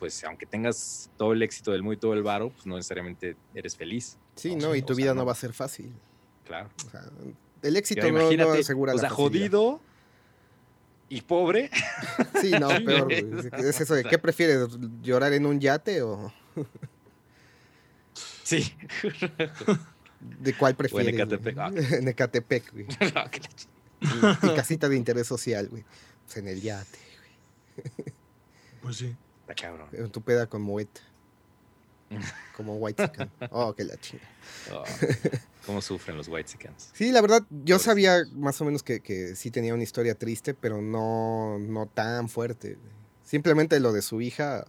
pues, 0.00 0.24
aunque 0.24 0.46
tengas 0.46 1.10
todo 1.16 1.32
el 1.32 1.42
éxito 1.42 1.70
del 1.70 1.84
muy 1.84 1.96
todo 1.96 2.12
el 2.12 2.24
varo, 2.24 2.50
pues 2.50 2.66
no 2.66 2.74
necesariamente 2.74 3.36
eres 3.54 3.76
feliz. 3.76 4.18
Sí, 4.34 4.56
no, 4.56 4.74
y 4.74 4.82
tu 4.82 4.96
vida 4.96 5.14
no 5.14 5.24
va 5.24 5.32
a 5.32 5.36
ser 5.36 5.52
fácil. 5.52 5.92
Claro. 6.44 6.70
O 6.84 6.90
sea, 6.90 7.02
el 7.62 7.76
éxito 7.76 8.10
no, 8.10 8.32
no, 8.32 8.52
asegura 8.52 8.94
o 8.94 8.98
sea, 8.98 9.10
jodido 9.10 9.80
y 11.12 11.20
pobre. 11.20 11.70
Sí, 12.40 12.50
no, 12.50 12.68
peor. 12.84 13.12
Es 13.12 13.80
eso 13.80 13.94
de, 13.94 14.02
¿qué 14.02 14.18
prefieres? 14.18 14.68
¿Llorar 15.00 15.32
en 15.32 15.46
un 15.46 15.60
yate 15.60 16.02
o...? 16.02 16.32
Sí. 18.42 18.74
¿De 20.20 20.54
cuál 20.54 20.74
prefieres? 20.74 21.08
en 21.08 21.14
Ecatepec. 21.14 21.58
Ah. 21.58 21.70
en 21.72 22.08
Ecatepec, 22.08 22.72
güey. 22.72 22.86
y, 24.42 24.56
casita 24.56 24.88
de 24.88 24.96
interés 24.96 25.28
social, 25.28 25.68
güey. 25.68 25.84
Pues 26.24 26.36
en 26.36 26.48
el 26.48 26.60
yate, 26.60 26.98
güey. 27.76 28.14
Pues 28.82 28.96
sí. 28.96 29.16
Está 29.42 29.54
cabrón. 29.54 29.88
En 29.92 30.10
tu 30.10 30.20
peda 30.20 30.48
con 30.48 30.60
Moet. 30.60 30.88
Como 32.56 32.76
White 32.76 33.06
Chicken. 33.06 33.30
Oh, 33.50 33.74
qué 33.74 33.84
la 33.84 33.96
chinga. 33.98 34.24
Oh, 34.72 34.84
¿Cómo 35.66 35.80
sufren 35.80 36.16
los 36.16 36.28
White 36.28 36.50
Chickens? 36.50 36.90
Sí, 36.92 37.12
la 37.12 37.20
verdad, 37.20 37.42
yo 37.50 37.78
sabía 37.78 38.22
más 38.32 38.60
o 38.60 38.64
menos 38.64 38.82
que, 38.82 39.00
que, 39.00 39.36
sí 39.36 39.50
tenía 39.50 39.74
una 39.74 39.82
historia 39.82 40.14
triste, 40.14 40.54
pero 40.54 40.82
no, 40.82 41.58
no 41.58 41.86
tan 41.86 42.28
fuerte. 42.28 42.78
Simplemente 43.22 43.78
lo 43.80 43.92
de 43.92 44.02
su 44.02 44.20
hija. 44.20 44.64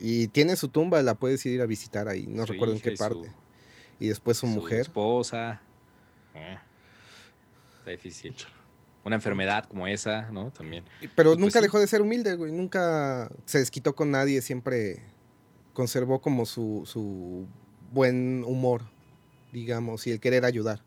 Y 0.00 0.28
tiene 0.28 0.56
su 0.56 0.68
tumba, 0.68 1.02
la 1.02 1.14
puedes 1.14 1.44
ir 1.46 1.60
a 1.60 1.66
visitar 1.66 2.08
ahí. 2.08 2.26
No 2.26 2.46
recuerdo 2.46 2.74
en 2.74 2.80
qué 2.80 2.92
parte 2.92 3.32
y 4.00 4.08
después 4.08 4.38
su, 4.38 4.46
mujer. 4.46 4.80
esposa. 4.80 5.60
Eh, 6.34 6.58
está 7.78 7.90
difícil. 7.90 8.34
Una 9.04 9.16
enfermedad 9.16 9.64
como 9.64 9.86
esa, 9.86 10.30
¿no? 10.30 10.50
También. 10.50 10.84
Pero 11.14 11.30
pues 11.30 11.38
nunca 11.38 11.60
dejó 11.60 11.80
de 11.80 11.86
ser 11.86 12.02
humilde, 12.02 12.34
güey. 12.34 12.52
Nunca 12.52 13.30
se 13.46 13.58
desquitó 13.58 13.94
con 13.94 14.10
nadie. 14.10 14.42
Siempre 14.42 15.02
conservó 15.78 16.20
como 16.20 16.44
su, 16.44 16.82
su 16.86 17.46
buen 17.92 18.42
humor, 18.42 18.82
digamos, 19.52 20.08
y 20.08 20.10
el 20.10 20.18
querer 20.18 20.44
ayudar. 20.44 20.82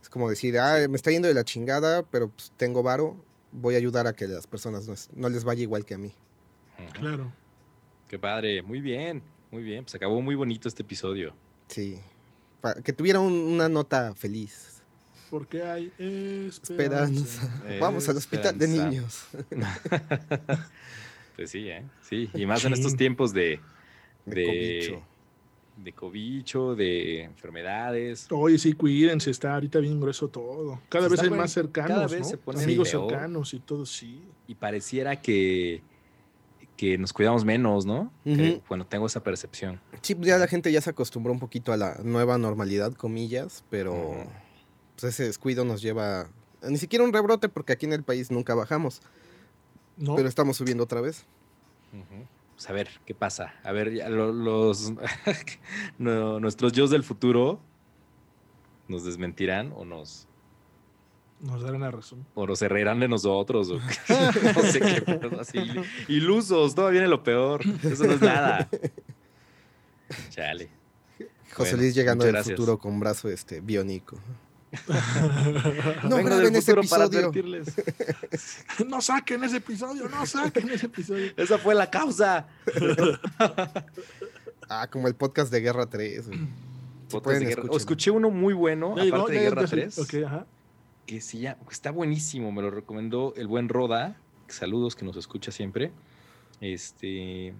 Es 0.00 0.08
como 0.08 0.30
decir, 0.30 0.56
ah, 0.60 0.86
me 0.88 0.94
está 0.94 1.10
yendo 1.10 1.26
de 1.26 1.34
la 1.34 1.42
chingada, 1.42 2.04
pero 2.04 2.28
pues, 2.28 2.52
tengo 2.56 2.84
varo, 2.84 3.16
voy 3.50 3.74
a 3.74 3.78
ayudar 3.78 4.06
a 4.06 4.12
que 4.12 4.28
las 4.28 4.46
personas 4.46 5.10
no, 5.16 5.28
les 5.28 5.42
vaya 5.42 5.62
igual 5.62 5.84
que 5.84 5.94
a 5.94 5.98
mí. 5.98 6.12
Claro. 6.92 7.32
Qué 8.06 8.20
padre, 8.20 8.62
muy 8.62 8.80
bien, 8.80 9.20
muy 9.50 9.64
bien. 9.64 9.82
Pues 9.82 9.96
acabó 9.96 10.22
muy 10.22 10.36
bonito 10.36 10.68
este 10.68 10.84
episodio. 10.84 11.34
Sí. 11.66 11.98
Para 12.60 12.80
que 12.80 12.92
tuviera 12.92 13.18
una 13.18 13.68
nota 13.68 14.14
feliz. 14.14 14.80
Porque 15.28 15.64
hay 15.64 15.92
esperanza. 16.48 17.52
Vamos 17.80 18.08
al 18.08 18.16
hospital 18.16 18.56
de 18.56 18.68
niños. 18.68 19.24
pues 21.34 21.50
sí, 21.50 21.68
¿eh? 21.68 21.84
Sí, 22.00 22.30
y 22.32 22.46
más 22.46 22.64
en 22.64 22.74
estos 22.74 22.94
tiempos 22.94 23.32
de... 23.32 23.60
De, 24.28 24.44
cobicho. 24.44 25.02
De 25.76 25.92
cobicho, 25.92 26.74
de 26.74 27.22
enfermedades. 27.22 28.26
Oye, 28.30 28.58
sí, 28.58 28.72
cuídense, 28.72 29.30
está 29.30 29.54
ahorita 29.54 29.78
bien 29.80 30.00
grueso 30.00 30.28
todo. 30.28 30.80
Cada 30.88 31.08
vez 31.08 31.20
hay 31.20 31.30
más 31.30 31.52
cercanos, 31.52 31.90
cada 31.90 32.06
vez 32.06 32.28
se 32.28 32.36
ponen 32.36 32.64
Amigos 32.64 32.88
cercanos 32.88 33.54
y 33.54 33.60
todo, 33.60 33.86
sí. 33.86 34.22
Y 34.46 34.54
pareciera 34.54 35.20
que 35.20 35.82
que 36.78 36.96
nos 36.96 37.12
cuidamos 37.12 37.44
menos, 37.44 37.84
¿no? 37.84 38.12
bueno, 38.68 38.86
tengo 38.86 39.06
esa 39.06 39.20
percepción. 39.24 39.80
Sí, 40.00 40.14
pues 40.14 40.28
ya 40.28 40.38
la 40.38 40.46
gente 40.46 40.70
ya 40.70 40.80
se 40.80 40.90
acostumbró 40.90 41.32
un 41.32 41.40
poquito 41.40 41.72
a 41.72 41.76
la 41.76 41.98
nueva 42.04 42.38
normalidad, 42.38 42.92
comillas, 42.94 43.64
pero 43.68 44.24
pues 44.94 45.12
ese 45.12 45.24
descuido 45.24 45.64
nos 45.64 45.82
lleva 45.82 46.30
ni 46.62 46.78
siquiera 46.78 47.04
un 47.04 47.12
rebrote 47.12 47.48
porque 47.48 47.72
aquí 47.72 47.86
en 47.86 47.92
el 47.92 48.04
país 48.04 48.30
nunca 48.30 48.54
bajamos. 48.54 49.02
No. 49.96 50.14
Pero 50.14 50.28
estamos 50.28 50.56
subiendo 50.56 50.84
otra 50.84 51.00
vez. 51.00 51.24
Pues 52.58 52.70
a 52.70 52.72
ver, 52.72 52.88
¿qué 53.06 53.14
pasa? 53.14 53.54
A 53.62 53.70
ver, 53.70 53.94
ya 53.94 54.08
los 54.08 54.92
nuestros 55.98 56.72
yo 56.72 56.88
del 56.88 57.04
futuro 57.04 57.60
nos 58.88 59.04
desmentirán 59.04 59.72
o 59.76 59.84
nos 59.84 60.26
nos 61.40 61.62
darán 61.62 61.82
la 61.82 61.92
razón. 61.92 62.26
O 62.34 62.48
nos 62.48 62.60
reirán 62.60 62.98
de 62.98 63.06
nosotros. 63.06 63.68
no 63.70 64.62
sé 64.62 64.80
qué. 64.80 65.20
Así. 65.38 65.60
Ilusos, 66.08 66.74
todo 66.74 66.90
viene 66.90 67.06
lo 67.06 67.22
peor. 67.22 67.60
Eso 67.84 68.06
no 68.06 68.14
es 68.14 68.20
nada. 68.20 68.68
Chale. 70.30 70.68
José 71.52 71.76
Luis 71.76 71.94
llegando 71.94 72.24
del 72.24 72.38
futuro 72.38 72.76
con 72.76 72.98
brazo 72.98 73.28
este 73.30 73.60
biónico. 73.60 74.18
No 76.08 76.16
graben 76.16 76.56
ese 76.56 76.72
episodio. 76.72 77.32
no 78.88 79.00
saquen 79.00 79.44
ese 79.44 79.58
episodio, 79.58 80.08
no 80.08 80.26
saquen 80.26 80.70
ese 80.70 80.86
episodio. 80.86 81.32
Esa 81.36 81.58
fue 81.58 81.74
la 81.74 81.90
causa. 81.90 82.46
ah, 84.68 84.88
como 84.90 85.08
el 85.08 85.14
podcast 85.14 85.50
de 85.50 85.60
Guerra 85.60 85.86
3. 85.86 86.28
Podcast 87.10 87.40
de 87.40 87.46
Guerra. 87.46 87.62
escuché 87.74 88.10
uno 88.10 88.30
muy 88.30 88.54
bueno, 88.54 88.92
aparte 88.92 89.32
de 89.32 89.40
Guerra 89.40 89.66
3. 89.66 89.98
Okay, 89.98 90.22
ajá 90.24 90.46
que 91.08 91.22
sí, 91.22 91.46
está 91.70 91.90
buenísimo, 91.90 92.52
me 92.52 92.60
lo 92.60 92.70
recomendó 92.70 93.32
el 93.34 93.46
buen 93.46 93.70
Roda, 93.70 94.20
saludos 94.46 94.94
que 94.94 95.06
nos 95.06 95.16
escucha 95.16 95.50
siempre, 95.50 95.90
este, 96.60 97.54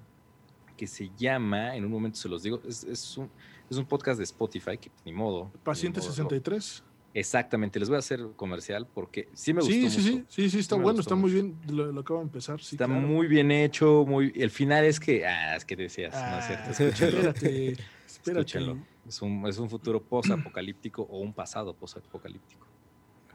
que 0.76 0.86
se 0.86 1.10
llama, 1.16 1.74
en 1.74 1.86
un 1.86 1.90
momento 1.90 2.18
se 2.18 2.28
los 2.28 2.42
digo, 2.42 2.60
es, 2.68 3.16
un, 3.16 3.30
es 3.70 3.78
un, 3.78 3.86
podcast 3.86 4.18
de 4.18 4.24
Spotify, 4.24 4.76
que 4.76 4.90
ni 5.06 5.14
modo. 5.14 5.50
Paciente 5.64 6.02
63. 6.02 6.84
Exactamente, 7.14 7.80
les 7.80 7.88
voy 7.88 7.96
a 7.96 7.98
hacer 8.00 8.20
comercial 8.36 8.86
porque 8.86 9.28
sí 9.32 9.52
me 9.52 9.60
gustó. 9.60 9.74
Sí, 9.74 9.90
sí, 9.90 10.02
sí, 10.02 10.24
sí, 10.28 10.50
sí, 10.50 10.58
está 10.58 10.76
bueno, 10.76 11.00
está 11.00 11.14
muy 11.14 11.32
bien, 11.32 11.56
lo, 11.68 11.98
acabo 12.00 12.20
de 12.20 12.26
empezar. 12.26 12.60
está 12.60 12.86
muy 12.86 13.26
bien 13.26 13.50
hecho, 13.50 14.04
muy, 14.06 14.32
el 14.36 14.50
final 14.50 14.84
es 14.84 15.00
que, 15.00 15.26
ah, 15.26 15.56
es 15.56 15.64
que 15.64 15.74
decías, 15.74 16.14
no 16.14 16.38
es 16.38 16.76
cierto, 16.76 17.04
ah, 17.04 17.06
espérate, 17.06 17.76
Escúchenlo. 18.06 18.78
Es 19.06 19.22
un, 19.22 19.46
es 19.46 19.58
un 19.58 19.70
futuro 19.70 20.02
post-apocalíptico 20.02 21.02
o 21.02 21.20
un 21.20 21.32
pasado 21.32 21.74
post-apocalíptico. 21.74 22.66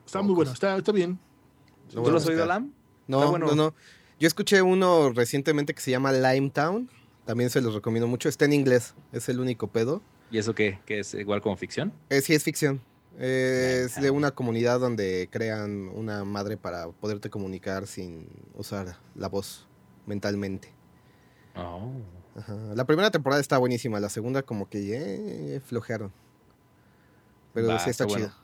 Está 0.06 0.22
muy 0.22 0.36
bueno, 0.36 0.52
está, 0.52 0.78
está 0.78 0.92
bien. 0.92 1.20
¿Tú 1.92 2.10
lo 2.10 2.18
has 2.18 2.28
oído, 2.28 2.46
Lam? 2.46 2.72
No, 3.08 3.38
no, 3.38 3.56
no. 3.56 3.74
Yo 4.20 4.28
escuché 4.28 4.62
uno 4.62 5.12
recientemente 5.12 5.74
que 5.74 5.82
se 5.82 5.92
llama 5.92 6.12
Limetown. 6.12 6.90
También 7.26 7.50
se 7.50 7.62
los 7.62 7.74
recomiendo 7.74 8.08
mucho. 8.08 8.30
Está 8.30 8.46
en 8.46 8.54
inglés, 8.54 8.94
es 9.12 9.30
el 9.30 9.40
único 9.40 9.68
pedo. 9.68 10.02
¿Y 10.30 10.38
eso 10.38 10.54
qué? 10.54 10.80
¿Que 10.86 11.00
es 11.00 11.14
igual 11.14 11.42
como 11.42 11.58
ficción? 11.58 11.94
Eh, 12.10 12.22
sí, 12.22 12.34
es 12.34 12.44
ficción. 12.44 12.82
Es 13.20 14.02
de 14.02 14.10
una 14.10 14.32
comunidad 14.32 14.80
donde 14.80 15.30
crean 15.32 15.90
una 15.90 16.24
madre 16.24 16.58
para 16.58 16.90
poderte 16.90 17.30
comunicar 17.30 17.88
sin 17.88 18.28
usar 18.56 18.98
la 19.16 19.28
voz 19.28 19.68
mentalmente. 20.06 20.70
Oh. 21.56 21.92
La 22.74 22.86
primera 22.86 23.12
temporada 23.12 23.40
está 23.40 23.58
buenísima, 23.60 24.00
la 24.00 24.10
segunda 24.10 24.42
como 24.42 24.68
que 24.68 25.56
eh, 25.56 25.60
flojearon. 25.60 26.12
Pero 27.54 27.78
sí 27.80 27.90
está, 27.92 28.08
chida. 28.08 28.36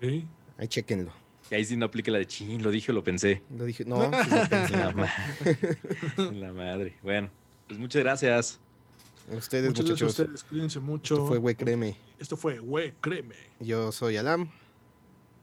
Ahí 0.00 0.68
chequenlo. 0.68 1.12
Y 1.50 1.54
ahí 1.54 1.64
sí 1.64 1.76
no 1.76 1.86
aplique 1.86 2.10
la 2.10 2.18
de 2.18 2.26
ching, 2.26 2.62
lo 2.62 2.70
dije 2.70 2.92
o 2.92 2.94
lo 2.94 3.02
pensé. 3.02 3.42
Lo 3.56 3.64
dije, 3.64 3.84
no, 3.84 4.02
lo 4.02 4.10
pensé. 4.50 4.76
La, 6.32 6.52
madre. 6.52 6.96
Bueno, 7.02 7.30
pues 7.66 7.78
muchas 7.78 8.02
gracias. 8.02 8.60
Ustedes, 9.30 9.68
muchas 9.68 9.84
muchachos. 9.84 10.00
Gracias 10.00 10.18
a 10.18 10.22
ustedes, 10.22 10.44
cuídense 10.44 10.80
mucho. 10.80 11.14
Esto 11.14 11.26
fue 11.26 11.38
Güey 11.38 11.54
Creme. 11.54 11.96
Esto 12.18 12.36
fue 12.36 12.58
Güey 12.58 12.92
Creme. 13.00 13.36
Yo 13.60 13.92
soy 13.92 14.16
Alam. 14.16 14.50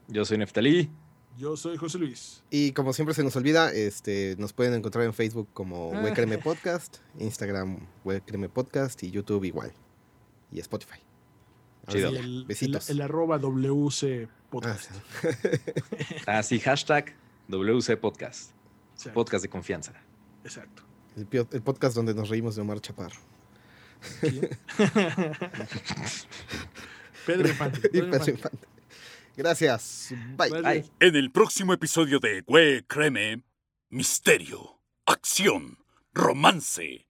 Yo 0.08 0.24
soy 0.24 0.38
Neftalí. 0.38 0.90
Yo 1.38 1.56
soy 1.56 1.76
José 1.76 1.98
Luis. 1.98 2.42
Y 2.50 2.72
como 2.72 2.92
siempre 2.92 3.14
se 3.14 3.22
nos 3.22 3.34
olvida, 3.36 3.72
este, 3.72 4.36
nos 4.38 4.52
pueden 4.52 4.74
encontrar 4.74 5.04
en 5.04 5.14
Facebook 5.14 5.48
como 5.52 5.92
ah. 5.94 6.12
Creme 6.14 6.38
Podcast, 6.38 6.98
Instagram 7.18 7.86
Güey 8.04 8.20
Creme 8.20 8.48
Podcast 8.48 9.02
y 9.02 9.10
YouTube 9.10 9.44
igual. 9.44 9.72
Y 10.52 10.60
Spotify. 10.60 11.00
Chido. 11.88 12.10
El, 12.10 12.44
Besitos. 12.44 12.90
El, 12.90 13.00
arroba 13.00 13.38
WC 13.38 14.28
Podcast. 14.50 14.90
Ah, 16.26 16.42
sí, 16.42 16.60
hashtag 16.64 17.14
WC 17.48 17.96
Podcast. 17.96 18.50
Podcast 19.14 19.42
de 19.42 19.48
confianza. 19.48 19.94
Exacto. 20.44 20.82
El, 21.16 21.62
podcast 21.62 21.96
donde 21.96 22.14
nos 22.14 22.28
reímos 22.28 22.56
de 22.56 22.62
Omar 22.62 22.80
Chaparro. 22.80 23.18
Pedro 27.26 27.48
Infante. 27.48 27.88
Pedro 27.88 28.06
Infante. 28.06 28.66
Gracias. 29.36 30.14
Bye. 30.36 30.84
En 31.00 31.16
el 31.16 31.30
próximo 31.30 31.72
episodio 31.72 32.18
de 32.18 32.42
Güey 32.42 32.82
Creme, 32.82 33.42
misterio, 33.88 34.80
acción, 35.06 35.78
romance. 36.12 37.06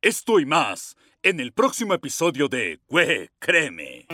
Esto 0.00 0.40
y 0.40 0.46
más 0.46 0.96
en 1.22 1.40
el 1.40 1.52
próximo 1.52 1.92
episodio 1.94 2.48
de 2.48 2.80
Güey 2.88 3.30
Creme. 3.38 4.06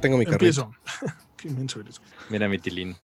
Tengo 0.00 0.16
mi 0.16 0.24
carrito. 0.24 0.72
Empiezo. 0.72 1.14
Qué 1.36 1.48
inmenso 1.48 1.80
eres. 1.80 2.00
Mira 2.28 2.48
mi 2.48 2.58
tilín. 2.58 2.96